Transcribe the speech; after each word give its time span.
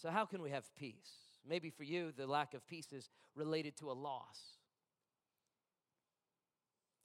So, 0.00 0.10
how 0.10 0.26
can 0.26 0.42
we 0.42 0.50
have 0.50 0.64
peace? 0.76 1.10
Maybe 1.48 1.70
for 1.70 1.82
you, 1.82 2.12
the 2.16 2.26
lack 2.26 2.54
of 2.54 2.66
peace 2.66 2.92
is 2.92 3.10
related 3.34 3.76
to 3.78 3.90
a 3.90 3.92
loss. 3.92 4.38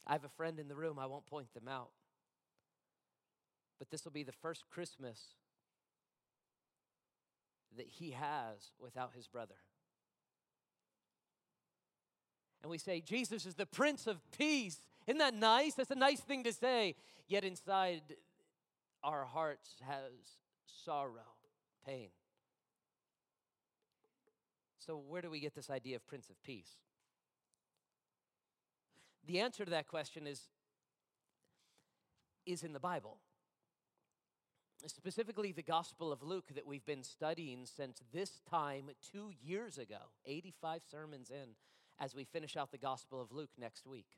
I 0.05 0.13
have 0.13 0.25
a 0.25 0.29
friend 0.29 0.59
in 0.59 0.67
the 0.67 0.75
room, 0.75 0.99
I 0.99 1.05
won't 1.05 1.25
point 1.25 1.53
them 1.53 1.67
out. 1.67 1.91
But 3.79 3.89
this 3.89 4.03
will 4.05 4.11
be 4.11 4.23
the 4.23 4.31
first 4.31 4.65
Christmas 4.69 5.19
that 7.77 7.87
he 7.87 8.11
has 8.11 8.71
without 8.79 9.11
his 9.15 9.27
brother. 9.27 9.55
And 12.61 12.69
we 12.69 12.77
say, 12.77 13.01
Jesus 13.01 13.45
is 13.45 13.55
the 13.55 13.65
Prince 13.65 14.07
of 14.07 14.19
Peace. 14.37 14.77
Isn't 15.07 15.17
that 15.17 15.33
nice? 15.33 15.73
That's 15.73 15.91
a 15.91 15.95
nice 15.95 16.21
thing 16.21 16.43
to 16.43 16.53
say. 16.53 16.95
Yet 17.27 17.43
inside 17.43 18.01
our 19.03 19.25
hearts 19.25 19.69
has 19.85 20.11
sorrow, 20.65 21.33
pain. 21.85 22.09
So, 24.85 24.97
where 24.97 25.21
do 25.21 25.29
we 25.29 25.39
get 25.39 25.55
this 25.55 25.69
idea 25.69 25.95
of 25.95 26.05
Prince 26.05 26.29
of 26.29 26.41
Peace? 26.43 26.79
The 29.25 29.39
answer 29.39 29.63
to 29.63 29.71
that 29.71 29.87
question 29.87 30.27
is, 30.27 30.47
is 32.45 32.63
in 32.63 32.73
the 32.73 32.79
Bible. 32.79 33.19
Specifically, 34.85 35.53
the 35.53 35.63
Gospel 35.63 36.11
of 36.11 36.21
Luke 36.21 36.49
that 36.55 36.67
we've 36.67 36.85
been 36.85 37.03
studying 37.03 37.65
since 37.65 38.03
this 38.11 38.41
time 38.49 38.89
two 39.13 39.31
years 39.41 39.77
ago, 39.77 40.11
85 40.25 40.81
sermons 40.91 41.29
in, 41.29 41.55
as 42.01 42.13
we 42.13 42.25
finish 42.25 42.57
out 42.57 42.71
the 42.71 42.77
Gospel 42.77 43.21
of 43.21 43.31
Luke 43.31 43.51
next 43.57 43.87
week. 43.87 44.17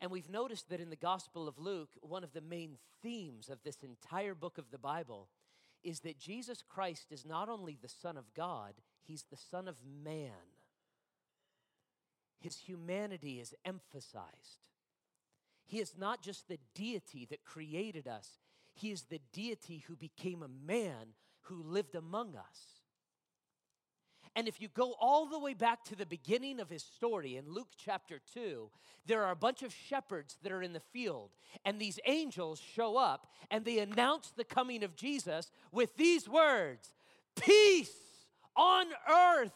And 0.00 0.10
we've 0.10 0.30
noticed 0.30 0.68
that 0.70 0.80
in 0.80 0.90
the 0.90 0.96
Gospel 0.96 1.46
of 1.46 1.58
Luke, 1.58 1.90
one 2.00 2.24
of 2.24 2.32
the 2.32 2.40
main 2.40 2.78
themes 3.00 3.48
of 3.48 3.62
this 3.62 3.84
entire 3.84 4.34
book 4.34 4.58
of 4.58 4.72
the 4.72 4.78
Bible 4.78 5.28
is 5.84 6.00
that 6.00 6.18
Jesus 6.18 6.62
Christ 6.68 7.12
is 7.12 7.24
not 7.24 7.48
only 7.48 7.78
the 7.80 7.88
Son 7.88 8.16
of 8.16 8.34
God, 8.34 8.74
He's 9.08 9.24
the 9.30 9.38
Son 9.50 9.68
of 9.68 9.76
man. 10.04 10.30
His 12.40 12.58
humanity 12.58 13.40
is 13.40 13.54
emphasized. 13.64 14.68
He 15.66 15.80
is 15.80 15.94
not 15.98 16.22
just 16.22 16.46
the 16.46 16.58
deity 16.74 17.26
that 17.30 17.44
created 17.44 18.06
us, 18.06 18.38
He 18.74 18.92
is 18.92 19.04
the 19.04 19.20
deity 19.32 19.82
who 19.88 19.96
became 19.96 20.42
a 20.42 20.66
man 20.66 21.14
who 21.42 21.62
lived 21.62 21.94
among 21.94 22.36
us. 22.36 22.82
And 24.36 24.46
if 24.46 24.60
you 24.60 24.68
go 24.68 24.94
all 25.00 25.26
the 25.26 25.38
way 25.38 25.54
back 25.54 25.84
to 25.86 25.96
the 25.96 26.06
beginning 26.06 26.60
of 26.60 26.68
his 26.68 26.84
story 26.84 27.36
in 27.36 27.52
Luke 27.52 27.70
chapter 27.76 28.20
2, 28.34 28.70
there 29.06 29.24
are 29.24 29.32
a 29.32 29.36
bunch 29.36 29.62
of 29.62 29.74
shepherds 29.74 30.36
that 30.42 30.52
are 30.52 30.62
in 30.62 30.74
the 30.74 30.80
field, 30.80 31.30
and 31.64 31.80
these 31.80 31.98
angels 32.06 32.60
show 32.60 32.96
up 32.96 33.26
and 33.50 33.64
they 33.64 33.78
announce 33.78 34.30
the 34.30 34.44
coming 34.44 34.84
of 34.84 34.94
Jesus 34.94 35.50
with 35.72 35.96
these 35.96 36.28
words 36.28 36.94
Peace 37.34 38.07
on 38.58 38.86
earth, 39.08 39.52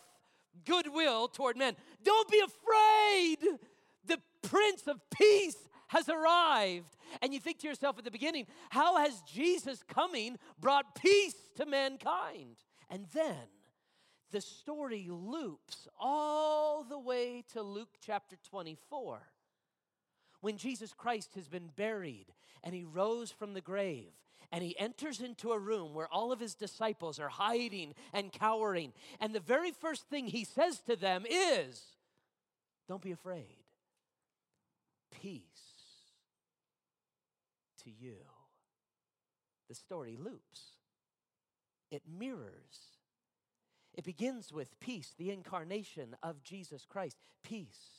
goodwill 0.64 1.28
toward 1.28 1.56
men. 1.56 1.76
Don't 2.02 2.30
be 2.30 2.40
afraid. 2.40 3.58
The 4.06 4.18
Prince 4.42 4.86
of 4.86 5.00
Peace 5.10 5.56
has 5.88 6.08
arrived. 6.08 6.96
And 7.20 7.34
you 7.34 7.40
think 7.40 7.58
to 7.58 7.68
yourself 7.68 7.98
at 7.98 8.04
the 8.04 8.10
beginning, 8.10 8.46
how 8.70 8.96
has 8.96 9.20
Jesus 9.22 9.82
coming 9.82 10.38
brought 10.58 10.94
peace 10.94 11.34
to 11.56 11.66
mankind? 11.66 12.56
And 12.88 13.06
then 13.12 13.48
the 14.30 14.40
story 14.40 15.08
loops 15.10 15.88
all 16.00 16.84
the 16.84 16.98
way 16.98 17.44
to 17.52 17.62
Luke 17.62 17.96
chapter 18.04 18.36
24 18.48 19.20
when 20.40 20.56
Jesus 20.56 20.92
Christ 20.92 21.34
has 21.34 21.48
been 21.48 21.70
buried 21.76 22.26
and 22.64 22.74
he 22.74 22.84
rose 22.84 23.30
from 23.30 23.52
the 23.54 23.60
grave 23.60 24.12
and 24.50 24.62
he 24.62 24.78
enters 24.78 25.20
into 25.20 25.52
a 25.52 25.58
room 25.58 25.94
where 25.94 26.08
all 26.08 26.32
of 26.32 26.40
his 26.40 26.54
disciples 26.54 27.18
are 27.18 27.28
hiding 27.28 27.94
and 28.12 28.32
cowering. 28.32 28.92
And 29.20 29.34
the 29.34 29.40
very 29.40 29.70
first 29.70 30.08
thing 30.08 30.26
he 30.26 30.44
says 30.44 30.80
to 30.86 30.96
them 30.96 31.24
is, 31.28 31.82
Don't 32.88 33.02
be 33.02 33.12
afraid. 33.12 33.64
Peace 35.10 35.42
to 37.84 37.90
you. 37.90 38.16
The 39.68 39.74
story 39.74 40.18
loops, 40.20 40.72
it 41.90 42.02
mirrors 42.06 42.92
it 43.94 44.04
begins 44.04 44.52
with 44.52 44.78
peace, 44.80 45.14
the 45.18 45.30
incarnation 45.30 46.16
of 46.22 46.42
Jesus 46.42 46.86
Christ. 46.88 47.16
Peace. 47.42 47.90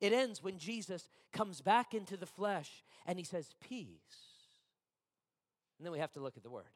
It 0.00 0.12
ends 0.12 0.42
when 0.42 0.58
Jesus 0.58 1.08
comes 1.32 1.60
back 1.60 1.94
into 1.94 2.16
the 2.16 2.26
flesh 2.26 2.84
and 3.06 3.18
he 3.18 3.24
says, 3.24 3.54
Peace. 3.60 4.31
And 5.82 5.86
then 5.88 5.92
we 5.92 5.98
have 5.98 6.12
to 6.12 6.20
look 6.20 6.36
at 6.36 6.44
the 6.44 6.50
word. 6.50 6.70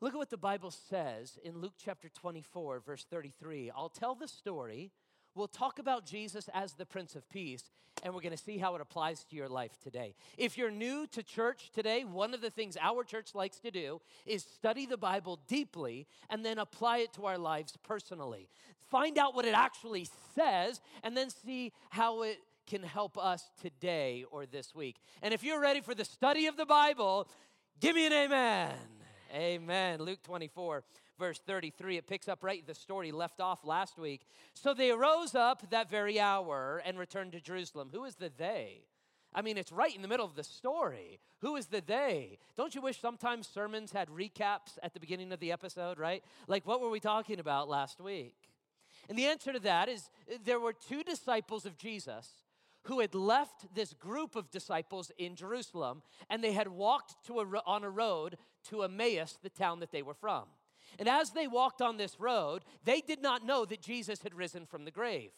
Look 0.00 0.14
at 0.14 0.16
what 0.16 0.30
the 0.30 0.38
Bible 0.38 0.70
says 0.70 1.38
in 1.44 1.58
Luke 1.58 1.74
chapter 1.76 2.08
24, 2.08 2.80
verse 2.80 3.04
33. 3.10 3.70
I'll 3.76 3.90
tell 3.90 4.14
the 4.14 4.26
story 4.26 4.90
We'll 5.34 5.48
talk 5.48 5.78
about 5.78 6.04
Jesus 6.04 6.50
as 6.52 6.74
the 6.74 6.84
Prince 6.84 7.16
of 7.16 7.26
Peace, 7.30 7.70
and 8.02 8.12
we're 8.12 8.20
going 8.20 8.36
to 8.36 8.42
see 8.42 8.58
how 8.58 8.74
it 8.74 8.82
applies 8.82 9.24
to 9.24 9.36
your 9.36 9.48
life 9.48 9.78
today. 9.82 10.14
If 10.36 10.58
you're 10.58 10.70
new 10.70 11.06
to 11.06 11.22
church 11.22 11.70
today, 11.74 12.04
one 12.04 12.34
of 12.34 12.42
the 12.42 12.50
things 12.50 12.76
our 12.78 13.02
church 13.02 13.34
likes 13.34 13.58
to 13.60 13.70
do 13.70 14.02
is 14.26 14.44
study 14.44 14.84
the 14.84 14.98
Bible 14.98 15.40
deeply 15.48 16.06
and 16.28 16.44
then 16.44 16.58
apply 16.58 16.98
it 16.98 17.14
to 17.14 17.24
our 17.24 17.38
lives 17.38 17.78
personally. 17.82 18.50
Find 18.90 19.16
out 19.16 19.34
what 19.34 19.46
it 19.46 19.54
actually 19.54 20.06
says, 20.34 20.82
and 21.02 21.16
then 21.16 21.30
see 21.30 21.72
how 21.88 22.22
it 22.22 22.38
can 22.66 22.82
help 22.82 23.18
us 23.18 23.50
today 23.60 24.24
or 24.30 24.46
this 24.46 24.74
week. 24.74 24.96
And 25.22 25.32
if 25.34 25.42
you're 25.42 25.60
ready 25.60 25.80
for 25.80 25.94
the 25.94 26.04
study 26.04 26.46
of 26.46 26.56
the 26.56 26.66
Bible, 26.66 27.28
give 27.80 27.94
me 27.94 28.06
an 28.06 28.12
amen. 28.12 28.74
Amen. 29.34 30.00
Luke 30.00 30.22
24, 30.22 30.84
verse 31.18 31.40
33. 31.46 31.96
It 31.96 32.06
picks 32.06 32.28
up 32.28 32.42
right 32.42 32.66
the 32.66 32.74
story 32.74 33.12
left 33.12 33.40
off 33.40 33.64
last 33.64 33.98
week. 33.98 34.26
So 34.54 34.74
they 34.74 34.90
arose 34.90 35.34
up 35.34 35.70
that 35.70 35.90
very 35.90 36.20
hour 36.20 36.82
and 36.84 36.98
returned 36.98 37.32
to 37.32 37.40
Jerusalem. 37.40 37.90
Who 37.92 38.04
is 38.04 38.16
the 38.16 38.30
they? 38.36 38.82
I 39.34 39.40
mean, 39.40 39.56
it's 39.56 39.72
right 39.72 39.94
in 39.94 40.02
the 40.02 40.08
middle 40.08 40.26
of 40.26 40.34
the 40.34 40.44
story. 40.44 41.18
Who 41.40 41.56
is 41.56 41.66
the 41.66 41.80
they? 41.80 42.38
Don't 42.56 42.74
you 42.74 42.82
wish 42.82 43.00
sometimes 43.00 43.48
sermons 43.48 43.92
had 43.92 44.08
recaps 44.08 44.78
at 44.82 44.92
the 44.92 45.00
beginning 45.00 45.32
of 45.32 45.40
the 45.40 45.52
episode, 45.52 45.98
right? 45.98 46.22
Like, 46.48 46.66
what 46.66 46.82
were 46.82 46.90
we 46.90 47.00
talking 47.00 47.40
about 47.40 47.68
last 47.68 48.00
week? 48.00 48.36
And 49.08 49.18
the 49.18 49.26
answer 49.26 49.52
to 49.52 49.60
that 49.60 49.88
is 49.88 50.10
there 50.44 50.60
were 50.60 50.74
two 50.74 51.02
disciples 51.02 51.64
of 51.64 51.78
Jesus 51.78 52.28
who 52.84 53.00
had 53.00 53.14
left 53.14 53.74
this 53.74 53.92
group 53.94 54.36
of 54.36 54.50
disciples 54.50 55.12
in 55.18 55.36
Jerusalem 55.36 56.02
and 56.28 56.42
they 56.42 56.52
had 56.52 56.68
walked 56.68 57.24
to 57.26 57.40
a, 57.40 57.46
on 57.66 57.84
a 57.84 57.90
road 57.90 58.36
to 58.68 58.82
Emmaus, 58.82 59.38
the 59.42 59.50
town 59.50 59.80
that 59.80 59.92
they 59.92 60.02
were 60.02 60.14
from. 60.14 60.44
And 60.98 61.08
as 61.08 61.30
they 61.30 61.46
walked 61.46 61.80
on 61.80 61.96
this 61.96 62.18
road, 62.20 62.64
they 62.84 63.00
did 63.00 63.22
not 63.22 63.46
know 63.46 63.64
that 63.64 63.82
Jesus 63.82 64.22
had 64.22 64.34
risen 64.34 64.66
from 64.66 64.84
the 64.84 64.90
grave. 64.90 65.30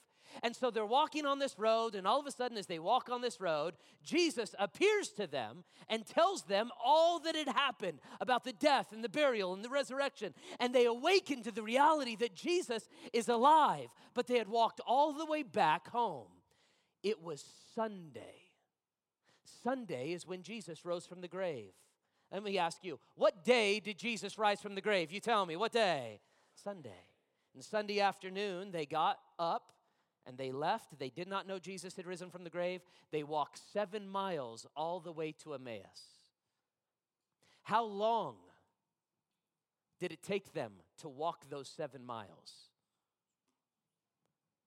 And 0.42 0.56
so 0.56 0.70
they're 0.70 0.86
walking 0.86 1.26
on 1.26 1.38
this 1.38 1.58
road, 1.58 1.94
and 1.94 2.06
all 2.06 2.18
of 2.18 2.26
a 2.26 2.30
sudden, 2.30 2.56
as 2.56 2.66
they 2.66 2.78
walk 2.78 3.08
on 3.08 3.20
this 3.20 3.40
road, 3.40 3.74
Jesus 4.02 4.54
appears 4.58 5.10
to 5.10 5.26
them 5.26 5.64
and 5.88 6.06
tells 6.06 6.42
them 6.42 6.70
all 6.82 7.20
that 7.20 7.36
had 7.36 7.48
happened 7.48 8.00
about 8.20 8.42
the 8.42 8.52
death 8.52 8.92
and 8.92 9.04
the 9.04 9.08
burial 9.08 9.54
and 9.54 9.64
the 9.64 9.68
resurrection. 9.68 10.34
And 10.58 10.74
they 10.74 10.86
awaken 10.86 11.42
to 11.42 11.52
the 11.52 11.62
reality 11.62 12.16
that 12.16 12.34
Jesus 12.34 12.88
is 13.12 13.28
alive, 13.28 13.88
but 14.14 14.26
they 14.26 14.38
had 14.38 14.48
walked 14.48 14.80
all 14.86 15.12
the 15.12 15.26
way 15.26 15.42
back 15.42 15.88
home. 15.88 16.26
It 17.04 17.22
was 17.22 17.44
Sunday. 17.74 18.48
Sunday 19.62 20.12
is 20.12 20.26
when 20.26 20.42
Jesus 20.42 20.84
rose 20.84 21.06
from 21.06 21.20
the 21.20 21.28
grave. 21.28 21.72
Let 22.32 22.42
me 22.42 22.58
ask 22.58 22.82
you, 22.82 22.98
what 23.14 23.44
day 23.44 23.78
did 23.78 23.98
Jesus 23.98 24.38
rise 24.38 24.60
from 24.60 24.74
the 24.74 24.80
grave? 24.80 25.12
You 25.12 25.20
tell 25.20 25.46
me, 25.46 25.54
what 25.54 25.70
day? 25.70 26.20
Sunday. 26.54 26.90
And 27.54 27.62
Sunday 27.62 28.00
afternoon, 28.00 28.72
they 28.72 28.86
got 28.86 29.18
up 29.38 29.72
and 30.26 30.38
they 30.38 30.50
left. 30.50 30.98
They 30.98 31.10
did 31.10 31.28
not 31.28 31.46
know 31.46 31.58
Jesus 31.58 31.94
had 31.94 32.06
risen 32.06 32.30
from 32.30 32.42
the 32.42 32.50
grave. 32.50 32.80
They 33.12 33.22
walked 33.22 33.60
seven 33.72 34.08
miles 34.08 34.66
all 34.74 34.98
the 34.98 35.12
way 35.12 35.32
to 35.44 35.54
Emmaus. 35.54 36.18
How 37.62 37.84
long 37.84 38.36
did 40.00 40.10
it 40.10 40.22
take 40.22 40.52
them 40.52 40.72
to 40.98 41.08
walk 41.08 41.50
those 41.50 41.68
seven 41.68 42.04
miles? 42.04 42.70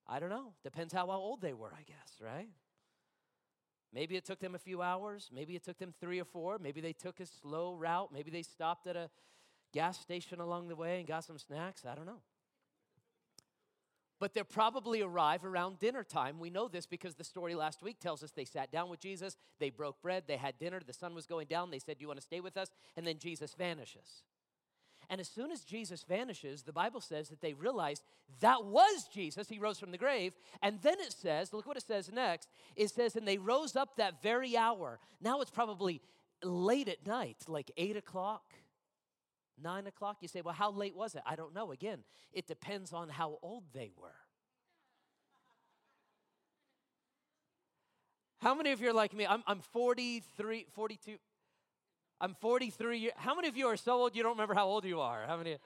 I 0.08 0.20
don't 0.20 0.30
know. 0.30 0.54
Depends 0.64 0.94
how 0.94 1.10
old 1.12 1.42
they 1.42 1.54
were, 1.54 1.72
I 1.74 1.84
guess, 1.84 2.22
right? 2.22 2.50
Maybe 3.94 4.16
it 4.16 4.26
took 4.26 4.40
them 4.40 4.56
a 4.56 4.60
few 4.60 4.82
hours. 4.82 5.30
Maybe 5.34 5.56
it 5.56 5.64
took 5.64 5.78
them 5.78 5.94
three 6.00 6.20
or 6.20 6.26
four. 6.26 6.60
Maybe 6.60 6.82
they 6.82 6.94
took 6.94 7.20
a 7.20 7.26
slow 7.26 7.74
route. 7.74 8.10
Maybe 8.14 8.32
they 8.32 8.44
stopped 8.44 8.88
at 8.88 8.96
a 8.96 9.10
gas 9.74 10.00
station 10.00 10.40
along 10.40 10.68
the 10.68 10.76
way 10.76 11.00
and 11.00 11.08
got 11.08 11.24
some 11.24 11.38
snacks. 11.38 11.86
I 11.86 11.96
don't 11.96 12.06
know. 12.06 12.22
But 14.20 14.34
they 14.34 14.44
probably 14.44 15.02
arrive 15.02 15.46
around 15.46 15.80
dinner 15.80 16.04
time. 16.04 16.40
We 16.40 16.50
know 16.50 16.68
this 16.68 16.88
because 16.88 17.16
the 17.16 17.24
story 17.24 17.54
last 17.54 17.84
week 17.84 18.00
tells 18.00 18.24
us 18.24 18.32
they 18.32 18.46
sat 18.46 18.72
down 18.72 18.90
with 18.90 19.00
Jesus, 19.00 19.38
they 19.60 19.70
broke 19.70 20.02
bread, 20.02 20.24
they 20.28 20.38
had 20.38 20.58
dinner, 20.58 20.80
the 20.86 20.94
sun 20.94 21.14
was 21.14 21.28
going 21.28 21.46
down, 21.46 21.70
they 21.70 21.78
said, 21.78 22.00
Do 22.00 22.04
you 22.04 22.08
want 22.08 22.20
to 22.20 22.26
stay 22.26 22.40
with 22.40 22.58
us? 22.58 22.72
And 22.96 23.06
then 23.06 23.20
Jesus 23.20 23.54
vanishes. 23.54 24.24
And 25.10 25.22
as 25.22 25.30
soon 25.30 25.52
as 25.52 25.62
Jesus 25.62 26.04
vanishes, 26.04 26.64
the 26.64 26.74
Bible 26.74 27.00
says 27.00 27.30
that 27.30 27.40
they 27.40 27.54
realized 27.54 28.04
that 28.42 28.66
was 28.66 29.08
Jesus. 29.14 29.48
He 29.48 29.58
rose 29.58 29.80
from 29.80 29.92
the 29.92 29.98
grave. 29.98 30.34
And 30.62 30.82
then 30.82 30.96
it 31.00 31.14
says, 31.14 31.54
look 31.54 31.66
what 31.66 31.78
it 31.78 31.88
says 31.88 32.12
next. 32.12 32.50
It 32.76 32.90
says, 32.90 33.16
and 33.16 33.28
they 33.28 33.38
rose 33.38 33.76
up 33.76 33.96
that 33.98 34.22
very 34.22 34.58
hour. 34.58 35.00
Now 35.22 35.40
it's 35.40 35.52
probably 35.52 36.02
late 36.44 36.90
at 36.90 37.08
night, 37.08 37.38
like 37.48 37.72
eight 37.78 37.96
o'clock. 37.96 38.54
Nine 39.62 39.88
o'clock? 39.88 40.18
You 40.22 40.28
say, 40.28 40.42
well, 40.42 40.54
how 40.54 40.72
late 40.72 40.96
was 40.96 41.16
it? 41.16 41.24
I 41.26 41.36
don't 41.36 41.56
know. 41.56 41.72
Again, 41.72 42.04
it 42.34 42.46
depends 42.46 42.94
on 42.94 43.10
how 43.10 43.40
old 43.42 43.64
they 43.74 43.92
were. 43.98 44.16
How 48.40 48.54
many 48.54 48.72
of 48.72 48.82
you 48.82 48.90
are 48.90 48.94
like 48.94 49.14
me? 49.14 49.26
I'm, 49.26 49.42
I'm 49.48 49.62
43, 49.62 50.68
42. 50.74 51.18
I'm 52.20 52.36
43. 52.42 52.98
Year, 52.98 53.12
how 53.16 53.36
many 53.36 53.48
of 53.48 53.56
you 53.56 53.68
are 53.68 53.78
so 53.78 53.94
old 53.94 54.16
you 54.16 54.24
don't 54.24 54.34
remember 54.34 54.56
how 54.56 54.66
old 54.66 54.86
you 54.86 55.00
are? 55.00 55.26
How 55.28 55.38
many? 55.38 55.58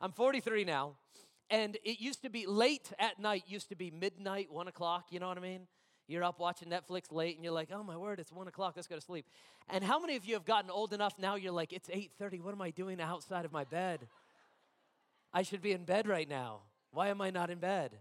I'm 0.00 0.12
43 0.12 0.64
now. 0.64 0.92
And 1.50 1.76
it 1.84 2.00
used 2.00 2.22
to 2.22 2.30
be 2.30 2.46
late 2.46 2.92
at 2.98 3.18
night, 3.18 3.44
used 3.46 3.68
to 3.70 3.76
be 3.76 3.90
midnight, 3.90 4.50
one 4.50 4.68
o'clock, 4.68 5.06
you 5.10 5.18
know 5.18 5.28
what 5.28 5.36
I 5.36 5.40
mean? 5.40 5.66
You're 6.06 6.24
up 6.24 6.38
watching 6.38 6.68
Netflix 6.68 7.12
late 7.12 7.36
and 7.36 7.44
you're 7.44 7.52
like, 7.52 7.70
oh 7.72 7.82
my 7.82 7.96
word, 7.96 8.20
it's 8.20 8.32
one 8.32 8.48
o'clock, 8.48 8.74
let's 8.76 8.88
go 8.88 8.94
to 8.94 9.00
sleep. 9.00 9.26
And 9.68 9.82
how 9.84 10.00
many 10.00 10.16
of 10.16 10.24
you 10.24 10.34
have 10.34 10.44
gotten 10.44 10.70
old 10.70 10.92
enough 10.92 11.14
now 11.18 11.34
you're 11.34 11.52
like, 11.52 11.72
it's 11.72 11.88
8:30, 11.88 12.42
what 12.42 12.54
am 12.54 12.62
I 12.62 12.70
doing 12.70 13.00
outside 13.00 13.44
of 13.44 13.52
my 13.52 13.64
bed? 13.64 14.08
I 15.32 15.42
should 15.42 15.62
be 15.62 15.72
in 15.72 15.84
bed 15.84 16.06
right 16.06 16.28
now. 16.28 16.60
Why 16.90 17.08
am 17.08 17.20
I 17.20 17.30
not 17.30 17.50
in 17.50 17.58
bed? 17.58 17.98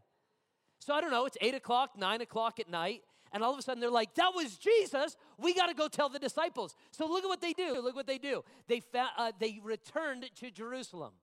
So 0.80 0.94
I 0.94 1.02
don't 1.02 1.12
know, 1.12 1.26
it's 1.26 1.38
eight 1.42 1.56
o'clock, 1.56 1.98
nine 1.98 2.22
o'clock 2.22 2.60
at 2.60 2.70
night, 2.70 3.04
and 3.32 3.44
all 3.44 3.54
of 3.54 3.60
a 3.60 3.62
sudden 3.62 3.80
they're 3.80 3.90
like, 3.90 4.14
that 4.16 4.32
was 4.36 4.58
Jesus. 4.58 5.16
We 5.38 5.54
got 5.54 5.68
to 5.68 5.74
go 5.74 5.88
tell 5.88 6.10
the 6.10 6.20
disciples. 6.20 6.76
So 6.92 7.08
look 7.08 7.24
at 7.24 7.28
what 7.28 7.42
they 7.42 7.54
do. 7.54 7.82
Look 7.82 7.96
what 7.96 8.08
they 8.08 8.18
do. 8.18 8.44
They, 8.68 8.80
fa- 8.80 9.12
uh, 9.18 9.32
they 9.40 9.60
returned 9.64 10.30
to 10.36 10.52
Jerusalem. 10.52 11.14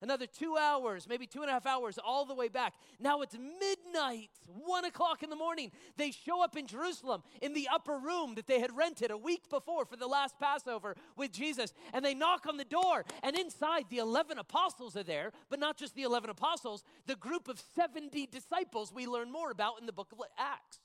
Another 0.00 0.26
two 0.26 0.56
hours, 0.56 1.08
maybe 1.08 1.26
two 1.26 1.40
and 1.40 1.50
a 1.50 1.52
half 1.52 1.66
hours, 1.66 1.98
all 1.98 2.24
the 2.24 2.34
way 2.34 2.46
back. 2.46 2.74
Now 3.00 3.20
it's 3.22 3.34
midnight, 3.36 4.30
one 4.46 4.84
o'clock 4.84 5.24
in 5.24 5.30
the 5.30 5.34
morning. 5.34 5.72
They 5.96 6.12
show 6.12 6.42
up 6.42 6.56
in 6.56 6.68
Jerusalem 6.68 7.24
in 7.42 7.52
the 7.52 7.68
upper 7.72 7.98
room 7.98 8.36
that 8.36 8.46
they 8.46 8.60
had 8.60 8.76
rented 8.76 9.10
a 9.10 9.16
week 9.16 9.50
before 9.50 9.84
for 9.84 9.96
the 9.96 10.06
last 10.06 10.38
Passover 10.38 10.94
with 11.16 11.32
Jesus. 11.32 11.74
And 11.92 12.04
they 12.04 12.14
knock 12.14 12.46
on 12.46 12.58
the 12.58 12.64
door, 12.64 13.04
and 13.24 13.36
inside 13.36 13.86
the 13.90 13.98
11 13.98 14.38
apostles 14.38 14.96
are 14.96 15.02
there, 15.02 15.32
but 15.50 15.58
not 15.58 15.76
just 15.76 15.96
the 15.96 16.04
11 16.04 16.30
apostles, 16.30 16.84
the 17.06 17.16
group 17.16 17.48
of 17.48 17.60
70 17.74 18.26
disciples 18.26 18.92
we 18.92 19.08
learn 19.08 19.32
more 19.32 19.50
about 19.50 19.80
in 19.80 19.86
the 19.86 19.92
book 19.92 20.12
of 20.12 20.20
Acts 20.38 20.78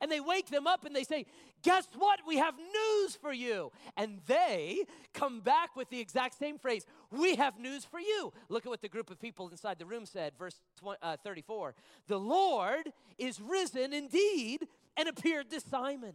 and 0.00 0.10
they 0.10 0.20
wake 0.20 0.50
them 0.50 0.66
up 0.66 0.84
and 0.84 0.94
they 0.94 1.04
say, 1.04 1.26
Guess 1.62 1.88
what? 1.98 2.20
We 2.26 2.36
have 2.38 2.54
news 2.56 3.16
for 3.16 3.32
you. 3.32 3.72
And 3.96 4.20
they 4.26 4.84
come 5.12 5.40
back 5.40 5.74
with 5.74 5.90
the 5.90 5.98
exact 5.98 6.38
same 6.38 6.58
phrase 6.58 6.86
We 7.10 7.36
have 7.36 7.58
news 7.58 7.84
for 7.84 8.00
you. 8.00 8.32
Look 8.48 8.66
at 8.66 8.70
what 8.70 8.82
the 8.82 8.88
group 8.88 9.10
of 9.10 9.18
people 9.18 9.48
inside 9.48 9.78
the 9.78 9.86
room 9.86 10.06
said, 10.06 10.32
verse 10.38 10.60
20, 10.80 10.98
uh, 11.02 11.16
34. 11.22 11.74
The 12.06 12.18
Lord 12.18 12.92
is 13.18 13.40
risen 13.40 13.92
indeed 13.92 14.68
and 14.96 15.08
appeared 15.08 15.50
to 15.50 15.60
Simon. 15.60 16.14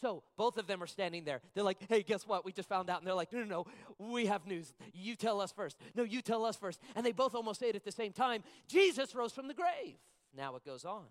So 0.00 0.22
both 0.36 0.56
of 0.56 0.66
them 0.66 0.82
are 0.82 0.86
standing 0.86 1.24
there. 1.24 1.40
They're 1.54 1.64
like, 1.64 1.78
hey, 1.88 2.02
guess 2.02 2.26
what? 2.26 2.44
We 2.44 2.52
just 2.52 2.68
found 2.68 2.88
out. 2.88 2.98
And 2.98 3.06
they're 3.06 3.14
like, 3.14 3.32
no, 3.32 3.40
no, 3.40 3.44
no, 3.44 3.66
we 4.12 4.26
have 4.26 4.46
news. 4.46 4.72
You 4.94 5.14
tell 5.14 5.40
us 5.40 5.52
first. 5.52 5.76
No, 5.94 6.04
you 6.04 6.22
tell 6.22 6.46
us 6.46 6.56
first. 6.56 6.80
And 6.96 7.04
they 7.04 7.12
both 7.12 7.34
almost 7.34 7.60
say 7.60 7.68
it 7.68 7.76
at 7.76 7.84
the 7.84 7.92
same 7.92 8.12
time 8.12 8.42
Jesus 8.66 9.14
rose 9.14 9.32
from 9.32 9.46
the 9.46 9.54
grave. 9.54 9.96
Now 10.34 10.56
it 10.56 10.64
goes 10.64 10.84
on 10.84 11.04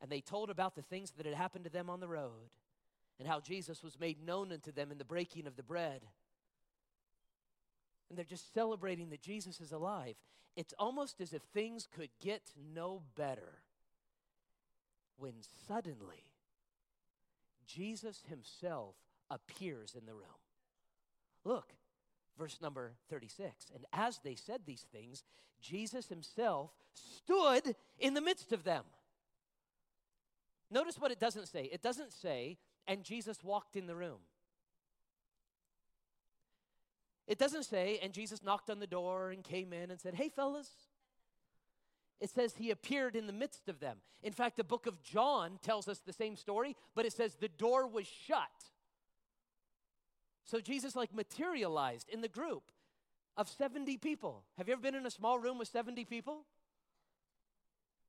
and 0.00 0.10
they 0.10 0.20
told 0.20 0.50
about 0.50 0.74
the 0.74 0.82
things 0.82 1.12
that 1.12 1.26
had 1.26 1.34
happened 1.34 1.64
to 1.64 1.70
them 1.70 1.90
on 1.90 2.00
the 2.00 2.08
road 2.08 2.50
and 3.18 3.28
how 3.28 3.40
Jesus 3.40 3.82
was 3.82 4.00
made 4.00 4.24
known 4.24 4.50
unto 4.50 4.72
them 4.72 4.90
in 4.90 4.98
the 4.98 5.04
breaking 5.04 5.46
of 5.46 5.56
the 5.56 5.62
bread. 5.62 6.02
And 8.08 8.18
they're 8.18 8.24
just 8.24 8.54
celebrating 8.54 9.10
that 9.10 9.20
Jesus 9.20 9.60
is 9.60 9.72
alive. 9.72 10.16
It's 10.56 10.74
almost 10.78 11.20
as 11.20 11.32
if 11.32 11.42
things 11.42 11.86
could 11.94 12.10
get 12.20 12.42
no 12.74 13.02
better 13.16 13.60
when 15.18 15.34
suddenly 15.68 16.24
Jesus 17.66 18.24
himself 18.28 18.94
appears 19.30 19.94
in 19.96 20.06
the 20.06 20.14
room. 20.14 20.24
Look, 21.44 21.74
verse 22.38 22.58
number 22.60 22.92
36. 23.10 23.66
And 23.74 23.84
as 23.92 24.18
they 24.24 24.34
said 24.34 24.62
these 24.64 24.86
things, 24.92 25.22
Jesus 25.60 26.08
himself 26.08 26.70
stood 26.94 27.76
in 27.98 28.14
the 28.14 28.20
midst 28.20 28.52
of 28.52 28.64
them. 28.64 28.84
Notice 30.70 30.98
what 30.98 31.10
it 31.10 31.18
doesn't 31.18 31.48
say. 31.48 31.68
It 31.72 31.82
doesn't 31.82 32.12
say, 32.12 32.58
and 32.86 33.02
Jesus 33.02 33.42
walked 33.42 33.76
in 33.76 33.86
the 33.86 33.96
room. 33.96 34.18
It 37.26 37.38
doesn't 37.38 37.64
say, 37.64 37.98
and 38.02 38.12
Jesus 38.12 38.42
knocked 38.42 38.70
on 38.70 38.80
the 38.80 38.86
door 38.86 39.30
and 39.30 39.44
came 39.44 39.72
in 39.72 39.90
and 39.90 40.00
said, 40.00 40.14
Hey, 40.14 40.28
fellas. 40.28 40.70
It 42.20 42.28
says 42.28 42.54
he 42.54 42.70
appeared 42.70 43.16
in 43.16 43.26
the 43.26 43.32
midst 43.32 43.68
of 43.68 43.80
them. 43.80 43.96
In 44.22 44.32
fact, 44.32 44.58
the 44.58 44.64
book 44.64 44.86
of 44.86 45.02
John 45.02 45.58
tells 45.62 45.88
us 45.88 46.00
the 46.00 46.12
same 46.12 46.36
story, 46.36 46.76
but 46.94 47.06
it 47.06 47.14
says 47.14 47.34
the 47.34 47.48
door 47.48 47.86
was 47.86 48.06
shut. 48.06 48.42
So 50.44 50.60
Jesus 50.60 50.94
like 50.94 51.14
materialized 51.14 52.10
in 52.10 52.20
the 52.20 52.28
group 52.28 52.64
of 53.36 53.48
70 53.48 53.96
people. 53.96 54.44
Have 54.58 54.68
you 54.68 54.72
ever 54.72 54.82
been 54.82 54.94
in 54.94 55.06
a 55.06 55.10
small 55.10 55.38
room 55.38 55.56
with 55.56 55.68
70 55.68 56.04
people? 56.04 56.44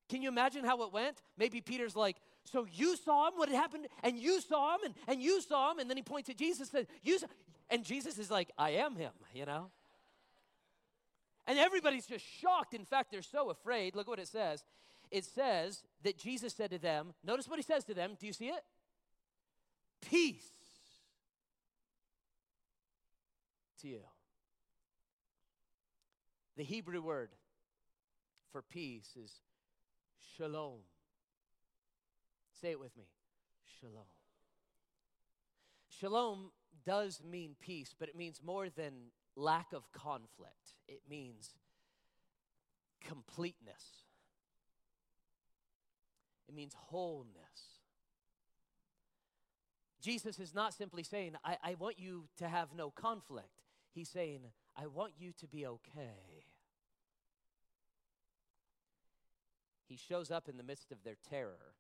Can 0.10 0.22
you 0.22 0.28
imagine 0.28 0.66
how 0.66 0.82
it 0.84 0.92
went? 0.92 1.22
Maybe 1.38 1.62
Peter's 1.62 1.96
like, 1.96 2.18
so 2.46 2.66
you 2.72 2.98
saw 2.98 3.28
him, 3.28 3.34
what 3.38 3.50
had 3.50 3.58
happened, 3.58 3.88
and 4.04 4.18
you 4.18 4.42
saw 4.42 4.76
him, 4.76 4.82
and, 4.86 4.94
and 5.08 5.22
you 5.22 5.42
saw 5.42 5.72
him, 5.72 5.80
and 5.80 5.90
then 5.90 5.98
he 5.98 6.04
points 6.04 6.30
at 6.30 6.38
Jesus 6.38 6.60
and 6.60 6.68
says, 6.70 6.86
you 7.04 7.20
and 7.70 7.86
Jesus 7.86 8.18
is 8.18 8.30
like, 8.30 8.50
I 8.58 8.72
am 8.72 8.96
him, 8.96 9.12
you 9.34 9.46
know? 9.46 9.72
And 11.48 11.58
everybody's 11.58 12.06
just 12.06 12.26
shocked. 12.26 12.74
In 12.74 12.86
fact, 12.86 13.12
they're 13.12 13.22
so 13.22 13.50
afraid. 13.50 13.96
Look 13.96 14.08
what 14.08 14.20
it 14.20 14.28
says. 14.28 14.64
It 15.10 15.26
says 15.26 15.84
that 16.04 16.18
Jesus 16.18 16.54
said 16.54 16.72
to 16.72 16.78
them, 16.78 17.14
notice 17.24 17.48
what 17.48 17.58
he 17.58 17.64
says 17.64 17.84
to 17.86 17.94
them. 17.94 18.12
Do 18.20 18.28
you 18.28 18.34
see 18.34 18.48
it? 18.48 18.64
Peace 20.02 20.50
to 23.82 23.88
you. 23.88 24.02
The 26.58 26.64
Hebrew 26.64 27.02
word 27.02 27.30
for 28.52 28.62
peace 28.62 29.10
is 29.22 29.32
shalom. 30.38 30.80
Say 32.62 32.72
it 32.72 32.80
with 32.80 32.96
me 32.96 33.06
Shalom. 33.80 34.06
Shalom 35.90 36.52
does 36.86 37.22
mean 37.24 37.56
peace, 37.60 37.96
but 37.98 38.10
it 38.10 38.16
means 38.16 38.42
more 38.44 38.70
than 38.70 38.94
lack 39.36 39.74
of 39.74 39.92
conflict, 39.92 40.76
it 40.88 41.02
means 41.10 41.56
completeness, 43.02 44.04
it 46.48 46.54
means 46.54 46.74
wholeness. 46.76 47.36
Jesus 50.02 50.40
is 50.40 50.56
not 50.56 50.74
simply 50.74 51.04
saying, 51.04 51.36
I, 51.46 51.58
I 51.64 51.76
want 51.76 52.00
you 52.00 52.28
to 52.38 52.48
have 52.48 52.70
no 52.76 52.90
conflict. 52.90 53.62
He's 53.94 54.10
saying, 54.10 54.40
I 54.76 54.88
want 54.88 55.14
you 55.20 55.32
to 55.34 55.48
be 55.48 55.68
okay. 55.68 56.46
He 59.88 59.98
shows 59.98 60.32
up 60.32 60.50
in 60.50 60.58
the 60.58 60.64
midst 60.64 60.92
of 60.92 61.04
their 61.04 61.18
terror 61.30 61.76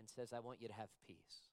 and 0.00 0.08
says, 0.08 0.32
I 0.32 0.40
want 0.40 0.60
you 0.60 0.66
to 0.66 0.74
have 0.74 0.88
peace. 1.06 1.50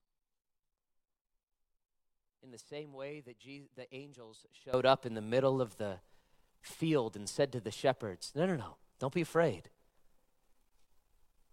In 2.42 2.51
the 2.51 2.58
same 2.58 2.94
way 2.94 3.22
that 3.25 3.36
the 3.75 3.94
angels 3.94 4.46
showed 4.51 4.86
up 4.86 5.06
in 5.06 5.13
the 5.13 5.22
middle 5.22 5.62
of 5.62 5.77
the 5.77 6.00
field 6.62 7.16
and 7.16 7.27
said 7.27 7.51
to 7.51 7.60
the 7.60 7.72
shepherds, 7.72 8.32
No, 8.36 8.46
no, 8.46 8.56
no, 8.56 8.77
don't 9.00 9.13
be 9.13 9.22
afraid. 9.22 9.70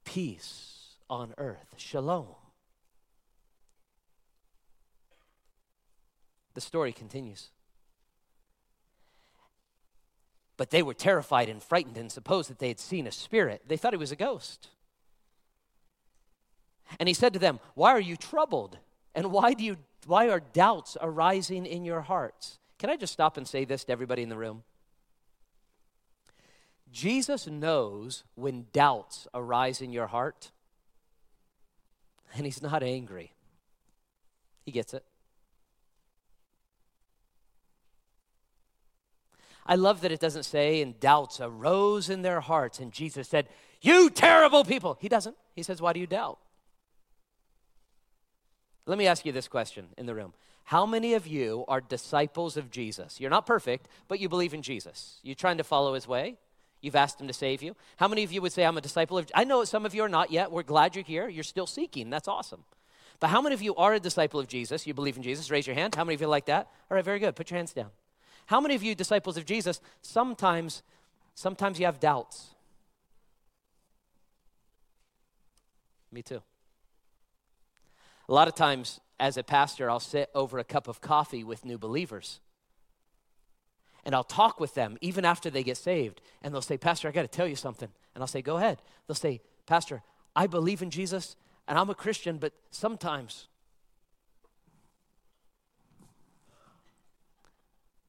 Peace 0.04 0.96
on 1.10 1.34
earth, 1.36 1.74
shalom. 1.76 2.36
The 6.54 6.60
story 6.60 6.92
continues. 6.92 7.50
But 10.56 10.70
they 10.70 10.82
were 10.82 10.94
terrified 10.94 11.48
and 11.48 11.60
frightened 11.60 11.96
and 11.96 12.12
supposed 12.12 12.48
that 12.48 12.60
they 12.60 12.68
had 12.68 12.78
seen 12.78 13.08
a 13.08 13.12
spirit. 13.12 13.62
They 13.66 13.76
thought 13.76 13.94
it 13.94 13.98
was 13.98 14.12
a 14.12 14.16
ghost. 14.16 14.68
And 16.98 17.08
he 17.08 17.14
said 17.14 17.32
to 17.32 17.38
them, 17.38 17.60
Why 17.74 17.90
are 17.90 18.00
you 18.00 18.16
troubled? 18.16 18.78
And 19.14 19.30
why, 19.30 19.54
do 19.54 19.64
you, 19.64 19.76
why 20.06 20.28
are 20.28 20.40
doubts 20.40 20.96
arising 21.00 21.66
in 21.66 21.84
your 21.84 22.00
hearts? 22.00 22.58
Can 22.78 22.90
I 22.90 22.96
just 22.96 23.12
stop 23.12 23.36
and 23.36 23.46
say 23.46 23.64
this 23.64 23.84
to 23.84 23.92
everybody 23.92 24.22
in 24.22 24.28
the 24.28 24.36
room? 24.36 24.64
Jesus 26.90 27.46
knows 27.46 28.24
when 28.34 28.66
doubts 28.72 29.26
arise 29.34 29.80
in 29.80 29.92
your 29.92 30.06
heart, 30.06 30.52
and 32.34 32.44
he's 32.44 32.62
not 32.62 32.82
angry. 32.82 33.32
He 34.64 34.70
gets 34.70 34.94
it. 34.94 35.04
I 39.66 39.76
love 39.76 40.02
that 40.02 40.12
it 40.12 40.20
doesn't 40.20 40.42
say, 40.44 40.82
and 40.82 40.98
doubts 41.00 41.40
arose 41.40 42.10
in 42.10 42.22
their 42.22 42.40
hearts, 42.40 42.78
and 42.78 42.92
Jesus 42.92 43.28
said, 43.28 43.48
You 43.80 44.10
terrible 44.10 44.64
people. 44.64 44.98
He 45.00 45.08
doesn't. 45.08 45.36
He 45.54 45.62
says, 45.62 45.80
Why 45.80 45.92
do 45.92 46.00
you 46.00 46.06
doubt? 46.06 46.38
Let 48.86 48.98
me 48.98 49.06
ask 49.06 49.24
you 49.24 49.32
this 49.32 49.48
question 49.48 49.88
in 49.96 50.06
the 50.06 50.14
room. 50.14 50.34
How 50.64 50.86
many 50.86 51.14
of 51.14 51.26
you 51.26 51.64
are 51.68 51.80
disciples 51.80 52.56
of 52.56 52.70
Jesus? 52.70 53.20
You're 53.20 53.30
not 53.30 53.46
perfect, 53.46 53.88
but 54.08 54.20
you 54.20 54.28
believe 54.28 54.54
in 54.54 54.62
Jesus. 54.62 55.20
You're 55.22 55.34
trying 55.34 55.58
to 55.58 55.64
follow 55.64 55.94
his 55.94 56.08
way. 56.08 56.36
You've 56.80 56.96
asked 56.96 57.20
him 57.20 57.28
to 57.28 57.32
save 57.32 57.62
you. 57.62 57.76
How 57.96 58.08
many 58.08 58.24
of 58.24 58.32
you 58.32 58.42
would 58.42 58.52
say, 58.52 58.64
I'm 58.64 58.76
a 58.76 58.82
disciple 58.82 59.16
of 59.16 59.30
I 59.34 59.44
know 59.44 59.64
some 59.64 59.86
of 59.86 59.94
you 59.94 60.02
are 60.02 60.08
not 60.08 60.30
yet. 60.30 60.50
We're 60.50 60.62
glad 60.62 60.94
you're 60.94 61.04
here. 61.04 61.28
You're 61.28 61.44
still 61.44 61.66
seeking. 61.66 62.10
That's 62.10 62.28
awesome. 62.28 62.64
But 63.20 63.28
how 63.28 63.40
many 63.40 63.54
of 63.54 63.62
you 63.62 63.74
are 63.76 63.94
a 63.94 64.00
disciple 64.00 64.40
of 64.40 64.48
Jesus? 64.48 64.86
You 64.86 64.92
believe 64.92 65.16
in 65.16 65.22
Jesus? 65.22 65.50
Raise 65.50 65.66
your 65.66 65.76
hand. 65.76 65.94
How 65.94 66.04
many 66.04 66.14
of 66.14 66.20
you 66.20 66.26
like 66.26 66.46
that? 66.46 66.68
All 66.90 66.96
right, 66.96 67.04
very 67.04 67.18
good. 67.18 67.36
Put 67.36 67.50
your 67.50 67.56
hands 67.56 67.72
down. 67.72 67.90
How 68.46 68.60
many 68.60 68.74
of 68.74 68.82
you 68.82 68.94
disciples 68.94 69.36
of 69.36 69.46
Jesus 69.46 69.80
sometimes 70.02 70.82
sometimes 71.34 71.78
you 71.78 71.86
have 71.86 72.00
doubts? 72.00 72.54
Me 76.12 76.22
too. 76.22 76.42
A 78.28 78.32
lot 78.32 78.48
of 78.48 78.54
times 78.54 79.00
as 79.20 79.36
a 79.36 79.42
pastor, 79.42 79.90
I'll 79.90 80.00
sit 80.00 80.30
over 80.34 80.58
a 80.58 80.64
cup 80.64 80.88
of 80.88 81.00
coffee 81.00 81.44
with 81.44 81.64
new 81.64 81.78
believers. 81.78 82.40
And 84.04 84.14
I'll 84.14 84.24
talk 84.24 84.60
with 84.60 84.74
them 84.74 84.98
even 85.00 85.24
after 85.24 85.50
they 85.50 85.62
get 85.62 85.76
saved. 85.76 86.20
And 86.42 86.52
they'll 86.52 86.62
say, 86.62 86.76
Pastor, 86.76 87.08
I 87.08 87.12
got 87.12 87.22
to 87.22 87.28
tell 87.28 87.48
you 87.48 87.56
something. 87.56 87.88
And 88.14 88.22
I'll 88.22 88.28
say, 88.28 88.42
Go 88.42 88.56
ahead. 88.56 88.82
They'll 89.06 89.14
say, 89.14 89.40
Pastor, 89.66 90.02
I 90.36 90.46
believe 90.46 90.82
in 90.82 90.90
Jesus 90.90 91.36
and 91.66 91.78
I'm 91.78 91.88
a 91.88 91.94
Christian, 91.94 92.38
but 92.38 92.52
sometimes. 92.70 93.48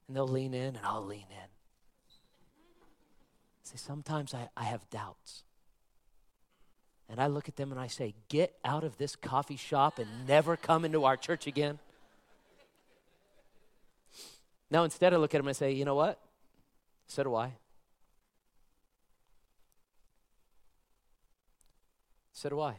And 0.07 0.15
they'll 0.15 0.27
lean 0.27 0.53
in 0.53 0.75
and 0.75 0.85
I'll 0.85 1.05
lean 1.05 1.25
in. 1.29 1.49
Say, 3.63 3.77
sometimes 3.77 4.33
I, 4.33 4.49
I 4.55 4.65
have 4.65 4.87
doubts. 4.89 5.44
And 7.09 7.19
I 7.19 7.27
look 7.27 7.47
at 7.47 7.55
them 7.55 7.71
and 7.71 7.79
I 7.79 7.87
say, 7.87 8.15
Get 8.29 8.55
out 8.63 8.83
of 8.83 8.97
this 8.97 9.15
coffee 9.15 9.57
shop 9.57 9.99
and 9.99 10.09
never 10.27 10.57
come 10.57 10.85
into 10.85 11.05
our 11.05 11.17
church 11.17 11.47
again. 11.47 11.79
Now, 14.71 14.83
instead, 14.83 15.13
I 15.13 15.17
look 15.17 15.33
at 15.33 15.37
them 15.37 15.47
and 15.47 15.55
I 15.55 15.57
say, 15.57 15.71
You 15.71 15.85
know 15.85 15.95
what? 15.95 16.19
So 17.07 17.23
do 17.23 17.35
I. 17.35 17.53
So 22.33 22.49
do 22.49 22.59
I. 22.59 22.75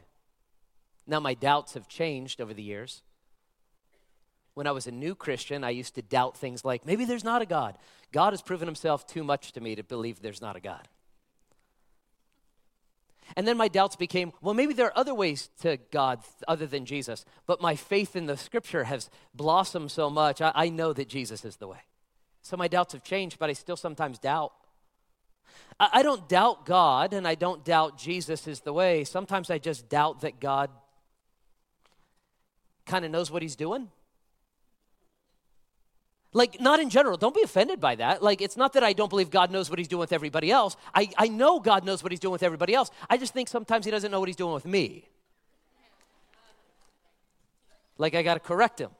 Now, 1.07 1.19
my 1.19 1.33
doubts 1.33 1.73
have 1.73 1.87
changed 1.87 2.41
over 2.41 2.53
the 2.53 2.61
years. 2.61 3.01
When 4.53 4.67
I 4.67 4.71
was 4.71 4.87
a 4.87 4.91
new 4.91 5.15
Christian, 5.15 5.63
I 5.63 5.69
used 5.69 5.95
to 5.95 6.01
doubt 6.01 6.35
things 6.35 6.65
like 6.65 6.85
maybe 6.85 7.05
there's 7.05 7.23
not 7.23 7.41
a 7.41 7.45
God. 7.45 7.77
God 8.11 8.33
has 8.33 8.41
proven 8.41 8.67
himself 8.67 9.07
too 9.07 9.23
much 9.23 9.51
to 9.53 9.61
me 9.61 9.75
to 9.75 9.83
believe 9.83 10.21
there's 10.21 10.41
not 10.41 10.55
a 10.55 10.59
God. 10.59 10.87
And 13.35 13.47
then 13.47 13.57
my 13.57 13.67
doubts 13.67 13.95
became 13.95 14.31
well, 14.41 14.53
maybe 14.53 14.73
there 14.73 14.87
are 14.87 14.97
other 14.97 15.13
ways 15.13 15.49
to 15.61 15.77
God 15.91 16.19
other 16.47 16.65
than 16.65 16.85
Jesus. 16.85 17.25
But 17.45 17.61
my 17.61 17.75
faith 17.75 18.15
in 18.15 18.25
the 18.25 18.37
scripture 18.37 18.85
has 18.85 19.09
blossomed 19.33 19.91
so 19.91 20.09
much, 20.09 20.41
I, 20.41 20.51
I 20.55 20.69
know 20.69 20.93
that 20.93 21.09
Jesus 21.09 21.45
is 21.45 21.57
the 21.57 21.67
way. 21.67 21.81
So 22.41 22.55
my 22.55 22.67
doubts 22.67 22.93
have 22.93 23.03
changed, 23.03 23.39
but 23.39 23.49
I 23.49 23.53
still 23.53 23.75
sometimes 23.75 24.19
doubt. 24.19 24.53
I, 25.79 25.89
I 25.93 26.03
don't 26.03 26.27
doubt 26.29 26.65
God 26.65 27.13
and 27.13 27.27
I 27.27 27.35
don't 27.35 27.63
doubt 27.65 27.97
Jesus 27.97 28.47
is 28.47 28.61
the 28.61 28.73
way. 28.73 29.03
Sometimes 29.03 29.49
I 29.49 29.57
just 29.57 29.89
doubt 29.89 30.21
that 30.21 30.39
God 30.39 30.69
kind 32.85 33.03
of 33.03 33.11
knows 33.11 33.29
what 33.29 33.41
he's 33.41 33.55
doing. 33.55 33.89
Like, 36.33 36.59
not 36.59 36.79
in 36.79 36.89
general. 36.89 37.17
Don't 37.17 37.33
be 37.33 37.41
offended 37.41 37.79
by 37.79 37.95
that. 37.95 38.21
Like, 38.21 38.41
it's 38.41 38.57
not 38.57 38.73
that 38.73 38.83
I 38.83 38.93
don't 38.93 39.09
believe 39.09 39.29
God 39.29 39.49
knows 39.49 39.69
what 39.69 39.79
he's 39.79 39.87
doing 39.87 40.01
with 40.01 40.13
everybody 40.13 40.51
else. 40.51 40.75
I, 40.93 41.09
I 41.17 41.27
know 41.29 41.59
God 41.59 41.85
knows 41.85 42.03
what 42.03 42.11
he's 42.11 42.19
doing 42.19 42.33
with 42.33 42.43
everybody 42.43 42.73
else. 42.73 42.91
I 43.09 43.17
just 43.17 43.33
think 43.33 43.47
sometimes 43.47 43.85
he 43.85 43.91
doesn't 43.91 44.11
know 44.11 44.19
what 44.19 44.29
he's 44.29 44.35
doing 44.35 44.53
with 44.53 44.65
me. 44.65 45.07
Like, 47.97 48.13
I 48.13 48.21
got 48.23 48.35
to 48.35 48.39
correct 48.39 48.79
him. 48.79 48.91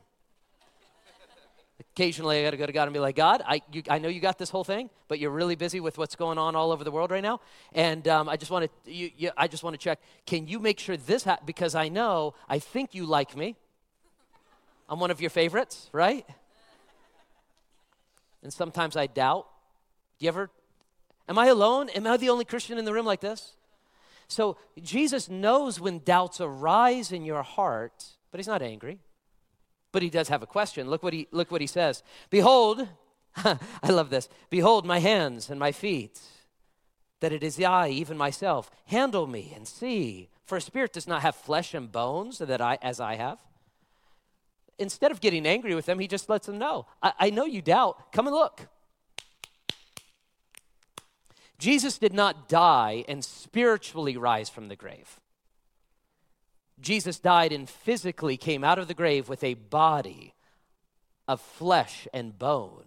Occasionally, 1.94 2.40
I 2.40 2.44
got 2.44 2.52
to 2.52 2.58
go 2.58 2.66
to 2.66 2.72
God 2.72 2.84
and 2.84 2.94
be 2.94 3.00
like, 3.00 3.16
God, 3.16 3.44
I, 3.46 3.62
you, 3.72 3.84
I 3.90 4.00
know 4.00 4.08
you 4.08 4.20
got 4.20 4.38
this 4.38 4.50
whole 4.50 4.64
thing, 4.64 4.90
but 5.08 5.20
you're 5.20 5.32
really 5.32 5.56
busy 5.56 5.80
with 5.80 5.98
what's 5.98 6.16
going 6.16 6.38
on 6.38 6.56
all 6.56 6.72
over 6.72 6.84
the 6.84 6.92
world 6.92 7.12
right 7.12 7.24
now, 7.24 7.40
and 7.74 8.08
um, 8.08 8.30
I 8.30 8.38
just 8.38 8.52
want 8.52 8.70
to, 8.86 9.32
I 9.36 9.48
just 9.48 9.64
want 9.64 9.74
to 9.74 9.80
check. 9.80 10.00
Can 10.26 10.48
you 10.48 10.60
make 10.60 10.80
sure 10.80 10.96
this 10.96 11.24
ha- 11.24 11.40
because 11.46 11.76
I 11.76 11.90
know, 11.90 12.36
I 12.48 12.60
think 12.60 12.94
you 12.94 13.06
like 13.06 13.36
me. 13.36 13.56
I'm 14.90 15.00
one 15.00 15.12
of 15.12 15.22
your 15.22 15.32
favorites, 15.32 15.90
right? 15.92 16.26
And 18.44 18.54
sometimes 18.54 18.96
I 18.96 19.08
doubt. 19.08 19.48
Do 20.20 20.26
you 20.26 20.30
ever? 20.30 20.50
Am 21.28 21.38
I 21.38 21.48
alone? 21.48 21.90
Am 21.90 22.08
I 22.08 22.18
the 22.18 22.30
only 22.30 22.46
Christian 22.46 22.78
in 22.78 22.86
the 22.86 22.94
room 22.94 23.06
like 23.06 23.22
this? 23.22 23.56
So 24.28 24.58
Jesus 24.82 25.30
knows 25.30 25.80
when 25.80 26.00
doubts 26.00 26.42
arise 26.42 27.12
in 27.12 27.24
your 27.24 27.44
heart, 27.44 28.06
but 28.32 28.40
he's 28.40 28.48
not 28.48 28.62
angry. 28.62 29.00
But 29.92 30.02
he 30.02 30.10
does 30.10 30.28
have 30.30 30.44
a 30.44 30.48
question. 30.48 30.90
Look 30.90 31.04
what 31.04 31.14
he 31.14 31.28
look 31.32 31.50
what 31.50 31.62
he 31.62 31.68
says. 31.68 32.04
Behold, 32.30 32.88
I 33.36 33.90
love 33.90 34.10
this. 34.10 34.30
Behold 34.50 34.86
my 34.86 35.00
hands 35.00 35.50
and 35.50 35.60
my 35.60 35.72
feet, 35.72 36.20
that 37.20 37.32
it 37.32 37.44
is 37.44 37.60
I, 37.62 37.90
even 37.90 38.18
myself. 38.18 38.70
Handle 38.86 39.28
me 39.28 39.54
and 39.56 39.68
see. 39.68 40.30
For 40.46 40.58
a 40.58 40.62
spirit 40.62 40.94
does 40.94 41.08
not 41.08 41.22
have 41.22 41.36
flesh 41.36 41.74
and 41.74 41.92
bones 41.92 42.38
that 42.40 42.62
I 42.62 42.78
as 42.82 43.00
I 43.00 43.16
have 43.16 43.40
instead 44.80 45.12
of 45.12 45.22
getting 45.22 45.46
angry 45.46 45.76
with 45.76 45.86
them, 45.86 46.00
he 46.00 46.08
just 46.08 46.30
lets 46.30 46.48
them 46.48 46.58
know 46.58 46.86
I, 47.02 47.14
I 47.20 47.30
know 47.30 47.46
you 47.46 47.62
doubt. 47.62 48.12
Come 48.12 48.28
and 48.28 48.36
look. 48.36 48.68
Jesus 51.60 51.98
did 51.98 52.14
not 52.14 52.48
die 52.48 53.04
and 53.08 53.26
spiritually 53.26 54.16
rise 54.16 54.50
from 54.50 54.68
the 54.68 54.76
grave. 54.76 55.20
Jesus 56.80 57.20
died 57.20 57.52
and 57.52 57.68
physically 57.68 58.38
came 58.38 58.64
out 58.64 58.78
of 58.78 58.88
the 58.88 58.94
grave 58.94 59.28
with 59.28 59.44
a 59.44 59.56
body 59.56 60.36
of 61.28 61.42
flesh 61.42 62.08
and 62.14 62.38
bone. 62.38 62.86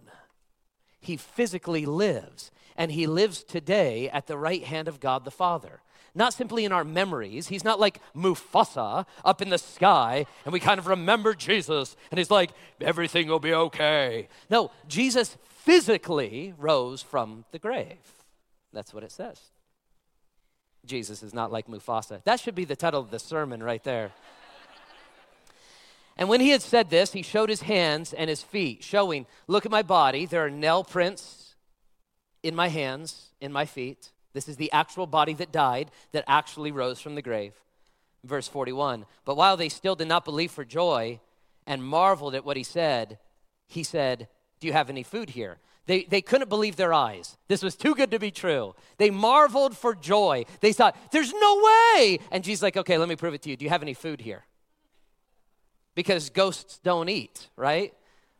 He 1.01 1.17
physically 1.17 1.85
lives, 1.85 2.51
and 2.77 2.91
he 2.91 3.07
lives 3.07 3.43
today 3.43 4.09
at 4.09 4.27
the 4.27 4.37
right 4.37 4.63
hand 4.63 4.87
of 4.87 4.99
God 5.01 5.25
the 5.25 5.31
Father 5.31 5.81
not 6.13 6.33
simply 6.33 6.65
in 6.65 6.71
our 6.71 6.83
memories. 6.83 7.47
He's 7.47 7.63
not 7.63 7.79
like 7.79 7.99
Mufasa 8.15 9.05
up 9.23 9.41
in 9.41 9.49
the 9.49 9.57
sky 9.57 10.25
and 10.45 10.53
we 10.53 10.59
kind 10.59 10.79
of 10.79 10.87
remember 10.87 11.33
Jesus 11.33 11.95
and 12.09 12.17
he's 12.17 12.31
like, 12.31 12.51
everything 12.79 13.27
will 13.27 13.39
be 13.39 13.53
okay. 13.53 14.27
No, 14.49 14.71
Jesus 14.87 15.37
physically 15.47 16.53
rose 16.57 17.01
from 17.01 17.45
the 17.51 17.59
grave. 17.59 17.97
That's 18.73 18.93
what 18.93 19.03
it 19.03 19.11
says. 19.11 19.39
Jesus 20.85 21.21
is 21.21 21.33
not 21.33 21.51
like 21.51 21.67
Mufasa. 21.67 22.23
That 22.23 22.39
should 22.39 22.55
be 22.55 22.65
the 22.65 22.75
title 22.75 22.99
of 22.99 23.11
the 23.11 23.19
sermon 23.19 23.61
right 23.61 23.83
there. 23.83 24.11
and 26.17 26.27
when 26.27 26.41
he 26.41 26.49
had 26.49 26.61
said 26.61 26.89
this, 26.89 27.13
he 27.13 27.21
showed 27.21 27.49
his 27.49 27.61
hands 27.61 28.13
and 28.13 28.29
his 28.29 28.41
feet, 28.41 28.83
showing, 28.83 29.27
Look 29.47 29.65
at 29.65 29.71
my 29.71 29.83
body. 29.83 30.25
There 30.25 30.43
are 30.43 30.49
nail 30.49 30.83
prints 30.83 31.55
in 32.41 32.55
my 32.55 32.69
hands, 32.69 33.29
in 33.39 33.51
my 33.51 33.65
feet. 33.65 34.11
This 34.33 34.47
is 34.47 34.57
the 34.57 34.71
actual 34.71 35.07
body 35.07 35.33
that 35.35 35.51
died, 35.51 35.91
that 36.11 36.23
actually 36.27 36.71
rose 36.71 36.99
from 36.99 37.15
the 37.15 37.21
grave. 37.21 37.53
Verse 38.23 38.47
41 38.47 39.05
But 39.25 39.37
while 39.37 39.57
they 39.57 39.69
still 39.69 39.95
did 39.95 40.07
not 40.07 40.25
believe 40.25 40.51
for 40.51 40.65
joy 40.65 41.19
and 41.67 41.83
marveled 41.83 42.35
at 42.35 42.45
what 42.45 42.57
he 42.57 42.63
said, 42.63 43.17
he 43.67 43.83
said, 43.83 44.27
Do 44.59 44.67
you 44.67 44.73
have 44.73 44.89
any 44.89 45.03
food 45.03 45.31
here? 45.31 45.57
They, 45.87 46.03
they 46.03 46.21
couldn't 46.21 46.49
believe 46.49 46.75
their 46.75 46.93
eyes. 46.93 47.37
This 47.47 47.63
was 47.63 47.75
too 47.75 47.95
good 47.95 48.11
to 48.11 48.19
be 48.19 48.31
true. 48.31 48.75
They 48.97 49.09
marveled 49.09 49.75
for 49.75 49.95
joy. 49.95 50.45
They 50.59 50.73
thought, 50.73 50.95
There's 51.11 51.33
no 51.33 51.61
way. 51.63 52.19
And 52.31 52.43
Jesus 52.43 52.61
like, 52.63 52.77
Okay, 52.77 52.97
let 52.97 53.09
me 53.09 53.15
prove 53.15 53.33
it 53.33 53.41
to 53.43 53.49
you. 53.49 53.57
Do 53.57 53.65
you 53.65 53.69
have 53.69 53.83
any 53.83 53.93
food 53.93 54.21
here? 54.21 54.45
Because 55.95 56.29
ghosts 56.29 56.79
don't 56.83 57.09
eat, 57.09 57.49
right? 57.57 57.93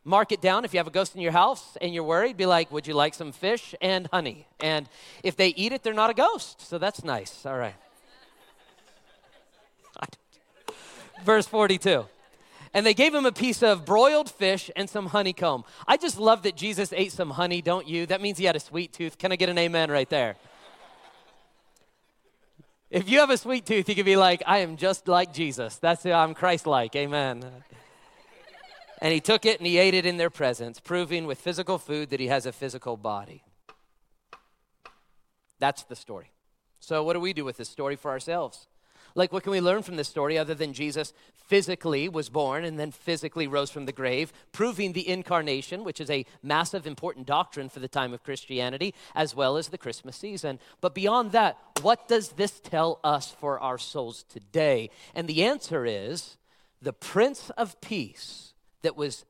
Mark 0.03 0.31
it 0.31 0.41
down. 0.41 0.65
If 0.65 0.73
you 0.73 0.79
have 0.79 0.87
a 0.87 0.91
ghost 0.91 1.15
in 1.15 1.21
your 1.21 1.31
house 1.31 1.77
and 1.81 1.93
you're 1.93 2.03
worried 2.03 2.37
be 2.37 2.45
like 2.45 2.71
would 2.71 2.87
you 2.87 2.93
like 2.93 3.13
some 3.13 3.31
fish 3.31 3.75
and 3.81 4.07
honey? 4.11 4.47
And 4.59 4.89
if 5.23 5.35
they 5.35 5.49
eat 5.49 5.71
it 5.71 5.83
they're 5.83 5.93
not 5.93 6.09
a 6.09 6.13
ghost. 6.13 6.61
So 6.61 6.77
that's 6.77 7.03
nice. 7.03 7.45
All 7.45 7.57
right. 7.57 7.75
Verse 11.23 11.47
42 11.47 12.05
and 12.73 12.85
they 12.85 12.93
gave 12.93 13.13
him 13.13 13.25
a 13.25 13.33
piece 13.33 13.61
of 13.61 13.85
broiled 13.85 14.31
fish 14.31 14.71
and 14.77 14.89
some 14.89 15.07
honeycomb. 15.07 15.65
I 15.85 15.97
just 15.97 16.17
love 16.17 16.43
that 16.43 16.55
jesus 16.55 16.93
ate 16.93 17.11
some 17.11 17.31
honey 17.31 17.61
don't 17.61 17.87
you? 17.87 18.05
That 18.05 18.21
means 18.21 18.37
he 18.37 18.45
had 18.45 18.55
a 18.55 18.59
sweet 18.59 18.93
tooth. 18.93 19.17
Can 19.17 19.31
i 19.31 19.35
get 19.35 19.49
an 19.49 19.57
amen 19.57 19.91
right 19.91 20.09
there? 20.09 20.35
If 22.89 23.07
you 23.09 23.19
have 23.19 23.29
a 23.29 23.37
sweet 23.37 23.65
tooth 23.65 23.87
you 23.87 23.95
can 23.95 24.05
be 24.05 24.15
like 24.15 24.41
i 24.47 24.59
am 24.59 24.77
just 24.77 25.07
like 25.07 25.31
jesus. 25.31 25.75
That's 25.75 26.05
i'm 26.07 26.33
christ 26.33 26.65
like 26.65 26.95
amen 26.95 27.45
and 29.01 29.11
he 29.11 29.19
took 29.19 29.45
it 29.45 29.59
and 29.59 29.67
he 29.67 29.79
ate 29.79 29.95
it 29.95 30.05
in 30.05 30.17
their 30.17 30.29
presence, 30.29 30.79
proving 30.79 31.25
with 31.25 31.39
physical 31.39 31.79
food 31.79 32.11
that 32.11 32.19
he 32.19 32.27
has 32.27 32.45
a 32.45 32.51
physical 32.51 32.95
body. 32.95 33.43
That's 35.59 35.83
the 35.83 35.95
story. 35.95 36.31
So, 36.79 37.03
what 37.03 37.13
do 37.13 37.19
we 37.19 37.33
do 37.33 37.43
with 37.43 37.57
this 37.57 37.69
story 37.69 37.95
for 37.95 38.11
ourselves? 38.11 38.67
Like, 39.13 39.33
what 39.33 39.43
can 39.43 39.51
we 39.51 39.61
learn 39.61 39.83
from 39.83 39.97
this 39.97 40.07
story 40.07 40.37
other 40.37 40.55
than 40.55 40.71
Jesus 40.71 41.13
physically 41.33 42.07
was 42.07 42.29
born 42.29 42.63
and 42.63 42.79
then 42.79 42.91
physically 42.91 43.45
rose 43.45 43.69
from 43.69 43.85
the 43.85 43.91
grave, 43.91 44.31
proving 44.53 44.93
the 44.93 45.07
incarnation, 45.07 45.83
which 45.83 45.99
is 45.99 46.09
a 46.09 46.25
massive, 46.41 46.87
important 46.87 47.27
doctrine 47.27 47.67
for 47.67 47.79
the 47.79 47.89
time 47.89 48.13
of 48.13 48.23
Christianity, 48.23 48.93
as 49.13 49.35
well 49.35 49.57
as 49.57 49.67
the 49.67 49.77
Christmas 49.77 50.15
season? 50.15 50.59
But 50.79 50.95
beyond 50.95 51.33
that, 51.33 51.57
what 51.81 52.07
does 52.07 52.29
this 52.29 52.59
tell 52.59 52.99
us 53.03 53.31
for 53.31 53.59
our 53.59 53.77
souls 53.77 54.23
today? 54.23 54.89
And 55.13 55.27
the 55.27 55.43
answer 55.43 55.85
is 55.85 56.37
the 56.81 56.93
Prince 56.93 57.49
of 57.51 57.79
Peace 57.81 58.50
that 58.81 58.95
was 58.95 59.25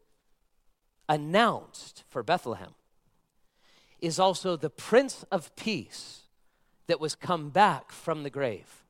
announced 1.08 2.03
for 2.08 2.24
Bethlehem 2.24 2.74
is 4.00 4.20
also 4.20 4.55
the 4.55 4.70
Prince 4.70 5.24
of 5.31 5.55
Peace 5.55 6.22
that 6.88 7.00
was 7.00 7.15
come 7.15 7.50
back 7.50 7.91
from 7.91 8.24
the 8.24 8.29
grave 8.29 8.84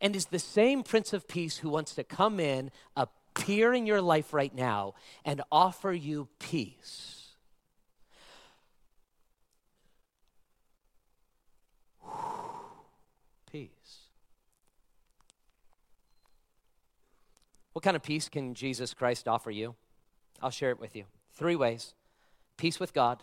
and 0.00 0.14
is 0.16 0.26
the 0.26 0.38
same 0.38 0.82
Prince 0.82 1.12
of 1.12 1.26
Peace 1.28 1.58
who 1.58 1.68
wants 1.70 1.94
to 1.94 2.04
come 2.04 2.40
in, 2.40 2.70
appear 2.96 3.72
in 3.72 3.86
your 3.86 4.02
life 4.02 4.34
right 4.34 4.54
now 4.54 4.94
and 5.24 5.40
offer 5.50 5.92
you 5.92 6.28
peace. 6.38 7.28
Peace. 13.50 13.70
What 17.72 17.82
kind 17.82 17.96
of 17.96 18.02
peace 18.02 18.28
can 18.28 18.54
Jesus 18.54 18.92
Christ 18.92 19.26
offer 19.28 19.50
you? 19.50 19.74
I'll 20.42 20.50
share 20.50 20.70
it 20.70 20.80
with 20.80 20.96
you. 20.96 21.04
Three 21.34 21.56
ways 21.56 21.94
peace 22.56 22.78
with 22.78 22.92
God, 22.92 23.22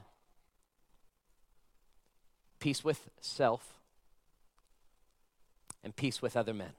peace 2.60 2.84
with 2.84 3.10
self, 3.22 3.80
and 5.84 5.96
peace 5.96 6.22
with 6.22 6.36
other 6.36 6.54
men. 6.54 6.72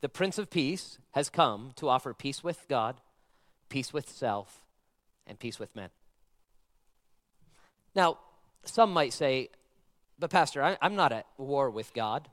The 0.00 0.08
Prince 0.08 0.38
of 0.38 0.50
Peace 0.50 0.98
has 1.12 1.28
come 1.28 1.72
to 1.76 1.88
offer 1.88 2.14
peace 2.14 2.44
with 2.44 2.66
God, 2.68 2.96
peace 3.68 3.92
with 3.92 4.08
self, 4.08 4.60
and 5.26 5.38
peace 5.38 5.58
with 5.58 5.74
men. 5.74 5.90
Now, 7.94 8.18
some 8.64 8.92
might 8.92 9.12
say, 9.12 9.48
but 10.18 10.30
Pastor, 10.30 10.62
I, 10.62 10.76
am 10.80 10.94
not 10.94 11.12
at 11.12 11.26
war 11.36 11.70
with 11.70 11.92
God. 11.94 12.28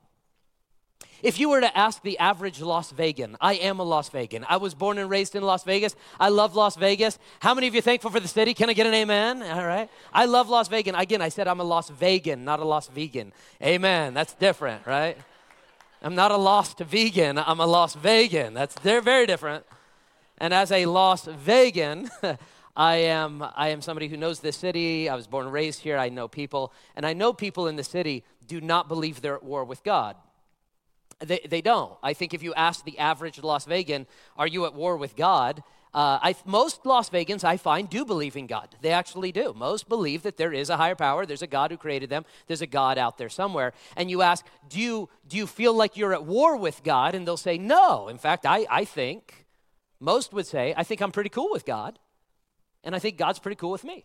If 1.22 1.40
you 1.40 1.48
were 1.48 1.60
to 1.60 1.76
ask 1.76 2.02
the 2.02 2.18
average 2.18 2.60
Las 2.60 2.90
Vegan, 2.90 3.36
I 3.40 3.54
am 3.54 3.80
a 3.80 3.82
Las 3.82 4.08
Vegan. 4.10 4.44
I 4.48 4.58
was 4.58 4.74
born 4.74 4.98
and 4.98 5.08
raised 5.08 5.34
in 5.34 5.42
Las 5.42 5.64
Vegas. 5.64 5.96
I 6.20 6.28
love 6.28 6.54
Las 6.54 6.76
Vegas. 6.76 7.18
How 7.40 7.54
many 7.54 7.66
of 7.66 7.74
you 7.74 7.82
thankful 7.82 8.10
for 8.10 8.20
the 8.20 8.28
city? 8.28 8.54
Can 8.54 8.68
I 8.68 8.72
get 8.72 8.86
an 8.86 8.94
amen? 8.94 9.42
All 9.42 9.66
right. 9.66 9.90
I 10.12 10.26
love 10.26 10.48
Las 10.48 10.68
Vegas. 10.68 10.94
Again, 10.96 11.22
I 11.22 11.28
said 11.30 11.48
I'm 11.48 11.60
a 11.60 11.64
Las 11.64 11.88
Vegan, 11.88 12.44
not 12.44 12.60
a 12.60 12.64
Las 12.64 12.88
Vegan. 12.88 13.32
Amen. 13.62 14.14
That's 14.14 14.34
different, 14.34 14.86
right? 14.86 15.16
I'm 16.02 16.14
not 16.14 16.30
a 16.30 16.36
lost 16.36 16.78
vegan. 16.78 17.38
I'm 17.38 17.60
a 17.60 17.66
Las 17.66 17.94
Vegan. 17.94 18.54
That's 18.54 18.74
they're 18.76 19.00
very 19.00 19.26
different. 19.26 19.64
And 20.38 20.52
as 20.52 20.70
a 20.70 20.86
Las 20.86 21.24
Vegan, 21.24 22.10
I 22.76 22.96
am 22.96 23.42
I 23.56 23.70
am 23.70 23.80
somebody 23.80 24.08
who 24.08 24.16
knows 24.16 24.40
this 24.40 24.56
city. 24.56 25.08
I 25.08 25.16
was 25.16 25.26
born 25.26 25.46
and 25.46 25.52
raised 25.52 25.80
here. 25.80 25.96
I 25.96 26.10
know 26.10 26.28
people, 26.28 26.72
and 26.94 27.06
I 27.06 27.12
know 27.12 27.32
people 27.32 27.66
in 27.66 27.76
the 27.76 27.84
city 27.84 28.24
do 28.46 28.60
not 28.60 28.88
believe 28.88 29.20
they're 29.20 29.36
at 29.36 29.42
war 29.42 29.64
with 29.64 29.82
God. 29.82 30.16
They, 31.20 31.40
they 31.48 31.62
don't. 31.62 31.94
I 32.02 32.12
think 32.12 32.34
if 32.34 32.42
you 32.42 32.52
ask 32.54 32.84
the 32.84 32.98
average 32.98 33.42
Las 33.42 33.64
Vegan, 33.64 34.06
are 34.36 34.46
you 34.46 34.66
at 34.66 34.74
war 34.74 34.96
with 34.96 35.16
God? 35.16 35.62
Uh, 35.94 36.18
I, 36.20 36.36
most 36.44 36.84
Las 36.84 37.08
Vegans, 37.08 37.42
I 37.42 37.56
find, 37.56 37.88
do 37.88 38.04
believe 38.04 38.36
in 38.36 38.46
God. 38.46 38.76
They 38.82 38.90
actually 38.90 39.32
do. 39.32 39.54
Most 39.56 39.88
believe 39.88 40.24
that 40.24 40.36
there 40.36 40.52
is 40.52 40.68
a 40.68 40.76
higher 40.76 40.94
power. 40.94 41.24
There's 41.24 41.40
a 41.40 41.46
God 41.46 41.70
who 41.70 41.78
created 41.78 42.10
them. 42.10 42.26
There's 42.46 42.60
a 42.60 42.66
God 42.66 42.98
out 42.98 43.16
there 43.16 43.30
somewhere. 43.30 43.72
And 43.96 44.10
you 44.10 44.20
ask, 44.20 44.44
do 44.68 44.78
you, 44.78 45.08
do 45.26 45.38
you 45.38 45.46
feel 45.46 45.72
like 45.72 45.96
you're 45.96 46.12
at 46.12 46.26
war 46.26 46.58
with 46.58 46.84
God? 46.84 47.14
And 47.14 47.26
they'll 47.26 47.38
say, 47.38 47.56
no. 47.56 48.08
In 48.08 48.18
fact, 48.18 48.44
I, 48.44 48.66
I 48.70 48.84
think, 48.84 49.46
most 49.98 50.34
would 50.34 50.46
say, 50.46 50.74
I 50.76 50.84
think 50.84 51.00
I'm 51.00 51.12
pretty 51.12 51.30
cool 51.30 51.50
with 51.50 51.64
God. 51.64 51.98
And 52.84 52.94
I 52.94 52.98
think 52.98 53.16
God's 53.16 53.38
pretty 53.38 53.56
cool 53.56 53.70
with 53.70 53.84
me. 53.84 54.04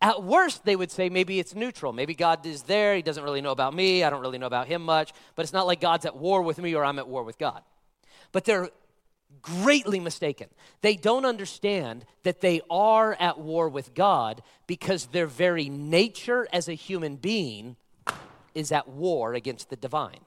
At 0.00 0.22
worst, 0.22 0.64
they 0.64 0.76
would 0.76 0.90
say 0.90 1.08
maybe 1.08 1.38
it's 1.38 1.54
neutral. 1.54 1.92
Maybe 1.92 2.14
God 2.14 2.44
is 2.46 2.62
there. 2.62 2.94
He 2.94 3.02
doesn't 3.02 3.24
really 3.24 3.40
know 3.40 3.52
about 3.52 3.74
me. 3.74 4.04
I 4.04 4.10
don't 4.10 4.20
really 4.20 4.38
know 4.38 4.46
about 4.46 4.66
him 4.66 4.82
much. 4.82 5.12
But 5.34 5.44
it's 5.44 5.52
not 5.52 5.66
like 5.66 5.80
God's 5.80 6.06
at 6.06 6.16
war 6.16 6.42
with 6.42 6.58
me 6.58 6.74
or 6.74 6.84
I'm 6.84 6.98
at 6.98 7.08
war 7.08 7.24
with 7.24 7.38
God. 7.38 7.62
But 8.32 8.44
they're 8.44 8.70
greatly 9.42 10.00
mistaken. 10.00 10.48
They 10.80 10.96
don't 10.96 11.24
understand 11.24 12.04
that 12.22 12.40
they 12.40 12.60
are 12.70 13.14
at 13.14 13.38
war 13.38 13.68
with 13.68 13.94
God 13.94 14.42
because 14.66 15.06
their 15.06 15.26
very 15.26 15.68
nature 15.68 16.48
as 16.52 16.68
a 16.68 16.74
human 16.74 17.16
being 17.16 17.76
is 18.54 18.72
at 18.72 18.88
war 18.88 19.34
against 19.34 19.70
the 19.70 19.76
divine. 19.76 20.20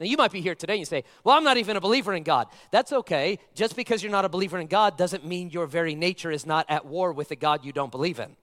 Now, 0.00 0.06
you 0.06 0.16
might 0.16 0.30
be 0.30 0.40
here 0.40 0.54
today 0.54 0.74
and 0.74 0.80
you 0.80 0.86
say, 0.86 1.04
Well, 1.24 1.36
I'm 1.36 1.44
not 1.44 1.56
even 1.56 1.76
a 1.76 1.80
believer 1.80 2.14
in 2.14 2.22
God. 2.22 2.46
That's 2.70 2.92
okay. 2.92 3.38
Just 3.54 3.74
because 3.74 4.02
you're 4.02 4.12
not 4.12 4.24
a 4.24 4.28
believer 4.28 4.58
in 4.58 4.68
God 4.68 4.96
doesn't 4.96 5.26
mean 5.26 5.50
your 5.50 5.66
very 5.66 5.94
nature 5.94 6.30
is 6.30 6.46
not 6.46 6.66
at 6.68 6.86
war 6.86 7.12
with 7.12 7.30
the 7.30 7.36
God 7.36 7.64
you 7.64 7.72
don't 7.72 7.90
believe 7.90 8.20
in. 8.20 8.36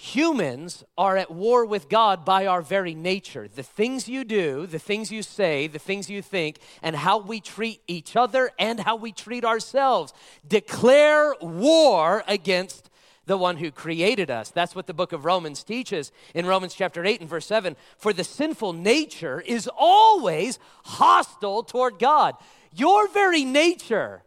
Humans 0.00 0.82
are 0.96 1.18
at 1.18 1.30
war 1.30 1.66
with 1.66 1.90
God 1.90 2.24
by 2.24 2.46
our 2.46 2.62
very 2.62 2.94
nature. 2.94 3.46
The 3.46 3.62
things 3.62 4.08
you 4.08 4.24
do, 4.24 4.66
the 4.66 4.78
things 4.78 5.12
you 5.12 5.22
say, 5.22 5.66
the 5.66 5.78
things 5.78 6.08
you 6.08 6.22
think, 6.22 6.58
and 6.82 6.96
how 6.96 7.18
we 7.18 7.38
treat 7.38 7.82
each 7.86 8.16
other 8.16 8.50
and 8.58 8.80
how 8.80 8.96
we 8.96 9.12
treat 9.12 9.44
ourselves 9.44 10.14
declare 10.48 11.34
war 11.42 12.24
against 12.26 12.88
the 13.30 13.38
one 13.38 13.58
who 13.58 13.70
created 13.70 14.28
us. 14.28 14.50
That's 14.50 14.74
what 14.74 14.88
the 14.88 14.92
book 14.92 15.12
of 15.12 15.24
Romans 15.24 15.62
teaches 15.62 16.10
in 16.34 16.46
Romans 16.46 16.74
chapter 16.74 17.04
8 17.04 17.20
and 17.20 17.30
verse 17.30 17.46
7. 17.46 17.76
For 17.96 18.12
the 18.12 18.24
sinful 18.24 18.72
nature 18.72 19.40
is 19.40 19.70
always 19.78 20.58
hostile 20.82 21.62
toward 21.62 22.00
God. 22.00 22.34
Your 22.74 23.06
very 23.06 23.44
nature, 23.44 24.24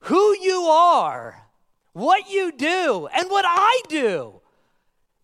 who 0.00 0.36
you 0.40 0.62
are, 0.62 1.46
what 1.92 2.28
you 2.28 2.50
do, 2.50 3.08
and 3.14 3.30
what 3.30 3.44
I 3.46 3.82
do 3.88 4.40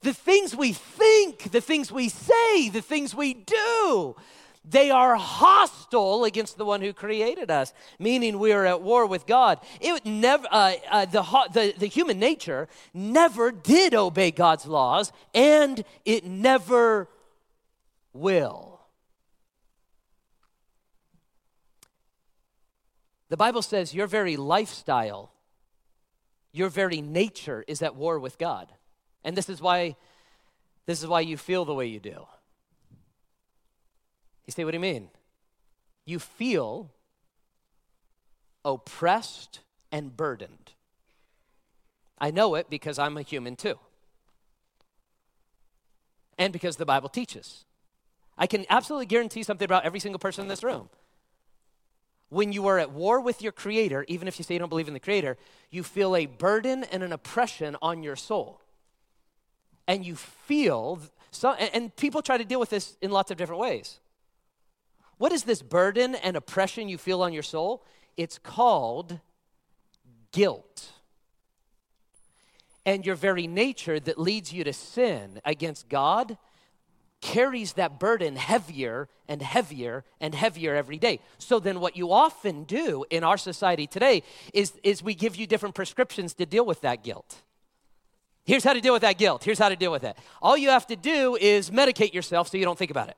the 0.02 0.14
things 0.14 0.54
we 0.54 0.72
think, 0.72 1.50
the 1.50 1.62
things 1.62 1.90
we 1.90 2.10
say, 2.10 2.68
the 2.68 2.82
things 2.82 3.14
we 3.14 3.34
do, 3.34 4.14
they 4.64 4.90
are 4.90 5.16
hostile 5.16 6.24
against 6.24 6.56
the 6.56 6.64
one 6.64 6.80
who 6.80 6.92
created 6.92 7.50
us, 7.50 7.72
meaning 7.98 8.38
we 8.38 8.52
are 8.52 8.64
at 8.64 8.80
war 8.80 9.06
with 9.06 9.26
God. 9.26 9.60
It 9.80 10.06
never, 10.06 10.46
uh, 10.50 10.74
uh, 10.90 11.04
the, 11.04 11.22
the, 11.52 11.74
the 11.78 11.86
human 11.86 12.18
nature 12.18 12.68
never 12.92 13.52
did 13.52 13.94
obey 13.94 14.30
God's 14.30 14.66
laws, 14.66 15.12
and 15.34 15.84
it 16.04 16.24
never 16.24 17.08
will. 18.12 18.80
The 23.28 23.36
Bible 23.36 23.62
says 23.62 23.94
your 23.94 24.06
very 24.06 24.36
lifestyle, 24.36 25.32
your 26.52 26.68
very 26.68 27.00
nature 27.00 27.64
is 27.66 27.82
at 27.82 27.96
war 27.96 28.18
with 28.18 28.38
God. 28.38 28.72
And 29.24 29.36
this 29.36 29.48
is 29.48 29.60
why 29.60 29.96
this 30.86 31.02
is 31.02 31.08
why 31.08 31.20
you 31.20 31.36
feel 31.36 31.64
the 31.64 31.74
way 31.74 31.86
you 31.86 31.98
do. 31.98 32.26
You 34.46 34.52
say, 34.52 34.64
what 34.64 34.72
do 34.72 34.76
you 34.76 34.80
mean? 34.80 35.08
You 36.04 36.18
feel 36.18 36.90
oppressed 38.64 39.60
and 39.90 40.16
burdened. 40.16 40.72
I 42.18 42.30
know 42.30 42.54
it 42.54 42.70
because 42.70 42.98
I'm 42.98 43.16
a 43.16 43.22
human 43.22 43.56
too. 43.56 43.78
And 46.38 46.52
because 46.52 46.76
the 46.76 46.86
Bible 46.86 47.08
teaches. 47.08 47.64
I 48.36 48.46
can 48.46 48.66
absolutely 48.68 49.06
guarantee 49.06 49.42
something 49.42 49.64
about 49.64 49.84
every 49.84 50.00
single 50.00 50.18
person 50.18 50.42
in 50.42 50.48
this 50.48 50.64
room. 50.64 50.88
When 52.28 52.52
you 52.52 52.66
are 52.66 52.78
at 52.78 52.90
war 52.90 53.20
with 53.20 53.42
your 53.42 53.52
Creator, 53.52 54.04
even 54.08 54.26
if 54.26 54.38
you 54.38 54.44
say 54.44 54.54
you 54.54 54.60
don't 54.60 54.68
believe 54.68 54.88
in 54.88 54.94
the 54.94 55.00
Creator, 55.00 55.36
you 55.70 55.82
feel 55.82 56.16
a 56.16 56.26
burden 56.26 56.84
and 56.84 57.02
an 57.02 57.12
oppression 57.12 57.76
on 57.80 58.02
your 58.02 58.16
soul 58.16 58.60
and 59.86 60.04
you 60.04 60.16
feel, 60.16 60.98
so, 61.30 61.52
and 61.52 61.94
people 61.96 62.22
try 62.22 62.38
to 62.38 62.44
deal 62.44 62.60
with 62.60 62.70
this 62.70 62.96
in 63.00 63.10
lots 63.10 63.30
of 63.30 63.36
different 63.36 63.60
ways. 63.60 64.00
What 65.18 65.32
is 65.32 65.44
this 65.44 65.62
burden 65.62 66.14
and 66.14 66.36
oppression 66.36 66.88
you 66.88 66.98
feel 66.98 67.22
on 67.22 67.32
your 67.32 67.42
soul? 67.42 67.84
It's 68.16 68.38
called 68.38 69.20
guilt. 70.32 70.90
And 72.86 73.06
your 73.06 73.14
very 73.14 73.46
nature 73.46 73.98
that 74.00 74.18
leads 74.18 74.52
you 74.52 74.64
to 74.64 74.72
sin 74.72 75.40
against 75.44 75.88
God 75.88 76.36
carries 77.20 77.72
that 77.72 77.98
burden 77.98 78.36
heavier 78.36 79.08
and 79.26 79.40
heavier 79.40 80.04
and 80.20 80.34
heavier 80.34 80.74
every 80.74 80.98
day. 80.98 81.20
So 81.38 81.58
then 81.58 81.80
what 81.80 81.96
you 81.96 82.12
often 82.12 82.64
do 82.64 83.06
in 83.08 83.24
our 83.24 83.38
society 83.38 83.86
today 83.86 84.22
is, 84.52 84.74
is 84.82 85.02
we 85.02 85.14
give 85.14 85.34
you 85.34 85.46
different 85.46 85.74
prescriptions 85.74 86.34
to 86.34 86.44
deal 86.44 86.66
with 86.66 86.82
that 86.82 87.02
guilt. 87.02 87.42
Here's 88.44 88.62
how 88.62 88.74
to 88.74 88.80
deal 88.82 88.92
with 88.92 89.00
that 89.02 89.16
guilt. 89.16 89.42
Here's 89.42 89.58
how 89.58 89.70
to 89.70 89.76
deal 89.76 89.90
with 89.90 90.04
it. 90.04 90.18
All 90.42 90.58
you 90.58 90.68
have 90.68 90.86
to 90.88 90.96
do 90.96 91.38
is 91.40 91.70
medicate 91.70 92.12
yourself 92.12 92.48
so 92.48 92.58
you 92.58 92.64
don't 92.66 92.78
think 92.78 92.90
about 92.90 93.08
it. 93.08 93.16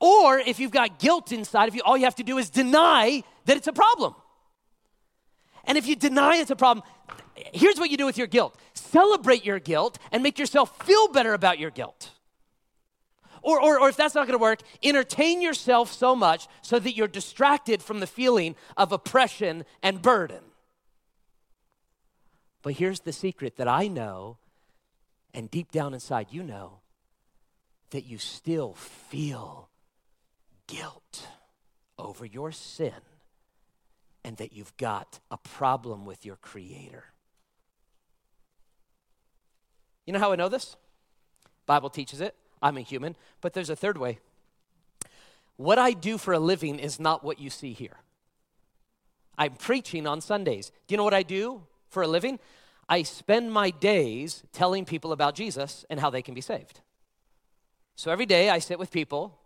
Or 0.00 0.38
if 0.38 0.60
you've 0.60 0.70
got 0.70 0.98
guilt 0.98 1.32
inside 1.32 1.68
of 1.68 1.74
you, 1.74 1.82
all 1.84 1.96
you 1.96 2.04
have 2.04 2.14
to 2.16 2.22
do 2.22 2.38
is 2.38 2.50
deny 2.50 3.22
that 3.46 3.56
it's 3.56 3.66
a 3.66 3.72
problem. 3.72 4.14
And 5.64 5.76
if 5.76 5.86
you 5.86 5.96
deny 5.96 6.36
it's 6.36 6.50
a 6.50 6.56
problem, 6.56 6.86
here's 7.52 7.78
what 7.78 7.90
you 7.90 7.96
do 7.96 8.06
with 8.06 8.18
your 8.18 8.26
guilt 8.26 8.56
celebrate 8.74 9.44
your 9.44 9.58
guilt 9.58 9.98
and 10.12 10.22
make 10.22 10.38
yourself 10.38 10.84
feel 10.84 11.08
better 11.08 11.34
about 11.34 11.58
your 11.58 11.70
guilt. 11.70 12.12
Or, 13.42 13.60
or, 13.60 13.80
or 13.80 13.88
if 13.88 13.96
that's 13.96 14.14
not 14.14 14.26
to 14.28 14.38
work, 14.38 14.60
entertain 14.82 15.40
yourself 15.42 15.92
so 15.92 16.16
much 16.16 16.48
so 16.62 16.78
that 16.78 16.96
you're 16.96 17.08
distracted 17.08 17.82
from 17.82 18.00
the 18.00 18.06
feeling 18.06 18.56
of 18.76 18.92
oppression 18.92 19.64
and 19.82 20.02
burden. 20.02 20.40
But 22.62 22.74
here's 22.74 23.00
the 23.00 23.12
secret 23.12 23.56
that 23.56 23.68
I 23.68 23.88
know, 23.88 24.38
and 25.32 25.50
deep 25.50 25.70
down 25.70 25.94
inside, 25.94 26.28
you 26.30 26.42
know 26.42 26.80
that 27.90 28.04
you 28.04 28.18
still 28.18 28.74
feel 28.74 29.67
guilt 30.68 31.26
over 31.98 32.24
your 32.24 32.52
sin 32.52 32.92
and 34.24 34.36
that 34.36 34.52
you've 34.52 34.76
got 34.76 35.18
a 35.30 35.36
problem 35.36 36.06
with 36.06 36.24
your 36.24 36.36
Creator. 36.36 37.04
You 40.06 40.12
know 40.12 40.20
how 40.20 40.32
I 40.32 40.36
know 40.36 40.48
this? 40.48 40.76
Bible 41.66 41.90
teaches 41.90 42.20
it. 42.20 42.34
I'm 42.62 42.76
a 42.76 42.80
human. 42.80 43.16
But 43.40 43.52
there's 43.52 43.70
a 43.70 43.76
third 43.76 43.98
way. 43.98 44.18
What 45.56 45.78
I 45.78 45.92
do 45.92 46.18
for 46.18 46.32
a 46.32 46.38
living 46.38 46.78
is 46.78 47.00
not 47.00 47.24
what 47.24 47.40
you 47.40 47.50
see 47.50 47.72
here. 47.72 47.96
I'm 49.36 49.54
preaching 49.54 50.06
on 50.06 50.20
Sundays. 50.20 50.70
Do 50.86 50.92
you 50.92 50.96
know 50.96 51.04
what 51.04 51.14
I 51.14 51.22
do 51.22 51.62
for 51.90 52.02
a 52.02 52.08
living? 52.08 52.38
I 52.88 53.02
spend 53.02 53.52
my 53.52 53.70
days 53.70 54.44
telling 54.52 54.84
people 54.84 55.12
about 55.12 55.34
Jesus 55.34 55.84
and 55.90 56.00
how 56.00 56.10
they 56.10 56.22
can 56.22 56.34
be 56.34 56.40
saved. 56.40 56.80
So 57.96 58.10
every 58.10 58.26
day 58.26 58.50
I 58.50 58.60
sit 58.60 58.78
with 58.78 58.90
people 58.90 59.38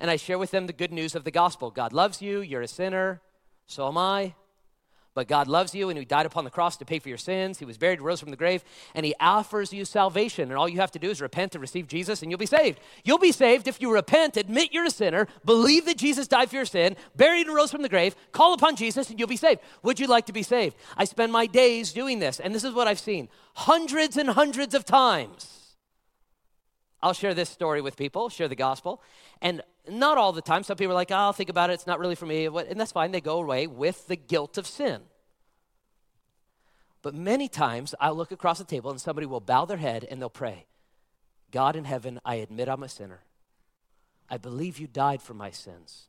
and 0.00 0.10
I 0.10 0.16
share 0.16 0.38
with 0.38 0.50
them 0.50 0.66
the 0.66 0.72
good 0.72 0.92
news 0.92 1.14
of 1.14 1.24
the 1.24 1.30
gospel. 1.30 1.70
God 1.70 1.92
loves 1.92 2.22
you, 2.22 2.40
you're 2.40 2.62
a 2.62 2.68
sinner, 2.68 3.20
so 3.66 3.88
am 3.88 3.98
I. 3.98 4.34
But 5.18 5.26
God 5.26 5.48
loves 5.48 5.74
you, 5.74 5.88
and 5.88 5.98
He 5.98 6.04
died 6.04 6.26
upon 6.26 6.44
the 6.44 6.50
cross 6.50 6.76
to 6.76 6.84
pay 6.84 7.00
for 7.00 7.08
your 7.08 7.18
sins. 7.18 7.58
He 7.58 7.64
was 7.64 7.76
buried, 7.76 8.00
rose 8.00 8.20
from 8.20 8.30
the 8.30 8.36
grave, 8.36 8.62
and 8.94 9.04
He 9.04 9.16
offers 9.18 9.72
you 9.72 9.84
salvation. 9.84 10.50
And 10.50 10.56
all 10.56 10.68
you 10.68 10.78
have 10.78 10.92
to 10.92 11.00
do 11.00 11.10
is 11.10 11.20
repent 11.20 11.56
and 11.56 11.60
receive 11.60 11.88
Jesus, 11.88 12.22
and 12.22 12.30
you'll 12.30 12.38
be 12.38 12.46
saved. 12.46 12.78
You'll 13.02 13.18
be 13.18 13.32
saved 13.32 13.66
if 13.66 13.82
you 13.82 13.92
repent, 13.92 14.36
admit 14.36 14.72
you're 14.72 14.84
a 14.84 14.90
sinner, 14.90 15.26
believe 15.44 15.86
that 15.86 15.96
Jesus 15.96 16.28
died 16.28 16.50
for 16.50 16.54
your 16.54 16.64
sin, 16.64 16.94
buried 17.16 17.48
and 17.48 17.56
rose 17.56 17.72
from 17.72 17.82
the 17.82 17.88
grave, 17.88 18.14
call 18.30 18.54
upon 18.54 18.76
Jesus, 18.76 19.10
and 19.10 19.18
you'll 19.18 19.26
be 19.26 19.36
saved. 19.36 19.60
Would 19.82 19.98
you 19.98 20.06
like 20.06 20.26
to 20.26 20.32
be 20.32 20.44
saved? 20.44 20.76
I 20.96 21.04
spend 21.04 21.32
my 21.32 21.46
days 21.46 21.92
doing 21.92 22.20
this, 22.20 22.38
and 22.38 22.54
this 22.54 22.62
is 22.62 22.72
what 22.72 22.86
I've 22.86 23.00
seen 23.00 23.28
hundreds 23.54 24.16
and 24.16 24.28
hundreds 24.28 24.72
of 24.72 24.84
times. 24.84 25.74
I'll 27.02 27.12
share 27.12 27.34
this 27.34 27.48
story 27.48 27.80
with 27.80 27.96
people, 27.96 28.28
share 28.28 28.46
the 28.46 28.54
gospel, 28.54 29.02
and 29.42 29.62
not 29.90 30.18
all 30.18 30.32
the 30.32 30.42
time. 30.42 30.62
Some 30.62 30.76
people 30.76 30.92
are 30.92 30.94
like, 30.94 31.10
oh, 31.10 31.16
I'll 31.16 31.32
think 31.32 31.50
about 31.50 31.70
it. 31.70 31.74
It's 31.74 31.86
not 31.86 31.98
really 31.98 32.14
for 32.14 32.26
me. 32.26 32.46
And 32.46 32.80
that's 32.80 32.92
fine. 32.92 33.10
They 33.10 33.20
go 33.20 33.40
away 33.40 33.66
with 33.66 34.06
the 34.06 34.16
guilt 34.16 34.58
of 34.58 34.66
sin. 34.66 35.02
But 37.02 37.14
many 37.14 37.48
times 37.48 37.94
I'll 38.00 38.16
look 38.16 38.32
across 38.32 38.58
the 38.58 38.64
table 38.64 38.90
and 38.90 39.00
somebody 39.00 39.26
will 39.26 39.40
bow 39.40 39.64
their 39.64 39.76
head 39.76 40.06
and 40.10 40.20
they'll 40.20 40.30
pray 40.30 40.66
God 41.50 41.76
in 41.76 41.84
heaven, 41.84 42.20
I 42.24 42.36
admit 42.36 42.68
I'm 42.68 42.82
a 42.82 42.88
sinner. 42.88 43.20
I 44.28 44.36
believe 44.36 44.78
you 44.78 44.86
died 44.86 45.22
for 45.22 45.34
my 45.34 45.50
sins. 45.50 46.08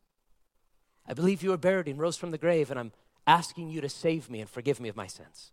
I 1.08 1.14
believe 1.14 1.42
you 1.42 1.52
were 1.52 1.58
buried 1.58 1.88
and 1.88 1.98
rose 1.98 2.18
from 2.18 2.32
the 2.32 2.38
grave, 2.38 2.70
and 2.70 2.80
I'm 2.80 2.92
asking 3.26 3.70
you 3.70 3.80
to 3.82 3.90
save 3.90 4.30
me 4.30 4.42
and 4.42 4.50
forgive 4.50 4.80
me 4.80 4.90
of 4.90 4.98
my 4.98 5.08
sins. 5.08 5.52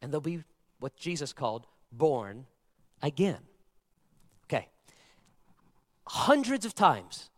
And 0.00 0.10
they'll 0.10 0.20
be 0.20 0.44
what 0.78 0.96
Jesus 0.96 1.32
called 1.32 1.66
born 1.92 2.46
again 3.02 3.40
hundreds 6.10 6.64
of 6.64 6.74
times, 6.74 7.30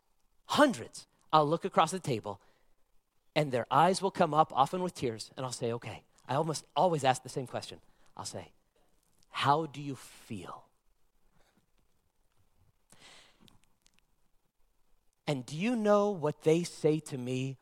hundreds, 0.47 1.07
I'll 1.33 1.49
look 1.49 1.65
across 1.65 1.91
the 1.91 1.99
table 1.99 2.41
and 3.35 3.51
their 3.51 3.67
eyes 3.71 4.03
will 4.03 4.11
come 4.11 4.35
up, 4.35 4.53
often 4.55 4.83
with 4.83 4.95
tears, 4.95 5.31
and 5.37 5.47
I'll 5.47 5.53
say, 5.53 5.73
okay. 5.73 6.03
I 6.29 6.35
almost 6.35 6.65
always 6.77 7.05
ask 7.05 7.23
the 7.23 7.29
same 7.29 7.47
question. 7.47 7.79
I'll 8.17 8.25
say, 8.25 8.53
How 9.31 9.67
do 9.67 9.83
you 9.83 9.97
feel? 9.97 10.65
And 15.27 15.47
do 15.47 15.57
you 15.57 15.77
know 15.77 16.11
what 16.11 16.43
they 16.43 16.63
say 16.63 17.01
to 17.01 17.19
me 17.19 17.57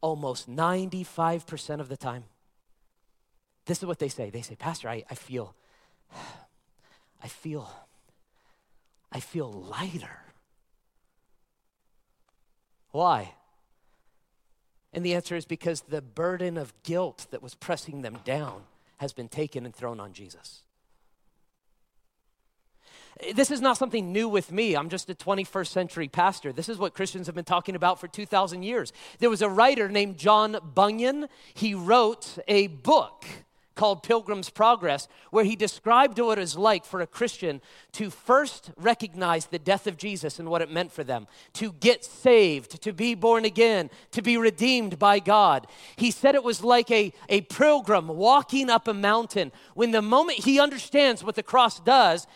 almost 0.00 0.50
95% 0.50 1.80
of 1.80 1.88
the 1.88 1.96
time? 1.96 2.24
This 3.66 3.78
is 3.78 3.86
what 3.86 3.98
they 3.98 4.08
say. 4.08 4.30
They 4.30 4.42
say, 4.42 4.56
Pastor, 4.56 4.88
I, 4.88 5.04
I 5.10 5.14
feel, 5.14 5.54
I 7.22 7.28
feel 7.28 7.70
I 9.16 9.20
feel 9.20 9.50
lighter. 9.50 10.20
Why? 12.90 13.32
And 14.92 15.06
the 15.06 15.14
answer 15.14 15.34
is 15.34 15.46
because 15.46 15.80
the 15.80 16.02
burden 16.02 16.58
of 16.58 16.74
guilt 16.82 17.26
that 17.30 17.42
was 17.42 17.54
pressing 17.54 18.02
them 18.02 18.18
down 18.26 18.64
has 18.98 19.14
been 19.14 19.28
taken 19.28 19.64
and 19.64 19.74
thrown 19.74 20.00
on 20.00 20.12
Jesus. 20.12 20.64
This 23.34 23.50
is 23.50 23.62
not 23.62 23.78
something 23.78 24.12
new 24.12 24.28
with 24.28 24.52
me. 24.52 24.76
I'm 24.76 24.90
just 24.90 25.08
a 25.08 25.14
21st 25.14 25.68
century 25.68 26.08
pastor. 26.08 26.52
This 26.52 26.68
is 26.68 26.76
what 26.76 26.92
Christians 26.92 27.24
have 27.24 27.34
been 27.34 27.46
talking 27.46 27.74
about 27.74 27.98
for 27.98 28.08
2,000 28.08 28.64
years. 28.64 28.92
There 29.18 29.30
was 29.30 29.40
a 29.40 29.48
writer 29.48 29.88
named 29.88 30.18
John 30.18 30.58
Bunyan. 30.74 31.30
He 31.54 31.72
wrote 31.72 32.36
a 32.46 32.66
book 32.66 33.24
called 33.76 34.02
Pilgrim's 34.02 34.50
Progress, 34.50 35.06
where 35.30 35.44
he 35.44 35.54
described 35.54 36.18
what 36.18 36.38
it 36.38 36.40
was 36.40 36.56
like 36.56 36.84
for 36.84 37.00
a 37.00 37.06
Christian 37.06 37.60
to 37.92 38.10
first 38.10 38.72
recognize 38.76 39.46
the 39.46 39.58
death 39.58 39.86
of 39.86 39.96
Jesus 39.96 40.40
and 40.40 40.48
what 40.48 40.62
it 40.62 40.70
meant 40.70 40.90
for 40.90 41.04
them, 41.04 41.28
to 41.52 41.72
get 41.72 42.04
saved, 42.04 42.82
to 42.82 42.92
be 42.92 43.14
born 43.14 43.44
again, 43.44 43.90
to 44.10 44.22
be 44.22 44.36
redeemed 44.36 44.98
by 44.98 45.20
God. 45.20 45.66
He 45.94 46.10
said 46.10 46.34
it 46.34 46.42
was 46.42 46.64
like 46.64 46.90
a, 46.90 47.12
a 47.28 47.42
pilgrim 47.42 48.08
walking 48.08 48.68
up 48.70 48.88
a 48.88 48.94
mountain. 48.94 49.52
When 49.74 49.92
the 49.92 50.02
moment 50.02 50.40
he 50.40 50.58
understands 50.58 51.22
what 51.22 51.36
the 51.36 51.42
cross 51.42 51.78
does, 51.78 52.26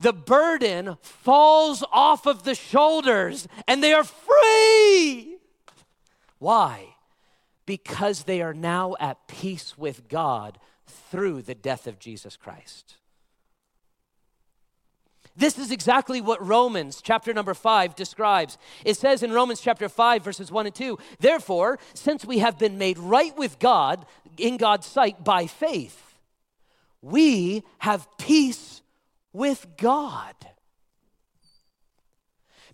the 0.00 0.12
burden 0.12 0.96
falls 1.00 1.82
off 1.92 2.26
of 2.26 2.42
the 2.42 2.54
shoulders 2.54 3.48
and 3.66 3.82
they 3.82 3.92
are 3.92 4.04
free. 4.04 5.38
Why? 6.38 6.95
Because 7.66 8.24
they 8.24 8.40
are 8.40 8.54
now 8.54 8.94
at 9.00 9.26
peace 9.28 9.76
with 9.76 10.08
God 10.08 10.58
through 10.86 11.42
the 11.42 11.54
death 11.54 11.86
of 11.86 11.98
Jesus 11.98 12.36
Christ. 12.36 12.94
This 15.36 15.58
is 15.58 15.70
exactly 15.70 16.22
what 16.22 16.44
Romans 16.44 17.02
chapter 17.02 17.34
number 17.34 17.52
5 17.52 17.94
describes. 17.94 18.56
It 18.84 18.96
says 18.96 19.22
in 19.22 19.32
Romans 19.32 19.60
chapter 19.60 19.88
5, 19.88 20.24
verses 20.24 20.50
1 20.50 20.66
and 20.66 20.74
2 20.74 20.98
Therefore, 21.18 21.78
since 21.92 22.24
we 22.24 22.38
have 22.38 22.58
been 22.58 22.78
made 22.78 22.98
right 22.98 23.36
with 23.36 23.58
God 23.58 24.06
in 24.38 24.56
God's 24.56 24.86
sight 24.86 25.24
by 25.24 25.46
faith, 25.46 26.14
we 27.02 27.64
have 27.78 28.08
peace 28.16 28.80
with 29.32 29.66
God 29.76 30.34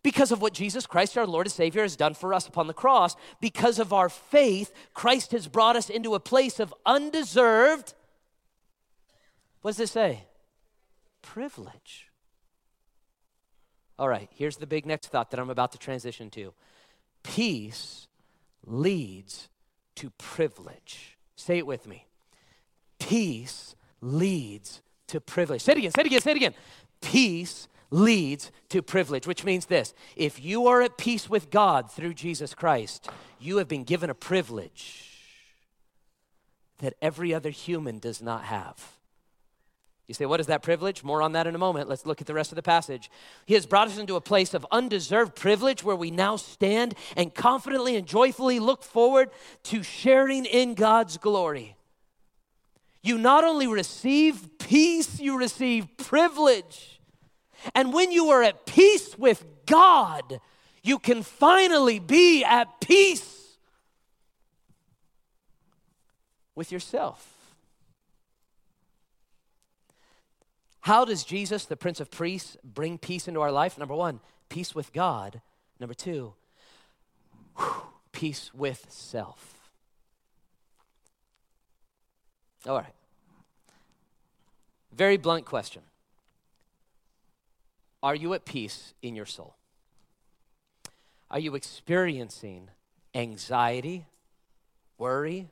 because 0.03 0.33
of 0.33 0.43
what 0.43 0.53
Jesus 0.53 0.87
Christ, 0.87 1.17
our 1.17 1.27
Lord 1.27 1.47
and 1.47 1.53
Savior, 1.53 1.83
has 1.83 1.97
done 1.97 2.15
for 2.15 2.35
us 2.35 2.49
upon 2.49 2.67
the 2.67 2.75
cross. 2.75 3.15
Because 3.41 3.79
of 3.79 3.93
our 3.93 4.09
faith, 4.09 4.73
Christ 4.95 5.33
has 5.33 5.47
brought 5.47 5.77
us 5.77 5.89
into 5.89 6.15
a 6.15 6.21
place 6.21 6.59
of 6.59 6.75
undeserved, 6.85 7.95
what 9.61 9.71
does 9.71 9.77
this 9.79 9.93
say? 9.93 10.25
Privilege. 11.23 12.09
All 13.99 14.09
right, 14.09 14.29
here's 14.35 14.57
the 14.57 14.67
big 14.67 14.87
next 14.87 15.09
thought 15.09 15.31
that 15.31 15.39
I'm 15.39 15.51
about 15.51 15.73
to 15.73 15.79
transition 15.79 16.31
to 16.31 16.53
peace 17.23 18.09
leads 18.67 19.49
to 19.97 20.11
privilege. 20.19 21.17
Say 21.37 21.59
it 21.59 21.67
with 21.67 21.87
me. 21.87 22.07
Peace 22.99 23.77
leads 24.01 24.83
to 25.09 25.21
privilege. 25.21 25.61
Say 25.61 25.73
it 25.73 25.79
again, 25.79 25.93
say 25.93 26.01
it 26.01 26.07
again, 26.07 26.21
say 26.21 26.31
it 26.33 26.37
again. 26.37 26.55
Peace 27.01 27.69
leads 27.93 28.51
to 28.71 28.83
privilege, 28.83 29.27
which 29.27 29.45
means 29.45 29.67
this 29.67 29.95
if 30.17 30.43
you 30.43 30.67
are 30.67 30.83
at 30.83 30.99
peace 30.99 31.31
with 31.31 31.51
God 31.51 31.91
through 31.91 32.15
Jesus 32.15 32.55
Christ, 32.55 33.09
you 33.39 33.59
have 33.59 33.69
been 33.69 33.85
given 33.85 34.11
a 34.11 34.15
privilege 34.15 35.09
that 36.79 36.95
every 37.01 37.33
other 37.33 37.51
human 37.51 37.99
does 37.99 38.21
not 38.21 38.45
have. 38.45 38.99
You 40.09 40.15
say, 40.15 40.27
what 40.27 40.41
is 40.41 40.49
that 40.49 40.63
privilege? 40.63 41.05
More 41.05 41.23
on 41.23 41.33
that 41.33 41.47
in 41.47 41.55
a 41.55 41.59
moment. 41.59 41.89
Let's 41.89 42.05
look 42.05 42.21
at 42.21 42.27
the 42.27 42.35
rest 42.35 42.51
of 42.51 42.57
the 42.57 42.63
passage. 42.63 43.11
He 43.47 43.55
has 43.55 43.67
brought 43.67 43.87
us 43.87 43.99
into 43.99 44.17
a 44.17 44.21
place 44.21 44.53
of 44.53 44.67
undeserved 44.71 45.37
privilege 45.37 45.85
where 45.85 45.97
we 45.97 46.11
now 46.11 46.37
stand 46.37 46.95
and 47.17 47.33
confidently 47.33 47.97
and 47.97 48.07
joyfully 48.07 48.59
look 48.59 48.83
forward 48.83 49.31
to 49.65 49.83
sharing 49.83 50.45
in 50.45 50.75
God's 50.75 51.19
glory. 51.19 51.77
You 53.01 53.17
not 53.17 53.45
only 53.45 53.67
receive 53.67 54.59
peace, 54.59 55.21
you 55.21 55.39
receive 55.39 55.97
privilege. 55.97 56.92
And 57.75 57.93
when 57.93 58.13
you 58.13 58.29
are 58.31 58.43
at 58.43 58.67
peace 58.67 59.17
with 59.19 59.45
God, 59.67 60.41
you 60.83 60.99
can 60.99 61.23
finally 61.23 61.99
be 61.99 62.45
at 62.45 62.81
peace 62.81 63.57
with 66.55 66.73
yourself. 66.73 67.29
How 70.81 71.05
does 71.05 71.23
Jesus, 71.23 71.65
the 71.65 71.77
Prince 71.77 72.01
of 72.01 72.11
Priests, 72.11 72.57
bring 72.65 72.99
peace 72.99 73.29
into 73.29 73.41
our 73.41 73.53
life? 73.53 73.79
Number 73.79 73.95
one, 73.95 74.19
peace 74.49 74.75
with 74.75 74.93
God. 74.93 75.41
Number 75.79 75.95
two, 75.95 76.35
whew, 77.57 77.83
peace 78.11 78.51
with 78.53 78.87
self. 78.89 79.71
All 82.67 82.77
right. 82.77 82.95
Very 84.93 85.17
blunt 85.17 85.45
question. 85.45 85.83
Are 88.03 88.15
you 88.15 88.35
at 88.35 88.45
peace 88.45 88.95
in 89.03 89.15
your 89.15 89.27
soul? 89.27 89.55
Are 91.31 91.39
you 91.39 91.55
experiencing 91.55 92.69
anxiety, 93.15 94.07
worry, 94.99 95.49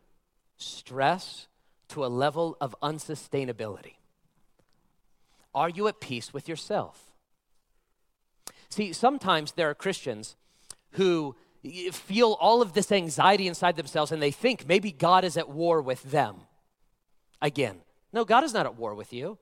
stress 0.56 1.46
to 1.88 2.04
a 2.04 2.08
level 2.08 2.56
of 2.60 2.74
unsustainability? 2.82 3.94
Are 5.54 5.68
you 5.68 5.88
at 5.88 6.00
peace 6.00 6.32
with 6.32 6.48
yourself? 6.48 7.10
See, 8.68 8.92
sometimes 8.92 9.52
there 9.52 9.70
are 9.70 9.74
Christians 9.74 10.36
who 10.92 11.34
feel 11.92 12.36
all 12.40 12.62
of 12.62 12.72
this 12.72 12.90
anxiety 12.92 13.46
inside 13.46 13.76
themselves 13.76 14.12
and 14.12 14.22
they 14.22 14.30
think 14.30 14.66
maybe 14.66 14.92
God 14.92 15.24
is 15.24 15.36
at 15.36 15.48
war 15.48 15.82
with 15.82 16.02
them. 16.10 16.36
Again, 17.42 17.80
no, 18.12 18.24
God 18.24 18.44
is 18.44 18.54
not 18.54 18.66
at 18.66 18.76
war 18.76 18.94
with 18.94 19.12
you. 19.12 19.38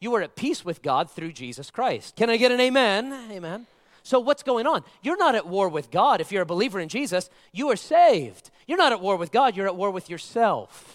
You 0.00 0.14
are 0.14 0.22
at 0.22 0.36
peace 0.36 0.64
with 0.64 0.82
God 0.82 1.10
through 1.10 1.32
Jesus 1.32 1.70
Christ. 1.70 2.16
Can 2.16 2.30
I 2.30 2.36
get 2.36 2.52
an 2.52 2.60
amen? 2.60 3.12
Amen. 3.30 3.66
So, 4.02 4.20
what's 4.20 4.42
going 4.42 4.66
on? 4.66 4.84
You're 5.02 5.16
not 5.16 5.34
at 5.34 5.46
war 5.46 5.68
with 5.68 5.90
God. 5.90 6.20
If 6.20 6.30
you're 6.30 6.42
a 6.42 6.46
believer 6.46 6.78
in 6.78 6.88
Jesus, 6.88 7.28
you 7.52 7.70
are 7.70 7.76
saved. 7.76 8.50
You're 8.66 8.78
not 8.78 8.92
at 8.92 9.00
war 9.00 9.16
with 9.16 9.32
God, 9.32 9.56
you're 9.56 9.66
at 9.66 9.76
war 9.76 9.90
with 9.90 10.08
yourself. 10.10 10.92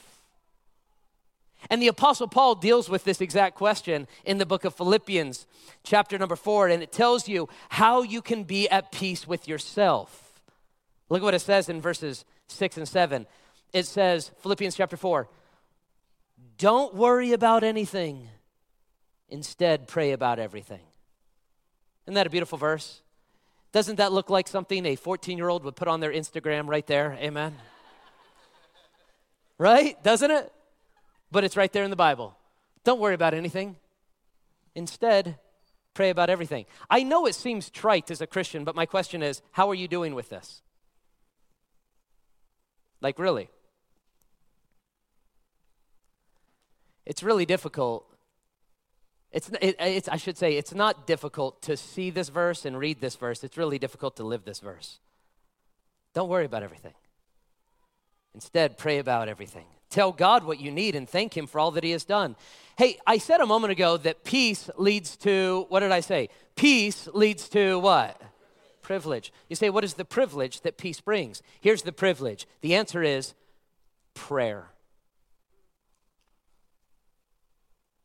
And 1.69 1.81
the 1.81 1.87
Apostle 1.87 2.27
Paul 2.27 2.55
deals 2.55 2.89
with 2.89 3.03
this 3.03 3.21
exact 3.21 3.55
question 3.55 4.07
in 4.25 4.39
the 4.39 4.45
book 4.45 4.65
of 4.65 4.75
Philippians, 4.75 5.45
chapter 5.83 6.17
number 6.17 6.35
four, 6.35 6.67
and 6.67 6.81
it 6.81 6.91
tells 6.91 7.27
you 7.27 7.49
how 7.69 8.01
you 8.01 8.21
can 8.21 8.43
be 8.43 8.67
at 8.69 8.91
peace 8.91 9.27
with 9.27 9.47
yourself. 9.47 10.41
Look 11.09 11.21
at 11.21 11.25
what 11.25 11.33
it 11.33 11.39
says 11.39 11.69
in 11.69 11.81
verses 11.81 12.25
six 12.47 12.77
and 12.77 12.87
seven. 12.87 13.27
It 13.73 13.85
says, 13.85 14.31
Philippians 14.39 14.75
chapter 14.75 14.97
four, 14.97 15.27
don't 16.57 16.95
worry 16.95 17.31
about 17.31 17.63
anything, 17.63 18.27
instead, 19.31 19.87
pray 19.87 20.11
about 20.11 20.37
everything. 20.37 20.81
Isn't 22.05 22.13
that 22.15 22.27
a 22.27 22.29
beautiful 22.29 22.57
verse? 22.57 23.01
Doesn't 23.71 23.95
that 23.95 24.11
look 24.11 24.29
like 24.29 24.47
something 24.47 24.85
a 24.85 24.95
14 24.95 25.37
year 25.37 25.49
old 25.49 25.63
would 25.63 25.75
put 25.75 25.87
on 25.87 26.01
their 26.01 26.11
Instagram 26.11 26.67
right 26.67 26.85
there? 26.85 27.17
Amen. 27.19 27.55
right? 29.57 30.01
Doesn't 30.03 30.29
it? 30.29 30.51
But 31.31 31.45
it's 31.45 31.55
right 31.55 31.71
there 31.71 31.85
in 31.85 31.89
the 31.89 31.95
Bible. 31.95 32.37
Don't 32.83 32.99
worry 32.99 33.15
about 33.15 33.33
anything. 33.33 33.77
Instead, 34.75 35.37
pray 35.93 36.09
about 36.09 36.29
everything. 36.29 36.65
I 36.89 37.03
know 37.03 37.25
it 37.25 37.35
seems 37.35 37.69
trite 37.69 38.11
as 38.11 38.21
a 38.21 38.27
Christian, 38.27 38.63
but 38.63 38.75
my 38.75 38.85
question 38.85 39.23
is 39.23 39.41
how 39.51 39.69
are 39.69 39.75
you 39.75 39.87
doing 39.87 40.13
with 40.13 40.29
this? 40.29 40.61
Like, 42.99 43.17
really? 43.17 43.49
It's 47.05 47.23
really 47.23 47.45
difficult. 47.45 48.05
It's, 49.31 49.49
it, 49.61 49.75
it's, 49.79 50.09
I 50.09 50.17
should 50.17 50.37
say, 50.37 50.57
it's 50.57 50.73
not 50.73 51.07
difficult 51.07 51.61
to 51.63 51.77
see 51.77 52.09
this 52.09 52.29
verse 52.29 52.65
and 52.65 52.77
read 52.77 52.99
this 52.99 53.15
verse. 53.15 53.43
It's 53.43 53.57
really 53.57 53.79
difficult 53.79 54.17
to 54.17 54.23
live 54.23 54.43
this 54.43 54.59
verse. 54.59 54.99
Don't 56.13 56.29
worry 56.29 56.45
about 56.45 56.63
everything. 56.63 56.93
Instead, 58.33 58.77
pray 58.77 58.99
about 58.99 59.29
everything. 59.29 59.65
Tell 59.89 60.11
God 60.11 60.43
what 60.43 60.59
you 60.59 60.71
need 60.71 60.95
and 60.95 61.07
thank 61.07 61.35
Him 61.35 61.47
for 61.47 61.59
all 61.59 61.71
that 61.71 61.83
He 61.83 61.91
has 61.91 62.05
done. 62.05 62.35
Hey, 62.77 62.97
I 63.05 63.17
said 63.17 63.41
a 63.41 63.45
moment 63.45 63.71
ago 63.71 63.97
that 63.97 64.23
peace 64.23 64.69
leads 64.77 65.15
to, 65.17 65.65
what 65.69 65.81
did 65.81 65.91
I 65.91 65.99
say? 65.99 66.29
Peace 66.55 67.07
leads 67.13 67.47
to 67.49 67.79
what? 67.79 68.21
Privilege. 68.81 69.31
You 69.49 69.55
say, 69.55 69.69
what 69.69 69.83
is 69.83 69.93
the 69.93 70.05
privilege 70.05 70.61
that 70.61 70.77
peace 70.77 70.99
brings? 70.99 71.41
Here's 71.59 71.83
the 71.83 71.91
privilege. 71.91 72.47
The 72.61 72.75
answer 72.75 73.03
is 73.03 73.33
prayer. 74.13 74.70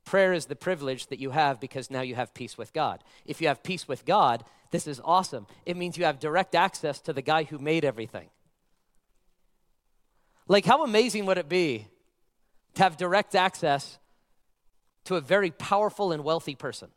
Prayer 0.07 0.33
is 0.33 0.47
the 0.47 0.57
privilege 0.57 1.09
that 1.09 1.19
you 1.19 1.31
have 1.31 1.61
because 1.61 1.91
now 1.91 2.01
you 2.01 2.15
have 2.15 2.33
peace 2.33 2.57
with 2.57 2.73
God. 2.73 3.03
If 3.27 3.43
you 3.43 3.49
have 3.49 3.65
peace 3.65 3.89
with 3.89 4.07
God, 4.07 4.45
this 4.71 4.87
is 4.87 5.01
awesome. 5.05 5.49
It 5.67 5.77
means 5.77 5.99
you 5.99 6.05
have 6.05 6.21
direct 6.21 6.55
access 6.55 7.01
to 7.01 7.13
the 7.13 7.23
guy 7.23 7.43
who 7.43 7.59
made 7.59 7.85
everything. 7.85 8.29
Like, 10.47 10.65
how 10.65 10.85
amazing 10.85 11.27
would 11.27 11.39
it 11.39 11.49
be 11.49 11.89
to 12.75 12.85
have 12.85 12.97
direct 12.97 13.35
access 13.35 13.99
to 15.05 15.17
a 15.17 15.21
very 15.21 15.51
powerful 15.51 16.13
and 16.13 16.23
wealthy 16.23 16.55
person? 16.55 16.89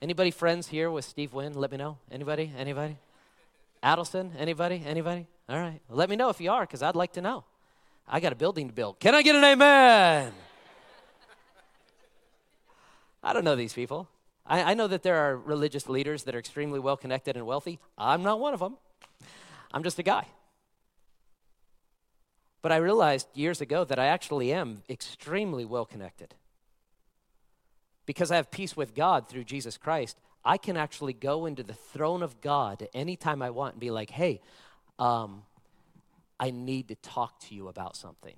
Anybody 0.00 0.30
friends 0.30 0.68
here 0.68 0.92
with 0.92 1.04
Steve 1.04 1.34
Wynn? 1.34 1.54
Let 1.54 1.72
me 1.72 1.76
know. 1.76 1.98
Anybody? 2.10 2.52
Anybody? 2.56 2.98
Adelson? 3.82 4.30
Anybody? 4.38 4.82
Anybody? 4.86 5.26
All 5.48 5.58
right. 5.58 5.80
Let 5.88 6.08
me 6.08 6.14
know 6.14 6.28
if 6.28 6.40
you 6.40 6.52
are, 6.52 6.60
because 6.60 6.82
I'd 6.82 6.94
like 6.94 7.14
to 7.14 7.20
know. 7.20 7.44
I 8.06 8.20
got 8.20 8.32
a 8.32 8.36
building 8.36 8.68
to 8.68 8.72
build. 8.72 9.00
Can 9.00 9.16
I 9.16 9.22
get 9.22 9.34
an 9.34 9.44
amen? 9.44 10.32
I 13.22 13.32
don't 13.32 13.44
know 13.44 13.56
these 13.56 13.72
people. 13.72 14.08
I, 14.46 14.72
I 14.72 14.74
know 14.74 14.86
that 14.88 15.02
there 15.02 15.16
are 15.16 15.36
religious 15.36 15.88
leaders 15.88 16.24
that 16.24 16.34
are 16.34 16.38
extremely 16.38 16.80
well 16.80 16.96
connected 16.96 17.36
and 17.36 17.46
wealthy. 17.46 17.78
I'm 17.96 18.22
not 18.22 18.40
one 18.40 18.54
of 18.54 18.60
them. 18.60 18.76
I'm 19.72 19.82
just 19.82 19.98
a 19.98 20.02
guy. 20.02 20.26
But 22.62 22.72
I 22.72 22.76
realized 22.76 23.28
years 23.34 23.60
ago 23.60 23.84
that 23.84 23.98
I 23.98 24.06
actually 24.06 24.52
am 24.52 24.82
extremely 24.88 25.64
well 25.64 25.84
connected. 25.84 26.34
Because 28.06 28.30
I 28.30 28.36
have 28.36 28.50
peace 28.50 28.76
with 28.76 28.94
God 28.94 29.28
through 29.28 29.44
Jesus 29.44 29.76
Christ, 29.78 30.18
I 30.44 30.56
can 30.56 30.76
actually 30.76 31.12
go 31.12 31.46
into 31.46 31.62
the 31.62 31.74
throne 31.74 32.22
of 32.22 32.40
God 32.40 32.88
anytime 32.92 33.42
I 33.42 33.50
want 33.50 33.74
and 33.74 33.80
be 33.80 33.90
like, 33.90 34.10
hey, 34.10 34.40
um, 34.98 35.42
I 36.38 36.50
need 36.50 36.88
to 36.88 36.94
talk 36.96 37.38
to 37.40 37.54
you 37.54 37.68
about 37.68 37.96
something. 37.96 38.34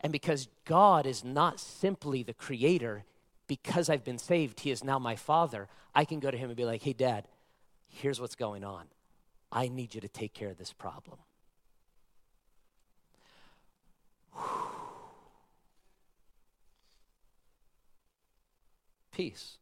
And 0.00 0.12
because 0.12 0.48
God 0.64 1.06
is 1.06 1.24
not 1.24 1.58
simply 1.58 2.22
the 2.22 2.34
creator, 2.34 3.04
because 3.46 3.88
I've 3.88 4.04
been 4.04 4.18
saved, 4.18 4.60
He 4.60 4.70
is 4.70 4.84
now 4.84 4.98
my 4.98 5.16
Father, 5.16 5.68
I 5.94 6.04
can 6.04 6.20
go 6.20 6.30
to 6.30 6.36
Him 6.36 6.50
and 6.50 6.56
be 6.56 6.64
like, 6.64 6.82
hey, 6.82 6.92
Dad, 6.92 7.26
here's 7.88 8.20
what's 8.20 8.36
going 8.36 8.62
on. 8.64 8.84
I 9.50 9.68
need 9.68 9.94
you 9.94 10.00
to 10.00 10.08
take 10.08 10.34
care 10.34 10.50
of 10.50 10.58
this 10.58 10.72
problem. 10.72 11.18
Peace. 19.12 19.56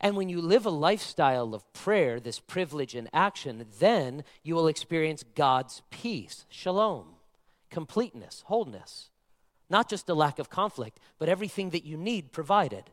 And 0.00 0.16
when 0.16 0.28
you 0.28 0.40
live 0.40 0.66
a 0.66 0.70
lifestyle 0.70 1.54
of 1.54 1.72
prayer, 1.72 2.20
this 2.20 2.40
privilege 2.40 2.94
in 2.94 3.08
action, 3.12 3.66
then 3.78 4.24
you 4.42 4.54
will 4.54 4.68
experience 4.68 5.24
God's 5.34 5.82
peace, 5.90 6.46
shalom, 6.48 7.17
completeness, 7.70 8.44
wholeness. 8.46 9.10
Not 9.70 9.88
just 9.88 10.08
a 10.08 10.14
lack 10.14 10.38
of 10.38 10.48
conflict, 10.48 10.98
but 11.18 11.28
everything 11.28 11.70
that 11.70 11.84
you 11.84 11.96
need 11.96 12.32
provided 12.32 12.90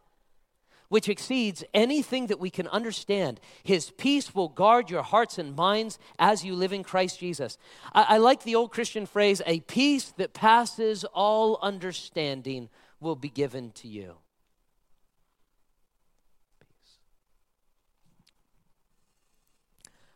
which 0.89 1.09
exceeds 1.09 1.63
anything 1.73 2.27
that 2.27 2.39
we 2.39 2.49
can 2.49 2.67
understand. 2.67 3.39
His 3.63 3.91
peace 3.91 4.35
will 4.35 4.49
guard 4.49 4.89
your 4.89 5.03
hearts 5.03 5.37
and 5.37 5.55
minds 5.55 5.99
as 6.19 6.45
you 6.45 6.55
live 6.55 6.73
in 6.73 6.83
Christ 6.83 7.19
Jesus. 7.19 7.57
I, 7.93 8.03
I, 8.09 8.17
like 8.17 8.43
the 8.43 8.55
old 8.55 8.71
Christian 8.71 9.05
phrase 9.05 9.41
a 9.45 9.61
peace 9.61 10.13
that 10.17 10.33
passes 10.33 11.03
all 11.05 11.59
understanding 11.61 12.69
will 12.99 13.15
be 13.15 13.29
given 13.29 13.71
to 13.71 13.87
you. 13.87 14.15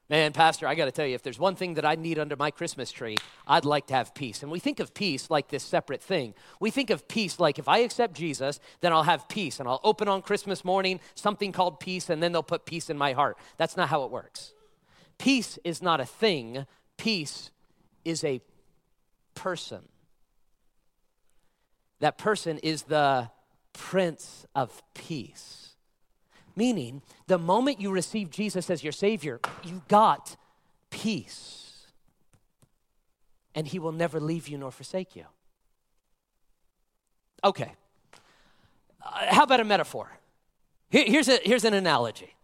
Man, 0.10 0.34
Pastor, 0.34 0.66
I 0.66 0.74
got 0.74 0.86
to 0.86 0.92
tell 0.92 1.06
you, 1.06 1.14
if 1.14 1.22
there's 1.22 1.38
one 1.38 1.56
thing 1.56 1.76
that 1.76 1.86
I 1.86 1.94
need 1.94 2.18
under 2.18 2.36
my 2.36 2.50
Christmas 2.50 2.92
tree, 2.92 3.16
I'd 3.46 3.64
like 3.64 3.86
to 3.88 3.94
have 3.94 4.16
peace. 4.16 4.42
And 4.42 4.52
we 4.52 4.58
think 4.58 4.80
of 4.80 4.96
peace 4.96 5.30
like 5.30 5.50
this 5.50 5.64
separate 5.64 6.02
thing. 6.02 6.34
We 6.60 6.72
think 6.72 6.90
of 6.90 7.08
peace 7.08 7.40
like 7.40 7.60
if 7.60 7.68
I 7.68 7.80
accept 7.80 8.16
Jesus, 8.16 8.60
then 8.82 8.92
I'll 8.92 9.04
have 9.04 9.30
peace. 9.30 9.60
And 9.60 9.70
I'll 9.70 9.82
open 9.84 10.08
on 10.08 10.24
Christmas 10.24 10.66
morning 10.66 11.00
something 11.14 11.52
called 11.52 11.80
peace, 11.80 12.10
and 12.10 12.24
then 12.24 12.32
they'll 12.32 12.42
put 12.42 12.66
peace 12.66 12.90
in 12.90 12.98
my 12.98 13.14
heart. 13.14 13.38
That's 13.58 13.78
not 13.78 13.90
how 13.90 14.04
it 14.04 14.10
works. 14.10 14.54
Peace 15.20 15.60
is 15.64 15.80
not 15.80 16.00
a 16.00 16.06
thing, 16.06 16.66
peace 16.98 17.52
is 18.04 18.24
a 18.24 18.42
person. 19.36 19.82
That 22.00 22.18
person 22.18 22.58
is 22.60 22.84
the 22.84 23.30
Prince 23.74 24.48
of 24.56 24.82
Peace. 24.96 25.69
Meaning, 26.60 27.02
the 27.28 27.38
moment 27.38 27.80
you 27.80 27.90
receive 27.90 28.32
Jesus 28.32 28.70
as 28.70 28.84
your 28.84 28.92
Savior, 28.92 29.40
you 29.64 29.82
got 29.88 30.36
peace. 30.90 31.88
And 33.56 33.66
He 33.66 33.80
will 33.80 33.94
never 33.94 34.20
leave 34.20 34.50
you 34.50 34.58
nor 34.58 34.70
forsake 34.70 35.16
you. 35.16 35.24
Okay. 37.46 37.72
Uh, 39.02 39.34
how 39.34 39.44
about 39.44 39.62
a 39.62 39.64
metaphor? 39.64 40.12
Here, 40.90 41.06
here's, 41.08 41.30
a, 41.30 41.40
here's 41.42 41.64
an 41.64 41.74
analogy. 41.74 42.36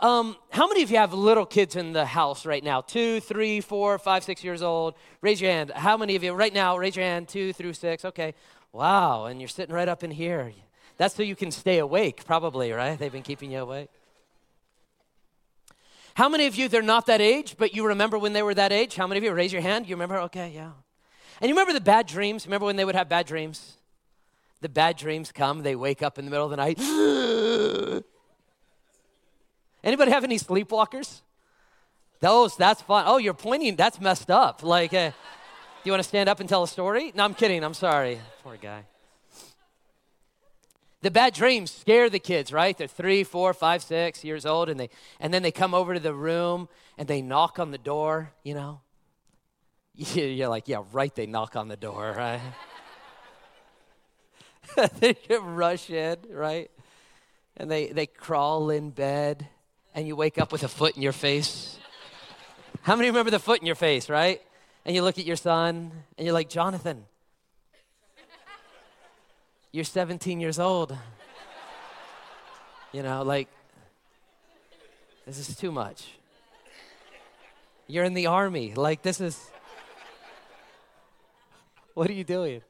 Um, 0.00 0.34
how 0.50 0.66
many 0.66 0.82
of 0.82 0.90
you 0.90 0.96
have 0.96 1.14
little 1.14 1.46
kids 1.46 1.76
in 1.76 1.92
the 1.92 2.04
house 2.04 2.44
right 2.44 2.64
now? 2.64 2.80
Two, 2.80 3.20
three, 3.20 3.60
four, 3.60 4.00
five, 4.00 4.24
six 4.24 4.42
years 4.42 4.62
old? 4.62 4.94
Raise 5.20 5.40
your 5.40 5.52
hand. 5.52 5.70
How 5.70 5.96
many 5.96 6.16
of 6.16 6.24
you 6.24 6.32
right 6.32 6.52
now? 6.52 6.76
Raise 6.76 6.96
your 6.96 7.04
hand. 7.04 7.28
Two 7.28 7.52
through 7.52 7.74
six. 7.74 8.04
Okay. 8.04 8.34
Wow. 8.72 9.26
And 9.26 9.40
you're 9.40 9.46
sitting 9.46 9.72
right 9.72 9.88
up 9.88 10.02
in 10.02 10.10
here. 10.10 10.52
That's 10.96 11.14
so 11.14 11.22
you 11.22 11.36
can 11.36 11.50
stay 11.50 11.78
awake, 11.78 12.24
probably, 12.24 12.72
right? 12.72 12.98
They've 12.98 13.12
been 13.12 13.22
keeping 13.22 13.50
you 13.50 13.58
awake. 13.58 13.88
How 16.14 16.28
many 16.28 16.46
of 16.46 16.54
you, 16.54 16.68
they're 16.68 16.82
not 16.82 17.06
that 17.06 17.20
age, 17.20 17.56
but 17.58 17.74
you 17.74 17.86
remember 17.86 18.16
when 18.18 18.32
they 18.32 18.42
were 18.42 18.54
that 18.54 18.70
age? 18.70 18.94
How 18.94 19.06
many 19.06 19.18
of 19.18 19.24
you? 19.24 19.32
Raise 19.32 19.52
your 19.52 19.62
hand. 19.62 19.88
You 19.88 19.96
remember? 19.96 20.18
Okay, 20.20 20.52
yeah. 20.54 20.70
And 21.40 21.48
you 21.48 21.54
remember 21.54 21.72
the 21.72 21.80
bad 21.80 22.06
dreams? 22.06 22.46
Remember 22.46 22.66
when 22.66 22.76
they 22.76 22.84
would 22.84 22.94
have 22.94 23.08
bad 23.08 23.26
dreams? 23.26 23.76
The 24.60 24.68
bad 24.68 24.96
dreams 24.96 25.32
come, 25.32 25.62
they 25.62 25.74
wake 25.74 26.02
up 26.02 26.18
in 26.18 26.24
the 26.24 26.30
middle 26.30 26.46
of 26.46 26.50
the 26.50 26.56
night. 26.56 26.78
Anybody 29.84 30.10
have 30.12 30.24
any 30.24 30.38
sleepwalkers? 30.38 31.20
Those, 32.20 32.56
that's 32.56 32.80
fun. 32.80 33.04
Oh, 33.06 33.18
you're 33.18 33.34
pointing, 33.34 33.76
that's 33.76 34.00
messed 34.00 34.30
up. 34.30 34.62
Like, 34.62 34.94
uh, 34.94 35.10
do 35.10 35.14
you 35.84 35.92
want 35.92 36.02
to 36.02 36.08
stand 36.08 36.28
up 36.28 36.40
and 36.40 36.48
tell 36.48 36.62
a 36.62 36.68
story? 36.68 37.12
No, 37.14 37.24
I'm 37.24 37.34
kidding. 37.34 37.62
I'm 37.62 37.74
sorry. 37.74 38.20
Poor 38.42 38.56
guy. 38.56 38.84
The 41.04 41.10
bad 41.10 41.34
dreams 41.34 41.70
scare 41.70 42.08
the 42.08 42.18
kids, 42.18 42.50
right? 42.50 42.74
They're 42.78 42.86
three, 42.86 43.24
four, 43.24 43.52
five, 43.52 43.82
six 43.82 44.24
years 44.24 44.46
old, 44.46 44.70
and 44.70 44.80
they 44.80 44.88
and 45.20 45.34
then 45.34 45.42
they 45.42 45.52
come 45.52 45.74
over 45.74 45.92
to 45.92 46.00
the 46.00 46.14
room 46.14 46.66
and 46.96 47.06
they 47.06 47.20
knock 47.20 47.58
on 47.58 47.72
the 47.72 47.76
door, 47.76 48.32
you 48.42 48.54
know. 48.54 48.80
You're 49.94 50.48
like, 50.48 50.66
yeah, 50.66 50.82
right, 50.94 51.14
they 51.14 51.26
knock 51.26 51.56
on 51.56 51.68
the 51.68 51.76
door, 51.76 52.14
right? 52.16 52.40
they 54.98 55.14
rush 55.42 55.90
in, 55.90 56.16
right? 56.30 56.70
And 57.58 57.70
they, 57.70 57.88
they 57.88 58.06
crawl 58.06 58.70
in 58.70 58.88
bed, 58.88 59.46
and 59.94 60.06
you 60.06 60.16
wake 60.16 60.38
up 60.38 60.52
with 60.52 60.62
a 60.62 60.68
foot 60.68 60.96
in 60.96 61.02
your 61.02 61.12
face. 61.12 61.78
How 62.80 62.96
many 62.96 63.10
remember 63.10 63.30
the 63.30 63.38
foot 63.38 63.60
in 63.60 63.66
your 63.66 63.76
face, 63.76 64.08
right? 64.08 64.40
And 64.86 64.96
you 64.96 65.02
look 65.02 65.18
at 65.18 65.26
your 65.26 65.36
son, 65.36 65.92
and 66.16 66.24
you're 66.24 66.32
like, 66.32 66.48
Jonathan, 66.48 67.04
you're 69.74 69.82
17 69.82 70.38
years 70.38 70.60
old. 70.60 70.96
You 72.92 73.02
know, 73.02 73.24
like, 73.24 73.48
this 75.26 75.36
is 75.36 75.56
too 75.56 75.72
much. 75.72 76.12
You're 77.88 78.04
in 78.04 78.14
the 78.14 78.28
army. 78.28 78.74
Like, 78.74 79.02
this 79.02 79.20
is. 79.20 79.50
What 81.94 82.08
are 82.08 82.12
you 82.12 82.22
doing? 82.22 82.62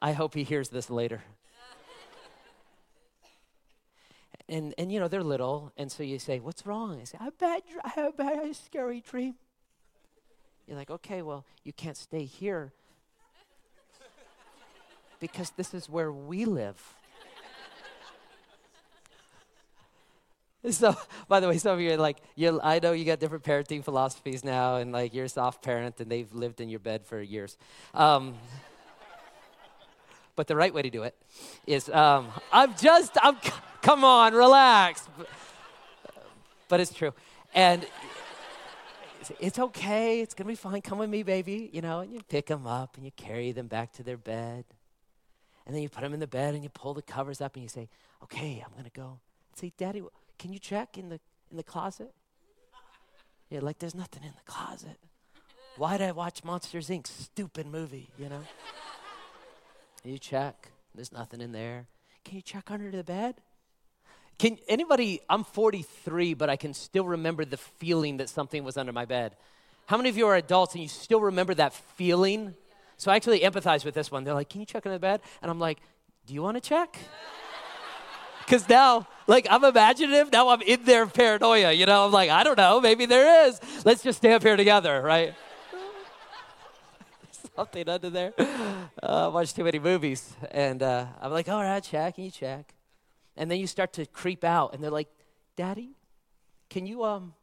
I 0.00 0.12
hope 0.12 0.34
he 0.34 0.44
hears 0.44 0.68
this 0.68 0.90
later. 0.90 1.24
And, 4.48 4.74
and 4.78 4.92
you 4.92 5.00
know, 5.00 5.08
they're 5.08 5.24
little, 5.24 5.72
and 5.76 5.90
so 5.90 6.04
you 6.04 6.20
say, 6.20 6.38
What's 6.38 6.64
wrong? 6.64 7.00
I 7.00 7.04
say, 7.04 7.18
I, 7.20 7.30
bad, 7.30 7.62
I 7.82 7.88
have 7.96 8.48
a 8.48 8.54
scary 8.54 9.00
dream. 9.00 9.34
You're 10.68 10.76
like, 10.76 10.90
Okay, 10.90 11.22
well, 11.22 11.44
you 11.64 11.72
can't 11.72 11.96
stay 11.96 12.22
here 12.22 12.70
because 15.20 15.50
this 15.50 15.74
is 15.74 15.88
where 15.88 16.12
we 16.12 16.44
live. 16.44 16.82
So, 20.70 20.96
by 21.28 21.38
the 21.38 21.48
way, 21.48 21.58
some 21.58 21.74
of 21.74 21.80
you 21.80 21.92
are 21.92 21.96
like, 21.96 22.16
you 22.34 22.60
I 22.60 22.80
know 22.80 22.90
you 22.90 23.04
got 23.04 23.20
different 23.20 23.44
parenting 23.44 23.84
philosophies 23.84 24.42
now, 24.42 24.76
and 24.76 24.90
like 24.90 25.14
you're 25.14 25.26
a 25.26 25.28
soft 25.28 25.62
parent, 25.62 26.00
and 26.00 26.10
they've 26.10 26.32
lived 26.34 26.60
in 26.60 26.68
your 26.68 26.80
bed 26.80 27.06
for 27.06 27.22
years. 27.22 27.56
Um, 27.94 28.34
but 30.34 30.48
the 30.48 30.56
right 30.56 30.74
way 30.74 30.82
to 30.82 30.90
do 30.90 31.04
it 31.04 31.14
is, 31.66 31.88
um, 31.88 32.28
I'm 32.52 32.74
just, 32.76 33.16
I'm, 33.22 33.36
come 33.80 34.02
on, 34.02 34.34
relax. 34.34 35.08
But 36.68 36.80
it's 36.80 36.92
true, 36.92 37.14
and 37.54 37.86
it's 39.38 39.60
okay. 39.60 40.20
It's 40.20 40.34
gonna 40.34 40.48
be 40.48 40.56
fine. 40.56 40.82
Come 40.82 40.98
with 40.98 41.10
me, 41.10 41.22
baby. 41.22 41.70
You 41.72 41.80
know, 41.80 42.00
and 42.00 42.12
you 42.12 42.20
pick 42.28 42.46
them 42.46 42.66
up 42.66 42.96
and 42.96 43.04
you 43.04 43.12
carry 43.12 43.52
them 43.52 43.68
back 43.68 43.92
to 43.94 44.02
their 44.02 44.16
bed, 44.16 44.64
and 45.66 45.74
then 45.74 45.82
you 45.82 45.88
put 45.88 46.02
them 46.02 46.14
in 46.14 46.20
the 46.20 46.26
bed 46.26 46.54
and 46.54 46.62
you 46.62 46.70
pull 46.70 46.94
the 46.94 47.02
covers 47.02 47.40
up 47.40 47.54
and 47.54 47.62
you 47.62 47.68
say, 47.68 47.88
"Okay, 48.22 48.62
I'm 48.64 48.72
gonna 48.76 48.90
go." 48.90 49.20
Say, 49.54 49.72
"Daddy." 49.76 50.02
Can 50.38 50.52
you 50.52 50.58
check 50.58 50.98
in 50.98 51.08
the 51.08 51.20
in 51.50 51.56
the 51.56 51.62
closet? 51.62 52.12
Yeah, 53.50 53.60
like 53.60 53.78
there's 53.78 53.94
nothing 53.94 54.22
in 54.22 54.32
the 54.32 54.50
closet. 54.50 54.98
Why 55.76 55.98
did 55.98 56.08
I 56.08 56.12
watch 56.12 56.42
Monsters 56.42 56.88
Inc? 56.88 57.06
Stupid 57.06 57.66
movie, 57.66 58.08
you 58.18 58.28
know? 58.28 58.42
you 60.04 60.18
check. 60.18 60.70
There's 60.94 61.12
nothing 61.12 61.40
in 61.40 61.52
there. 61.52 61.86
Can 62.24 62.36
you 62.36 62.42
check 62.42 62.70
under 62.70 62.90
the 62.90 63.04
bed? 63.04 63.36
Can 64.38 64.58
anybody 64.68 65.20
I'm 65.28 65.44
43 65.44 66.34
but 66.34 66.50
I 66.50 66.56
can 66.56 66.74
still 66.74 67.04
remember 67.04 67.44
the 67.44 67.56
feeling 67.56 68.16
that 68.18 68.28
something 68.28 68.64
was 68.64 68.76
under 68.76 68.92
my 68.92 69.04
bed. 69.04 69.36
How 69.86 69.96
many 69.96 70.08
of 70.08 70.16
you 70.16 70.26
are 70.26 70.34
adults 70.34 70.74
and 70.74 70.82
you 70.82 70.88
still 70.88 71.20
remember 71.20 71.54
that 71.54 71.72
feeling? 71.72 72.54
So 72.96 73.10
I 73.10 73.16
actually 73.16 73.40
empathize 73.40 73.84
with 73.84 73.94
this 73.94 74.10
one. 74.10 74.24
They're 74.24 74.34
like, 74.34 74.48
"Can 74.48 74.60
you 74.60 74.66
check 74.66 74.86
under 74.86 74.96
the 74.96 75.00
bed?" 75.00 75.20
And 75.42 75.50
I'm 75.50 75.58
like, 75.58 75.78
"Do 76.26 76.34
you 76.34 76.42
want 76.42 76.56
to 76.56 76.60
check?" 76.60 76.98
Because 78.46 78.68
now, 78.68 79.08
like, 79.26 79.48
I'm 79.50 79.64
imaginative. 79.64 80.30
Now 80.30 80.50
I'm 80.50 80.62
in 80.62 80.84
their 80.84 81.04
paranoia. 81.06 81.72
You 81.72 81.84
know, 81.84 82.06
I'm 82.06 82.12
like, 82.12 82.30
I 82.30 82.44
don't 82.44 82.56
know. 82.56 82.80
Maybe 82.80 83.04
there 83.04 83.48
is. 83.48 83.60
Let's 83.84 84.04
just 84.04 84.18
stay 84.18 84.32
up 84.34 84.42
here 84.42 84.56
together, 84.56 85.02
right? 85.02 85.34
Something 87.56 87.88
under 87.88 88.08
there. 88.08 88.32
Uh, 88.38 88.86
I 89.02 89.28
watch 89.28 89.52
too 89.52 89.64
many 89.64 89.80
movies. 89.80 90.32
And 90.52 90.80
uh, 90.80 91.06
I'm 91.20 91.32
like, 91.32 91.48
all 91.48 91.60
right, 91.60 91.82
check. 91.82 92.14
Can 92.14 92.24
you 92.24 92.30
check. 92.30 92.72
And 93.36 93.50
then 93.50 93.58
you 93.58 93.66
start 93.66 93.92
to 93.94 94.06
creep 94.06 94.44
out. 94.44 94.74
And 94.74 94.82
they're 94.82 94.92
like, 94.92 95.08
Daddy, 95.56 95.96
can 96.70 96.86
you, 96.86 97.02
um, 97.02 97.34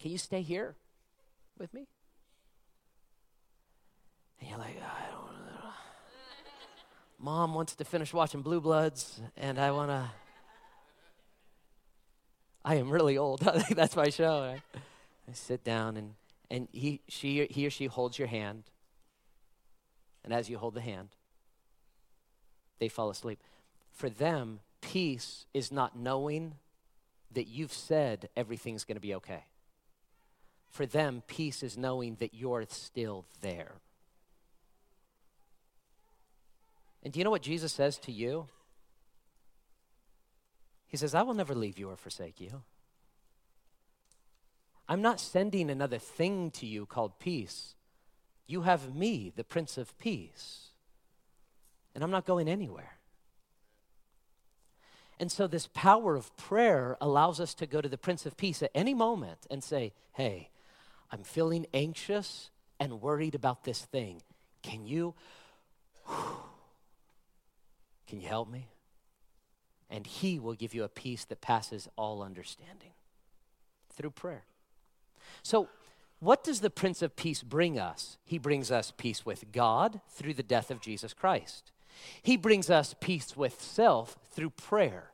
can 0.00 0.10
you 0.10 0.18
stay 0.18 0.42
here 0.42 0.74
with 1.58 1.72
me? 1.72 1.86
And 4.44 4.50
you're 4.50 4.58
like, 4.58 4.76
I 4.76 5.10
don't 5.10 5.24
mom 7.24 7.54
wants 7.54 7.74
to 7.76 7.84
finish 7.84 8.12
watching 8.12 8.42
Blue 8.42 8.60
Bloods, 8.60 9.18
and 9.38 9.58
I 9.58 9.70
want 9.70 9.90
to. 9.90 10.10
I 12.62 12.74
am 12.74 12.90
really 12.90 13.16
old. 13.16 13.40
That's 13.70 13.96
my 13.96 14.10
show. 14.10 14.42
Right? 14.42 14.60
I 15.28 15.32
sit 15.32 15.64
down, 15.64 15.96
and, 15.96 16.14
and 16.50 16.68
he, 16.70 17.00
she, 17.08 17.46
he 17.46 17.66
or 17.66 17.70
she 17.70 17.86
holds 17.86 18.18
your 18.18 18.28
hand. 18.28 18.64
And 20.22 20.34
as 20.34 20.50
you 20.50 20.58
hold 20.58 20.74
the 20.74 20.80
hand, 20.82 21.08
they 22.78 22.88
fall 22.88 23.08
asleep. 23.08 23.40
For 23.90 24.10
them, 24.10 24.60
peace 24.82 25.46
is 25.54 25.72
not 25.72 25.96
knowing 25.96 26.56
that 27.32 27.46
you've 27.46 27.72
said 27.72 28.28
everything's 28.36 28.84
going 28.84 28.96
to 28.96 29.00
be 29.00 29.14
okay. 29.14 29.44
For 30.70 30.84
them, 30.84 31.22
peace 31.26 31.62
is 31.62 31.78
knowing 31.78 32.16
that 32.16 32.34
you're 32.34 32.64
still 32.68 33.24
there. 33.40 33.72
And 37.04 37.12
do 37.12 37.20
you 37.20 37.24
know 37.24 37.30
what 37.30 37.42
Jesus 37.42 37.72
says 37.72 37.98
to 37.98 38.12
you? 38.12 38.48
He 40.86 40.96
says, 40.96 41.14
I 41.14 41.22
will 41.22 41.34
never 41.34 41.54
leave 41.54 41.78
you 41.78 41.90
or 41.90 41.96
forsake 41.96 42.40
you. 42.40 42.62
I'm 44.88 45.02
not 45.02 45.20
sending 45.20 45.70
another 45.70 45.98
thing 45.98 46.50
to 46.52 46.66
you 46.66 46.86
called 46.86 47.18
peace. 47.18 47.74
You 48.46 48.62
have 48.62 48.94
me, 48.94 49.32
the 49.34 49.44
Prince 49.44 49.78
of 49.78 49.96
Peace. 49.98 50.68
And 51.94 52.04
I'm 52.04 52.10
not 52.10 52.26
going 52.26 52.48
anywhere. 52.48 52.98
And 55.18 55.30
so, 55.30 55.46
this 55.46 55.68
power 55.72 56.16
of 56.16 56.36
prayer 56.36 56.96
allows 57.00 57.38
us 57.38 57.54
to 57.54 57.66
go 57.66 57.80
to 57.80 57.88
the 57.88 57.96
Prince 57.96 58.26
of 58.26 58.36
Peace 58.36 58.62
at 58.62 58.70
any 58.74 58.94
moment 58.94 59.46
and 59.48 59.62
say, 59.62 59.92
Hey, 60.12 60.50
I'm 61.10 61.22
feeling 61.22 61.66
anxious 61.72 62.50
and 62.80 63.00
worried 63.00 63.34
about 63.34 63.64
this 63.64 63.80
thing. 63.80 64.22
Can 64.62 64.86
you? 64.86 65.14
Whew, 66.06 66.36
can 68.06 68.20
you 68.20 68.28
help 68.28 68.50
me? 68.50 68.68
And 69.90 70.06
He 70.06 70.38
will 70.38 70.54
give 70.54 70.74
you 70.74 70.84
a 70.84 70.88
peace 70.88 71.24
that 71.26 71.40
passes 71.40 71.88
all 71.96 72.22
understanding 72.22 72.92
through 73.90 74.10
prayer. 74.10 74.44
So, 75.42 75.68
what 76.20 76.42
does 76.42 76.60
the 76.60 76.70
Prince 76.70 77.02
of 77.02 77.16
Peace 77.16 77.42
bring 77.42 77.78
us? 77.78 78.16
He 78.24 78.38
brings 78.38 78.70
us 78.70 78.92
peace 78.96 79.26
with 79.26 79.52
God 79.52 80.00
through 80.08 80.34
the 80.34 80.42
death 80.42 80.70
of 80.70 80.80
Jesus 80.80 81.12
Christ. 81.12 81.70
He 82.22 82.36
brings 82.36 82.70
us 82.70 82.94
peace 83.00 83.36
with 83.36 83.60
self 83.60 84.16
through 84.30 84.50
prayer. 84.50 85.10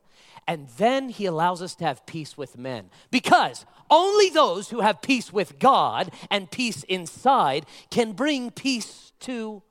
And 0.47 0.69
then 0.77 1.09
he 1.09 1.25
allows 1.25 1.61
us 1.61 1.75
to 1.75 1.85
have 1.85 2.05
peace 2.05 2.37
with 2.37 2.57
men. 2.57 2.89
Because 3.11 3.65
only 3.89 4.29
those 4.29 4.69
who 4.69 4.81
have 4.81 5.01
peace 5.01 5.31
with 5.31 5.59
God 5.59 6.11
and 6.29 6.49
peace 6.49 6.83
inside 6.83 7.65
can 7.89 8.13
bring 8.13 8.49
peace 8.49 9.11
to 9.21 9.61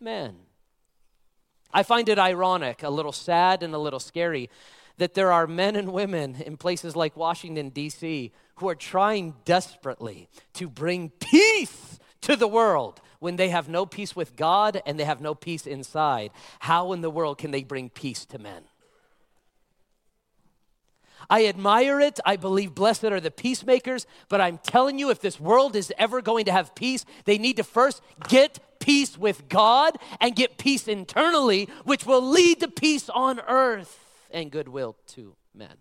men. 0.00 0.36
I 1.72 1.82
find 1.82 2.08
it 2.08 2.18
ironic, 2.18 2.82
a 2.82 2.90
little 2.90 3.12
sad 3.12 3.62
and 3.62 3.74
a 3.74 3.78
little 3.78 4.00
scary, 4.00 4.50
that 4.98 5.14
there 5.14 5.32
are 5.32 5.46
men 5.46 5.76
and 5.76 5.92
women 5.92 6.36
in 6.36 6.56
places 6.56 6.94
like 6.94 7.16
Washington, 7.16 7.70
D.C., 7.70 8.32
who 8.56 8.68
are 8.68 8.74
trying 8.74 9.34
desperately 9.44 10.28
to 10.54 10.68
bring 10.68 11.10
peace 11.10 11.98
to 12.20 12.36
the 12.36 12.46
world 12.46 13.00
when 13.18 13.36
they 13.36 13.48
have 13.48 13.68
no 13.68 13.86
peace 13.86 14.14
with 14.14 14.36
God 14.36 14.82
and 14.84 14.98
they 14.98 15.04
have 15.04 15.20
no 15.20 15.34
peace 15.34 15.66
inside. 15.66 16.30
How 16.60 16.92
in 16.92 17.00
the 17.00 17.10
world 17.10 17.38
can 17.38 17.50
they 17.50 17.64
bring 17.64 17.88
peace 17.88 18.24
to 18.26 18.38
men? 18.38 18.64
I 21.28 21.46
admire 21.46 22.00
it. 22.00 22.20
I 22.24 22.36
believe 22.36 22.74
blessed 22.74 23.04
are 23.04 23.20
the 23.20 23.30
peacemakers. 23.30 24.06
But 24.28 24.40
I'm 24.40 24.58
telling 24.58 24.98
you, 24.98 25.10
if 25.10 25.20
this 25.20 25.40
world 25.40 25.76
is 25.76 25.92
ever 25.98 26.20
going 26.20 26.44
to 26.46 26.52
have 26.52 26.74
peace, 26.74 27.04
they 27.24 27.38
need 27.38 27.56
to 27.56 27.64
first 27.64 28.02
get 28.28 28.58
peace 28.78 29.16
with 29.16 29.48
God 29.48 29.96
and 30.20 30.34
get 30.34 30.58
peace 30.58 30.88
internally, 30.88 31.68
which 31.84 32.04
will 32.04 32.22
lead 32.22 32.60
to 32.60 32.68
peace 32.68 33.08
on 33.08 33.40
earth 33.40 33.98
and 34.30 34.50
goodwill 34.50 34.96
to 35.08 35.36
men. 35.54 35.76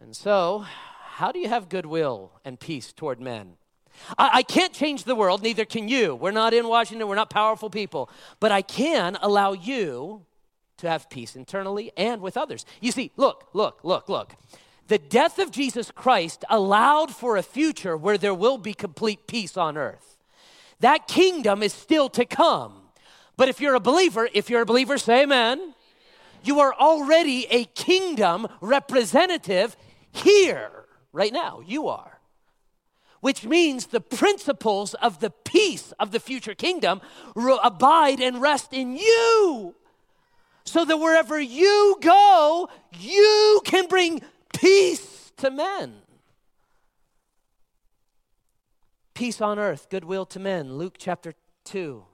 And 0.00 0.14
so, 0.14 0.64
how 1.16 1.32
do 1.32 1.38
you 1.38 1.48
have 1.48 1.68
goodwill 1.68 2.32
and 2.44 2.60
peace 2.60 2.92
toward 2.92 3.20
men? 3.20 3.56
I, 4.18 4.30
I, 4.34 4.42
can't 4.42 4.74
change 4.74 5.04
the 5.04 5.14
world, 5.14 5.42
neither 5.42 5.64
can 5.64 5.88
you. 5.88 6.14
We're 6.14 6.30
not 6.30 6.52
in 6.52 6.68
Washington, 6.68 7.08
we're 7.08 7.14
not 7.14 7.30
powerful 7.30 7.70
people. 7.70 8.10
But 8.40 8.52
I 8.52 8.60
can 8.60 9.16
allow 9.22 9.52
you 9.52 10.25
to 10.78 10.88
have 10.88 11.08
peace 11.10 11.36
internally 11.36 11.92
and 11.96 12.20
with 12.20 12.36
others. 12.36 12.66
You 12.80 12.92
see, 12.92 13.10
look, 13.16 13.48
look, 13.52 13.80
look, 13.82 14.08
look. 14.08 14.34
The 14.88 14.98
death 14.98 15.38
of 15.38 15.50
Jesus 15.50 15.90
Christ 15.90 16.44
allowed 16.48 17.14
for 17.14 17.36
a 17.36 17.42
future 17.42 17.96
where 17.96 18.18
there 18.18 18.34
will 18.34 18.58
be 18.58 18.74
complete 18.74 19.26
peace 19.26 19.56
on 19.56 19.76
earth. 19.76 20.16
That 20.80 21.08
kingdom 21.08 21.62
is 21.62 21.72
still 21.72 22.08
to 22.10 22.24
come. 22.24 22.82
But 23.36 23.48
if 23.48 23.60
you're 23.60 23.74
a 23.74 23.80
believer, 23.80 24.28
if 24.32 24.48
you're 24.48 24.62
a 24.62 24.66
believer, 24.66 24.96
say 24.98 25.22
amen. 25.22 25.74
You 26.44 26.60
are 26.60 26.72
already 26.74 27.46
a 27.50 27.64
kingdom 27.64 28.46
representative 28.60 29.76
here, 30.12 30.70
right 31.12 31.32
now. 31.32 31.60
You 31.66 31.88
are. 31.88 32.20
which 33.20 33.44
means 33.44 33.86
the 33.86 34.00
principles 34.00 34.94
of 34.94 35.18
the 35.18 35.30
peace 35.30 35.92
of 35.98 36.12
the 36.12 36.20
future 36.20 36.54
kingdom 36.54 37.00
abide 37.34 38.20
and 38.20 38.40
rest 38.40 38.72
in 38.72 38.96
you. 38.96 39.74
So 40.66 40.84
that 40.84 40.98
wherever 40.98 41.40
you 41.40 41.96
go, 42.02 42.68
you 42.98 43.62
can 43.64 43.86
bring 43.86 44.20
peace 44.52 45.32
to 45.38 45.50
men. 45.50 45.94
Peace 49.14 49.40
on 49.40 49.58
earth, 49.58 49.88
goodwill 49.88 50.26
to 50.26 50.38
men. 50.38 50.74
Luke 50.74 50.96
chapter 50.98 51.34
2. 51.64 52.04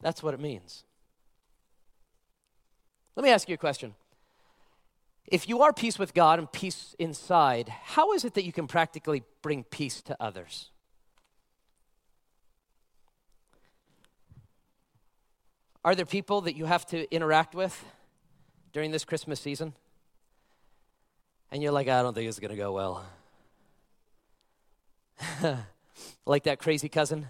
That's 0.00 0.22
what 0.22 0.32
it 0.32 0.40
means. 0.40 0.84
Let 3.16 3.24
me 3.24 3.30
ask 3.30 3.48
you 3.48 3.54
a 3.54 3.58
question. 3.58 3.94
If 5.26 5.48
you 5.48 5.62
are 5.62 5.72
peace 5.72 5.98
with 5.98 6.14
God 6.14 6.38
and 6.38 6.50
peace 6.50 6.94
inside, 6.98 7.68
how 7.68 8.12
is 8.12 8.24
it 8.24 8.34
that 8.34 8.44
you 8.44 8.52
can 8.52 8.66
practically 8.66 9.22
bring 9.42 9.64
peace 9.64 10.02
to 10.02 10.16
others? 10.20 10.70
Are 15.84 15.94
there 15.94 16.06
people 16.06 16.40
that 16.42 16.56
you 16.56 16.64
have 16.64 16.86
to 16.86 17.12
interact 17.14 17.54
with 17.54 17.84
during 18.72 18.90
this 18.90 19.04
Christmas 19.04 19.38
season? 19.38 19.74
And 21.52 21.62
you're 21.62 21.72
like, 21.72 21.88
I 21.88 22.02
don't 22.02 22.14
think 22.14 22.26
it's 22.26 22.38
going 22.38 22.50
to 22.50 22.56
go 22.56 22.72
well. 22.72 23.04
like 26.26 26.44
that 26.44 26.58
crazy 26.58 26.88
cousin? 26.88 27.26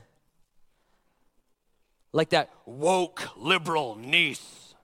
Like 2.13 2.31
that 2.31 2.51
woke 2.65 3.37
liberal 3.37 3.97
niece? 3.97 4.75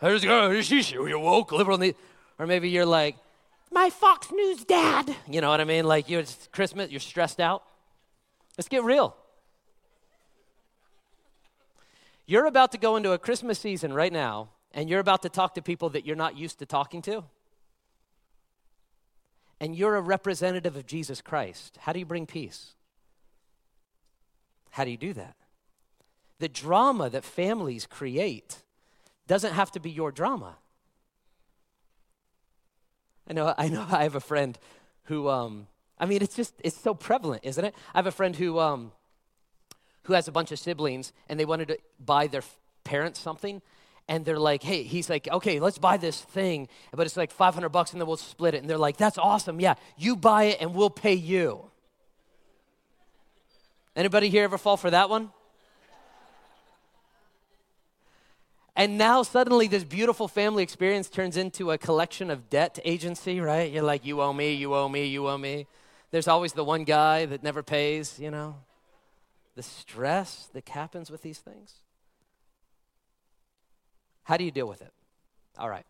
How's 0.00 0.24
it 0.24 0.26
going? 0.26 0.60
You 1.08 1.18
woke 1.20 1.52
liberal. 1.52 1.78
niece. 1.78 1.94
Or 2.38 2.46
maybe 2.46 2.68
you're 2.68 2.84
like, 2.84 3.16
my 3.70 3.90
Fox 3.90 4.30
News 4.32 4.64
dad. 4.64 5.14
You 5.28 5.40
know 5.40 5.48
what 5.48 5.60
I 5.60 5.64
mean? 5.64 5.84
Like 5.84 6.10
you're 6.10 6.24
Christmas, 6.52 6.90
you're 6.90 7.00
stressed 7.00 7.40
out. 7.40 7.62
Let's 8.58 8.68
get 8.68 8.82
real. 8.82 9.16
You're 12.26 12.46
about 12.46 12.72
to 12.72 12.78
go 12.78 12.96
into 12.96 13.12
a 13.12 13.18
Christmas 13.18 13.58
season 13.58 13.92
right 13.92 14.12
now, 14.12 14.48
and 14.72 14.90
you're 14.90 15.00
about 15.00 15.22
to 15.22 15.28
talk 15.28 15.54
to 15.54 15.62
people 15.62 15.90
that 15.90 16.04
you're 16.04 16.16
not 16.16 16.36
used 16.36 16.58
to 16.58 16.66
talking 16.66 17.00
to. 17.02 17.24
And 19.60 19.74
you're 19.74 19.96
a 19.96 20.00
representative 20.00 20.76
of 20.76 20.86
Jesus 20.86 21.20
Christ. 21.20 21.78
How 21.80 21.92
do 21.92 21.98
you 21.98 22.04
bring 22.04 22.26
peace? 22.26 22.74
How 24.70 24.84
do 24.84 24.90
you 24.90 24.96
do 24.96 25.12
that? 25.14 25.36
The 26.40 26.48
drama 26.48 27.08
that 27.10 27.24
families 27.24 27.86
create 27.86 28.62
doesn't 29.26 29.54
have 29.54 29.70
to 29.72 29.80
be 29.80 29.90
your 29.90 30.12
drama. 30.12 30.56
I 33.28 33.32
know, 33.32 33.54
I 33.56 33.68
know 33.68 33.86
I 33.88 34.02
have 34.02 34.14
a 34.14 34.20
friend 34.20 34.58
who, 35.04 35.28
um, 35.28 35.68
I 35.98 36.06
mean, 36.06 36.22
it's 36.22 36.36
just, 36.36 36.54
it's 36.62 36.78
so 36.78 36.92
prevalent, 36.92 37.44
isn't 37.44 37.64
it? 37.64 37.74
I 37.94 37.98
have 37.98 38.06
a 38.06 38.12
friend 38.12 38.36
who, 38.36 38.58
um, 38.58 38.92
who 40.06 40.14
has 40.14 40.28
a 40.28 40.32
bunch 40.32 40.52
of 40.52 40.58
siblings 40.58 41.12
and 41.28 41.38
they 41.38 41.44
wanted 41.44 41.68
to 41.68 41.78
buy 42.04 42.26
their 42.26 42.42
parents 42.84 43.20
something 43.20 43.60
and 44.08 44.24
they're 44.24 44.38
like, 44.38 44.62
hey, 44.62 44.84
he's 44.84 45.10
like, 45.10 45.28
okay, 45.28 45.58
let's 45.58 45.78
buy 45.78 45.96
this 45.96 46.20
thing, 46.20 46.68
but 46.92 47.06
it's 47.06 47.16
like 47.16 47.32
500 47.32 47.68
bucks 47.70 47.92
and 47.92 48.00
then 48.00 48.06
we'll 48.06 48.16
split 48.16 48.54
it. 48.54 48.58
And 48.58 48.70
they're 48.70 48.78
like, 48.78 48.96
that's 48.96 49.18
awesome. 49.18 49.60
Yeah, 49.60 49.74
you 49.96 50.14
buy 50.14 50.44
it 50.44 50.58
and 50.60 50.74
we'll 50.74 50.90
pay 50.90 51.14
you. 51.14 51.70
Anybody 53.96 54.28
here 54.28 54.44
ever 54.44 54.58
fall 54.58 54.76
for 54.76 54.90
that 54.90 55.10
one? 55.10 55.30
And 58.76 58.98
now 58.98 59.22
suddenly 59.22 59.68
this 59.68 59.84
beautiful 59.84 60.28
family 60.28 60.62
experience 60.62 61.08
turns 61.08 61.38
into 61.38 61.70
a 61.70 61.78
collection 61.78 62.30
of 62.30 62.50
debt 62.50 62.78
agency, 62.84 63.40
right? 63.40 63.72
You're 63.72 63.82
like, 63.82 64.04
you 64.04 64.20
owe 64.20 64.34
me, 64.34 64.52
you 64.52 64.74
owe 64.74 64.88
me, 64.88 65.06
you 65.06 65.26
owe 65.26 65.38
me. 65.38 65.66
There's 66.10 66.28
always 66.28 66.52
the 66.52 66.62
one 66.62 66.84
guy 66.84 67.24
that 67.24 67.42
never 67.42 67.62
pays, 67.62 68.18
you 68.18 68.30
know? 68.30 68.56
The 69.56 69.62
stress 69.62 70.48
that 70.52 70.68
happens 70.68 71.10
with 71.10 71.22
these 71.22 71.38
things. 71.38 71.74
How 74.22 74.36
do 74.36 74.44
you 74.44 74.50
deal 74.50 74.68
with 74.68 74.82
it? 74.82 74.92
All 75.58 75.68
right. 75.68 75.86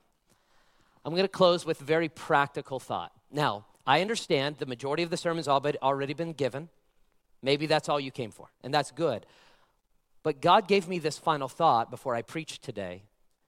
I'm 1.04 1.12
going 1.12 1.24
to 1.24 1.28
close 1.28 1.66
with 1.66 1.78
very 1.78 2.08
practical 2.08 2.80
thought. 2.80 3.12
Now, 3.30 3.66
I 3.86 4.00
understand 4.00 4.56
the 4.58 4.66
majority 4.66 5.02
of 5.02 5.10
the 5.10 5.16
sermon's 5.16 5.48
already 5.48 6.14
been 6.14 6.32
given. 6.32 6.68
Maybe 7.42 7.66
that's 7.66 7.88
all 7.88 8.00
you 8.00 8.10
came 8.10 8.30
for, 8.30 8.48
and 8.64 8.72
that's 8.72 8.90
good. 8.90 9.26
But 10.22 10.40
God 10.40 10.66
gave 10.66 10.88
me 10.88 10.98
this 10.98 11.18
final 11.18 11.48
thought 11.48 11.90
before 11.90 12.14
I 12.14 12.22
preached 12.22 12.62
today 12.62 13.02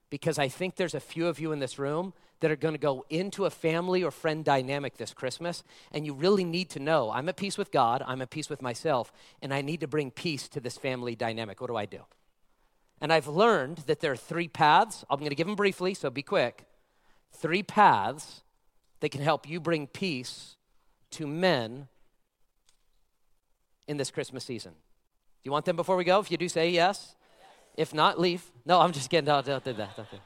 because 0.09 0.39
I 0.39 0.47
think 0.47 0.75
there's 0.75 0.95
a 0.95 0.99
few 0.99 1.27
of 1.27 1.39
you 1.39 1.51
in 1.51 1.59
this 1.59 1.77
room 1.77 2.13
that 2.39 2.51
are 2.51 2.55
going 2.55 2.73
to 2.73 2.79
go 2.79 3.05
into 3.09 3.45
a 3.45 3.49
family 3.49 4.03
or 4.03 4.11
friend 4.11 4.45
dynamic 4.45 4.97
this 4.97 5.13
Christmas, 5.13 5.63
and 5.91 6.05
you 6.05 6.13
really 6.13 6.43
need 6.43 6.69
to 6.71 6.79
know 6.79 7.11
I'm 7.11 7.27
at 7.29 7.37
peace 7.37 7.57
with 7.57 7.71
God, 7.71 8.03
I'm 8.05 8.21
at 8.21 8.29
peace 8.29 8.49
with 8.49 8.61
myself, 8.61 9.11
and 9.41 9.53
I 9.53 9.61
need 9.61 9.81
to 9.81 9.87
bring 9.87 10.11
peace 10.11 10.47
to 10.49 10.59
this 10.59 10.77
family 10.77 11.15
dynamic. 11.15 11.59
What 11.59 11.67
do 11.67 11.75
I 11.75 11.85
do? 11.85 11.99
And 13.01 13.13
I've 13.13 13.27
learned 13.27 13.79
that 13.87 13.99
there 13.99 14.11
are 14.11 14.17
three 14.17 14.47
paths. 14.47 15.05
I'm 15.09 15.19
going 15.19 15.29
to 15.29 15.35
give 15.35 15.47
them 15.47 15.55
briefly, 15.55 15.93
so 15.93 16.09
be 16.09 16.21
quick. 16.23 16.65
Three 17.31 17.63
paths 17.63 18.43
that 18.99 19.09
can 19.09 19.21
help 19.21 19.47
you 19.47 19.59
bring 19.59 19.87
peace 19.87 20.55
to 21.11 21.27
men 21.27 21.87
in 23.87 23.97
this 23.97 24.11
Christmas 24.11 24.43
season. 24.43 24.71
Do 24.71 25.47
you 25.47 25.51
want 25.51 25.65
them 25.65 25.75
before 25.75 25.95
we 25.95 26.03
go? 26.03 26.19
If 26.19 26.29
you 26.29 26.37
do, 26.37 26.49
say 26.49 26.69
yes. 26.69 27.15
If 27.77 27.93
not, 27.93 28.19
leave. 28.19 28.43
No, 28.65 28.81
I'm 28.81 28.91
just 28.91 29.09
kidding. 29.09 29.25
Don't, 29.25 29.45
do 29.45 29.51
that. 29.51 29.65
Don't 29.95 29.95
do. 30.11 30.17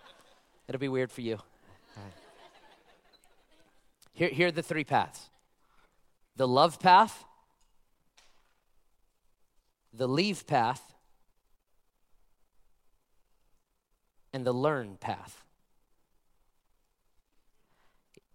It'll 0.68 0.80
be 0.80 0.88
weird 0.88 1.12
for 1.12 1.22
you. 1.22 1.40
Here, 4.14 4.30
here 4.30 4.48
are 4.48 4.52
the 4.52 4.64
three 4.64 4.84
paths 4.84 5.30
the 6.36 6.48
love 6.48 6.80
path, 6.80 7.26
the 9.94 10.08
leave 10.08 10.48
path, 10.48 10.94
and 14.32 14.46
the 14.46 14.54
learn 14.54 14.98
path. 15.00 15.44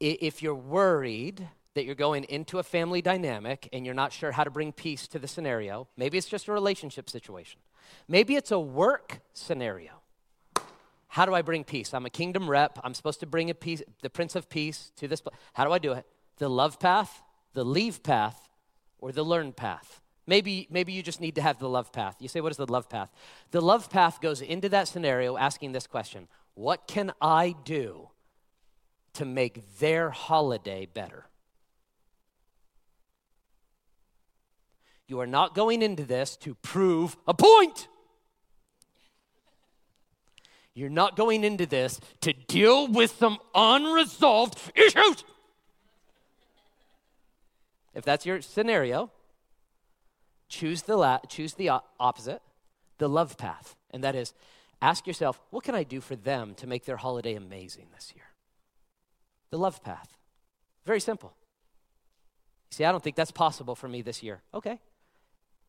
If 0.01 0.43
you're 0.43 0.55
worried 0.55 1.49
that 1.79 1.85
you're 1.85 1.95
going 1.95 2.25
into 2.25 2.59
a 2.59 2.63
family 2.65 3.01
dynamic 3.01 3.69
and 3.73 3.87
you're 3.87 3.95
not 3.95 4.13
sure 4.13 4.33
how 4.33 4.43
to 4.43 4.51
bring 4.51 4.73
peace 4.73 5.07
to 5.07 5.17
the 5.17 5.29
scenario. 5.29 5.87
Maybe 5.97 6.19
it's 6.19 6.27
just 6.27 6.49
a 6.49 6.53
relationship 6.53 7.09
situation. 7.09 7.61
Maybe 8.09 8.35
it's 8.35 8.51
a 8.51 8.59
work 8.59 9.21
scenario. 9.33 9.98
How 11.09 11.25
do 11.27 11.35
I 11.35 11.43
bring 11.43 11.65
peace? 11.65 11.95
I'm 11.95 12.07
a 12.07 12.11
kingdom 12.11 12.49
rep. 12.49 12.79
I'm 12.85 12.95
supposed 12.95 13.21
to 13.21 13.27
bring 13.27 13.51
a 13.51 13.55
peace, 13.55 13.83
the 14.03 14.11
Prince 14.11 14.37
of 14.37 14.49
Peace 14.49 14.93
to 14.97 15.09
this. 15.09 15.23
How 15.55 15.65
do 15.65 15.73
I 15.73 15.79
do 15.79 15.93
it? 15.93 16.07
The 16.37 16.49
love 16.49 16.79
path, 16.79 17.23
the 17.55 17.65
leave 17.65 18.03
path, 18.03 18.49
or 18.99 19.11
the 19.11 19.25
learn 19.25 19.53
path? 19.53 20.03
Maybe, 20.27 20.69
maybe 20.71 20.93
you 20.93 21.03
just 21.03 21.23
need 21.23 21.37
to 21.37 21.43
have 21.43 21.59
the 21.59 21.69
love 21.69 21.91
path. 21.91 22.17
You 22.21 22.29
say, 22.29 22.43
what 22.43 22.53
is 22.53 22.59
the 22.59 22.71
love 22.71 22.91
path? 22.91 23.11
The 23.51 23.63
love 23.63 23.89
path 23.89 24.21
goes 24.21 24.43
into 24.43 24.69
that 24.69 24.87
scenario 24.87 25.39
asking 25.39 25.73
this 25.73 25.87
question 25.87 26.29
What 26.55 26.87
can 26.87 27.13
I 27.21 27.57
do 27.65 28.11
to 29.15 29.25
make 29.25 29.79
their 29.79 30.11
holiday 30.11 30.87
better? 30.93 31.25
You 35.07 35.21
are 35.21 35.27
not 35.27 35.55
going 35.55 35.81
into 35.81 36.05
this 36.05 36.37
to 36.39 36.55
prove 36.57 37.17
a 37.27 37.33
point. 37.33 37.89
You're 40.79 40.91
not 40.91 41.17
going 41.17 41.43
into 41.43 41.67
this 41.67 41.99
to 42.21 42.33
deal 42.33 42.87
with 42.87 43.11
some 43.19 43.39
unresolved 43.53 44.61
issues. 44.77 45.25
If 47.95 48.05
that's 48.05 48.25
your 48.25 48.41
scenario, 48.43 49.11
choose 50.49 50.83
the 50.83 50.97
la- 50.97 51.19
choose 51.29 51.55
the 51.55 51.71
opposite, 51.99 52.41
the 52.99 53.09
love 53.09 53.37
path, 53.37 53.75
and 53.91 54.05
that 54.05 54.15
is 54.15 54.35
ask 54.81 55.05
yourself, 55.05 55.41
what 55.51 55.65
can 55.65 55.75
I 55.75 55.83
do 55.83 56.01
for 56.01 56.15
them 56.15 56.55
to 56.55 56.69
make 56.69 56.85
their 56.85 56.97
holiday 56.97 57.35
amazing 57.35 57.89
this 57.93 58.13
year? 58.15 58.27
The 59.51 59.59
love 59.59 59.83
path. 59.83 60.17
Very 60.87 61.01
simple. 61.01 61.33
See, 62.71 62.85
I 62.85 62.93
don't 62.93 63.03
think 63.03 63.17
that's 63.17 63.33
possible 63.33 63.75
for 63.75 63.89
me 63.89 64.01
this 64.01 64.23
year. 64.23 64.43
Okay. 64.55 64.79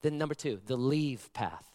Then, 0.02 0.20
number 0.20 0.36
two, 0.36 0.62
the 0.68 0.78
leave 0.78 1.34
path. 1.34 1.66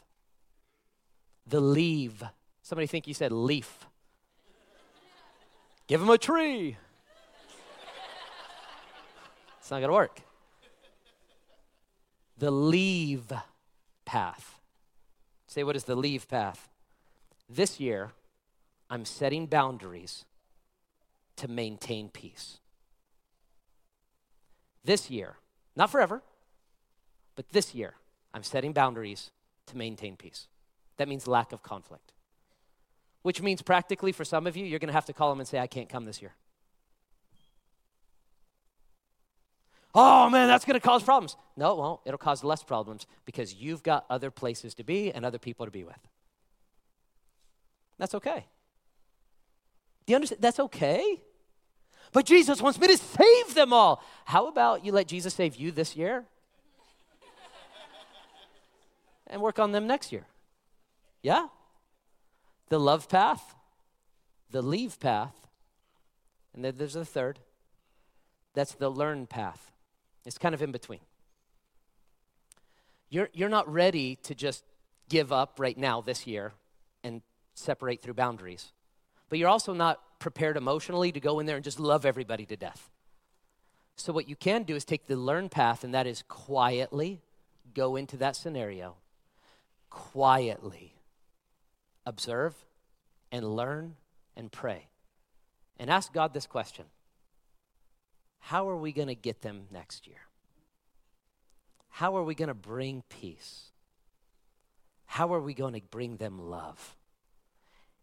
The 1.48 1.60
leave. 1.60 2.22
Somebody 2.64 2.86
think 2.86 3.06
you 3.06 3.12
said 3.12 3.30
leaf. 3.30 3.86
Give 5.86 6.00
him 6.00 6.08
a 6.08 6.16
tree. 6.16 6.78
it's 9.60 9.70
not 9.70 9.80
going 9.80 9.88
to 9.88 9.92
work. 9.92 10.22
The 12.38 12.50
leave 12.50 13.30
path. 14.06 14.60
Say, 15.46 15.62
what 15.62 15.76
is 15.76 15.84
the 15.84 15.94
leave 15.94 16.26
path? 16.26 16.70
This 17.50 17.78
year, 17.78 18.12
I'm 18.88 19.04
setting 19.04 19.44
boundaries 19.44 20.24
to 21.36 21.48
maintain 21.48 22.08
peace. 22.08 22.60
This 24.82 25.10
year, 25.10 25.36
not 25.76 25.90
forever, 25.90 26.22
but 27.36 27.50
this 27.50 27.74
year, 27.74 27.96
I'm 28.32 28.42
setting 28.42 28.72
boundaries 28.72 29.32
to 29.66 29.76
maintain 29.76 30.16
peace. 30.16 30.46
That 30.96 31.08
means 31.08 31.28
lack 31.28 31.52
of 31.52 31.62
conflict. 31.62 32.13
Which 33.24 33.40
means 33.40 33.62
practically 33.62 34.12
for 34.12 34.22
some 34.22 34.46
of 34.46 34.54
you, 34.54 34.66
you're 34.66 34.78
going 34.78 34.88
to 34.88 34.92
have 34.92 35.06
to 35.06 35.14
call 35.14 35.30
them 35.30 35.40
and 35.40 35.48
say, 35.48 35.58
I 35.58 35.66
can't 35.66 35.88
come 35.88 36.04
this 36.04 36.20
year. 36.20 36.34
Oh 39.94 40.28
man, 40.28 40.46
that's 40.46 40.66
going 40.66 40.78
to 40.78 40.86
cause 40.86 41.02
problems. 41.02 41.34
No, 41.56 41.70
it 41.70 41.78
won't. 41.78 42.00
It'll 42.04 42.18
cause 42.18 42.44
less 42.44 42.62
problems 42.62 43.06
because 43.24 43.54
you've 43.54 43.82
got 43.82 44.04
other 44.10 44.30
places 44.30 44.74
to 44.74 44.84
be 44.84 45.10
and 45.10 45.24
other 45.24 45.38
people 45.38 45.64
to 45.64 45.72
be 45.72 45.84
with. 45.84 45.98
That's 47.96 48.14
okay. 48.14 48.44
Do 50.04 50.10
you 50.10 50.16
understand? 50.16 50.42
That's 50.42 50.60
okay. 50.60 51.22
But 52.12 52.26
Jesus 52.26 52.60
wants 52.60 52.78
me 52.78 52.88
to 52.88 52.98
save 52.98 53.54
them 53.54 53.72
all. 53.72 54.04
How 54.26 54.48
about 54.48 54.84
you 54.84 54.92
let 54.92 55.08
Jesus 55.08 55.32
save 55.32 55.56
you 55.56 55.70
this 55.70 55.96
year? 55.96 56.26
and 59.28 59.40
work 59.40 59.58
on 59.58 59.72
them 59.72 59.86
next 59.86 60.12
year. 60.12 60.26
Yeah? 61.22 61.46
The 62.68 62.78
love 62.78 63.08
path, 63.08 63.54
the 64.50 64.62
leave 64.62 64.98
path, 64.98 65.34
and 66.54 66.64
then 66.64 66.74
there's 66.76 66.96
a 66.96 67.04
third. 67.04 67.40
That's 68.54 68.74
the 68.74 68.88
learn 68.88 69.26
path. 69.26 69.72
It's 70.24 70.38
kind 70.38 70.54
of 70.54 70.62
in 70.62 70.72
between. 70.72 71.00
You're, 73.10 73.28
you're 73.32 73.48
not 73.48 73.70
ready 73.70 74.16
to 74.22 74.34
just 74.34 74.64
give 75.08 75.32
up 75.32 75.58
right 75.58 75.76
now 75.76 76.00
this 76.00 76.26
year 76.26 76.52
and 77.02 77.22
separate 77.54 78.02
through 78.02 78.14
boundaries. 78.14 78.72
But 79.28 79.38
you're 79.38 79.48
also 79.48 79.74
not 79.74 80.00
prepared 80.18 80.56
emotionally 80.56 81.12
to 81.12 81.20
go 81.20 81.38
in 81.38 81.46
there 81.46 81.56
and 81.56 81.64
just 81.64 81.78
love 81.78 82.06
everybody 82.06 82.46
to 82.46 82.56
death. 82.56 82.90
So, 83.96 84.12
what 84.12 84.28
you 84.28 84.34
can 84.34 84.64
do 84.64 84.74
is 84.74 84.84
take 84.84 85.06
the 85.06 85.16
learn 85.16 85.48
path, 85.48 85.84
and 85.84 85.94
that 85.94 86.06
is 86.06 86.24
quietly 86.26 87.20
go 87.74 87.96
into 87.96 88.16
that 88.16 88.34
scenario, 88.34 88.96
quietly 89.90 90.93
observe 92.06 92.54
and 93.30 93.56
learn 93.56 93.96
and 94.36 94.50
pray. 94.50 94.88
And 95.78 95.90
ask 95.90 96.12
God 96.12 96.34
this 96.34 96.46
question 96.46 96.86
How 98.38 98.68
are 98.68 98.76
we 98.76 98.92
going 98.92 99.08
to 99.08 99.14
get 99.14 99.42
them 99.42 99.64
next 99.70 100.06
year? 100.06 100.28
How 101.88 102.16
are 102.16 102.24
we 102.24 102.34
going 102.34 102.48
to 102.48 102.54
bring 102.54 103.02
peace? 103.08 103.70
How 105.06 105.32
are 105.32 105.40
we 105.40 105.54
going 105.54 105.74
to 105.74 105.80
bring 105.90 106.16
them 106.16 106.50
love? 106.50 106.96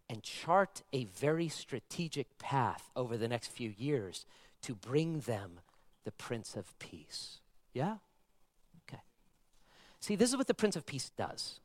And 0.10 0.24
chart 0.24 0.82
a 0.94 1.06
very 1.06 1.50
strategic 1.50 2.38
path 2.38 2.90
over 2.96 3.18
the 3.18 3.28
next 3.28 3.48
few 3.48 3.74
years 3.78 4.26
to 4.62 4.76
bring 4.76 5.20
them 5.22 5.60
the 6.04 6.12
Prince 6.12 6.56
of 6.56 6.78
Peace. 6.80 7.40
Yeah? 7.74 7.98
Okay. 8.88 9.02
See, 10.00 10.16
this 10.16 10.30
is 10.30 10.38
what 10.38 10.48
the 10.48 10.54
Prince 10.54 10.76
of 10.76 10.86
Peace 10.86 11.12
does. 11.18 11.60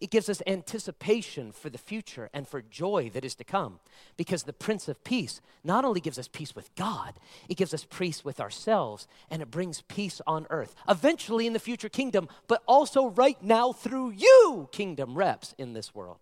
It 0.00 0.10
gives 0.10 0.28
us 0.28 0.42
anticipation 0.46 1.50
for 1.50 1.70
the 1.70 1.78
future 1.78 2.30
and 2.32 2.46
for 2.46 2.62
joy 2.62 3.10
that 3.14 3.24
is 3.24 3.34
to 3.36 3.44
come. 3.44 3.80
Because 4.16 4.44
the 4.44 4.52
Prince 4.52 4.88
of 4.88 5.02
Peace 5.02 5.40
not 5.64 5.84
only 5.84 6.00
gives 6.00 6.18
us 6.18 6.28
peace 6.28 6.54
with 6.54 6.74
God, 6.76 7.14
it 7.48 7.56
gives 7.56 7.74
us 7.74 7.86
peace 7.88 8.24
with 8.24 8.40
ourselves 8.40 9.08
and 9.30 9.42
it 9.42 9.50
brings 9.50 9.82
peace 9.82 10.20
on 10.26 10.46
earth. 10.50 10.74
Eventually 10.88 11.46
in 11.46 11.52
the 11.52 11.58
future 11.58 11.88
kingdom, 11.88 12.28
but 12.46 12.62
also 12.66 13.08
right 13.08 13.42
now 13.42 13.72
through 13.72 14.10
you, 14.10 14.68
kingdom 14.70 15.16
reps 15.16 15.54
in 15.58 15.72
this 15.72 15.94
world. 15.94 16.20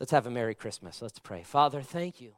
Let's 0.00 0.12
have 0.12 0.26
a 0.26 0.30
Merry 0.30 0.54
Christmas. 0.54 1.02
Let's 1.02 1.18
pray. 1.18 1.42
Father, 1.42 1.82
thank 1.82 2.20
you. 2.20 2.32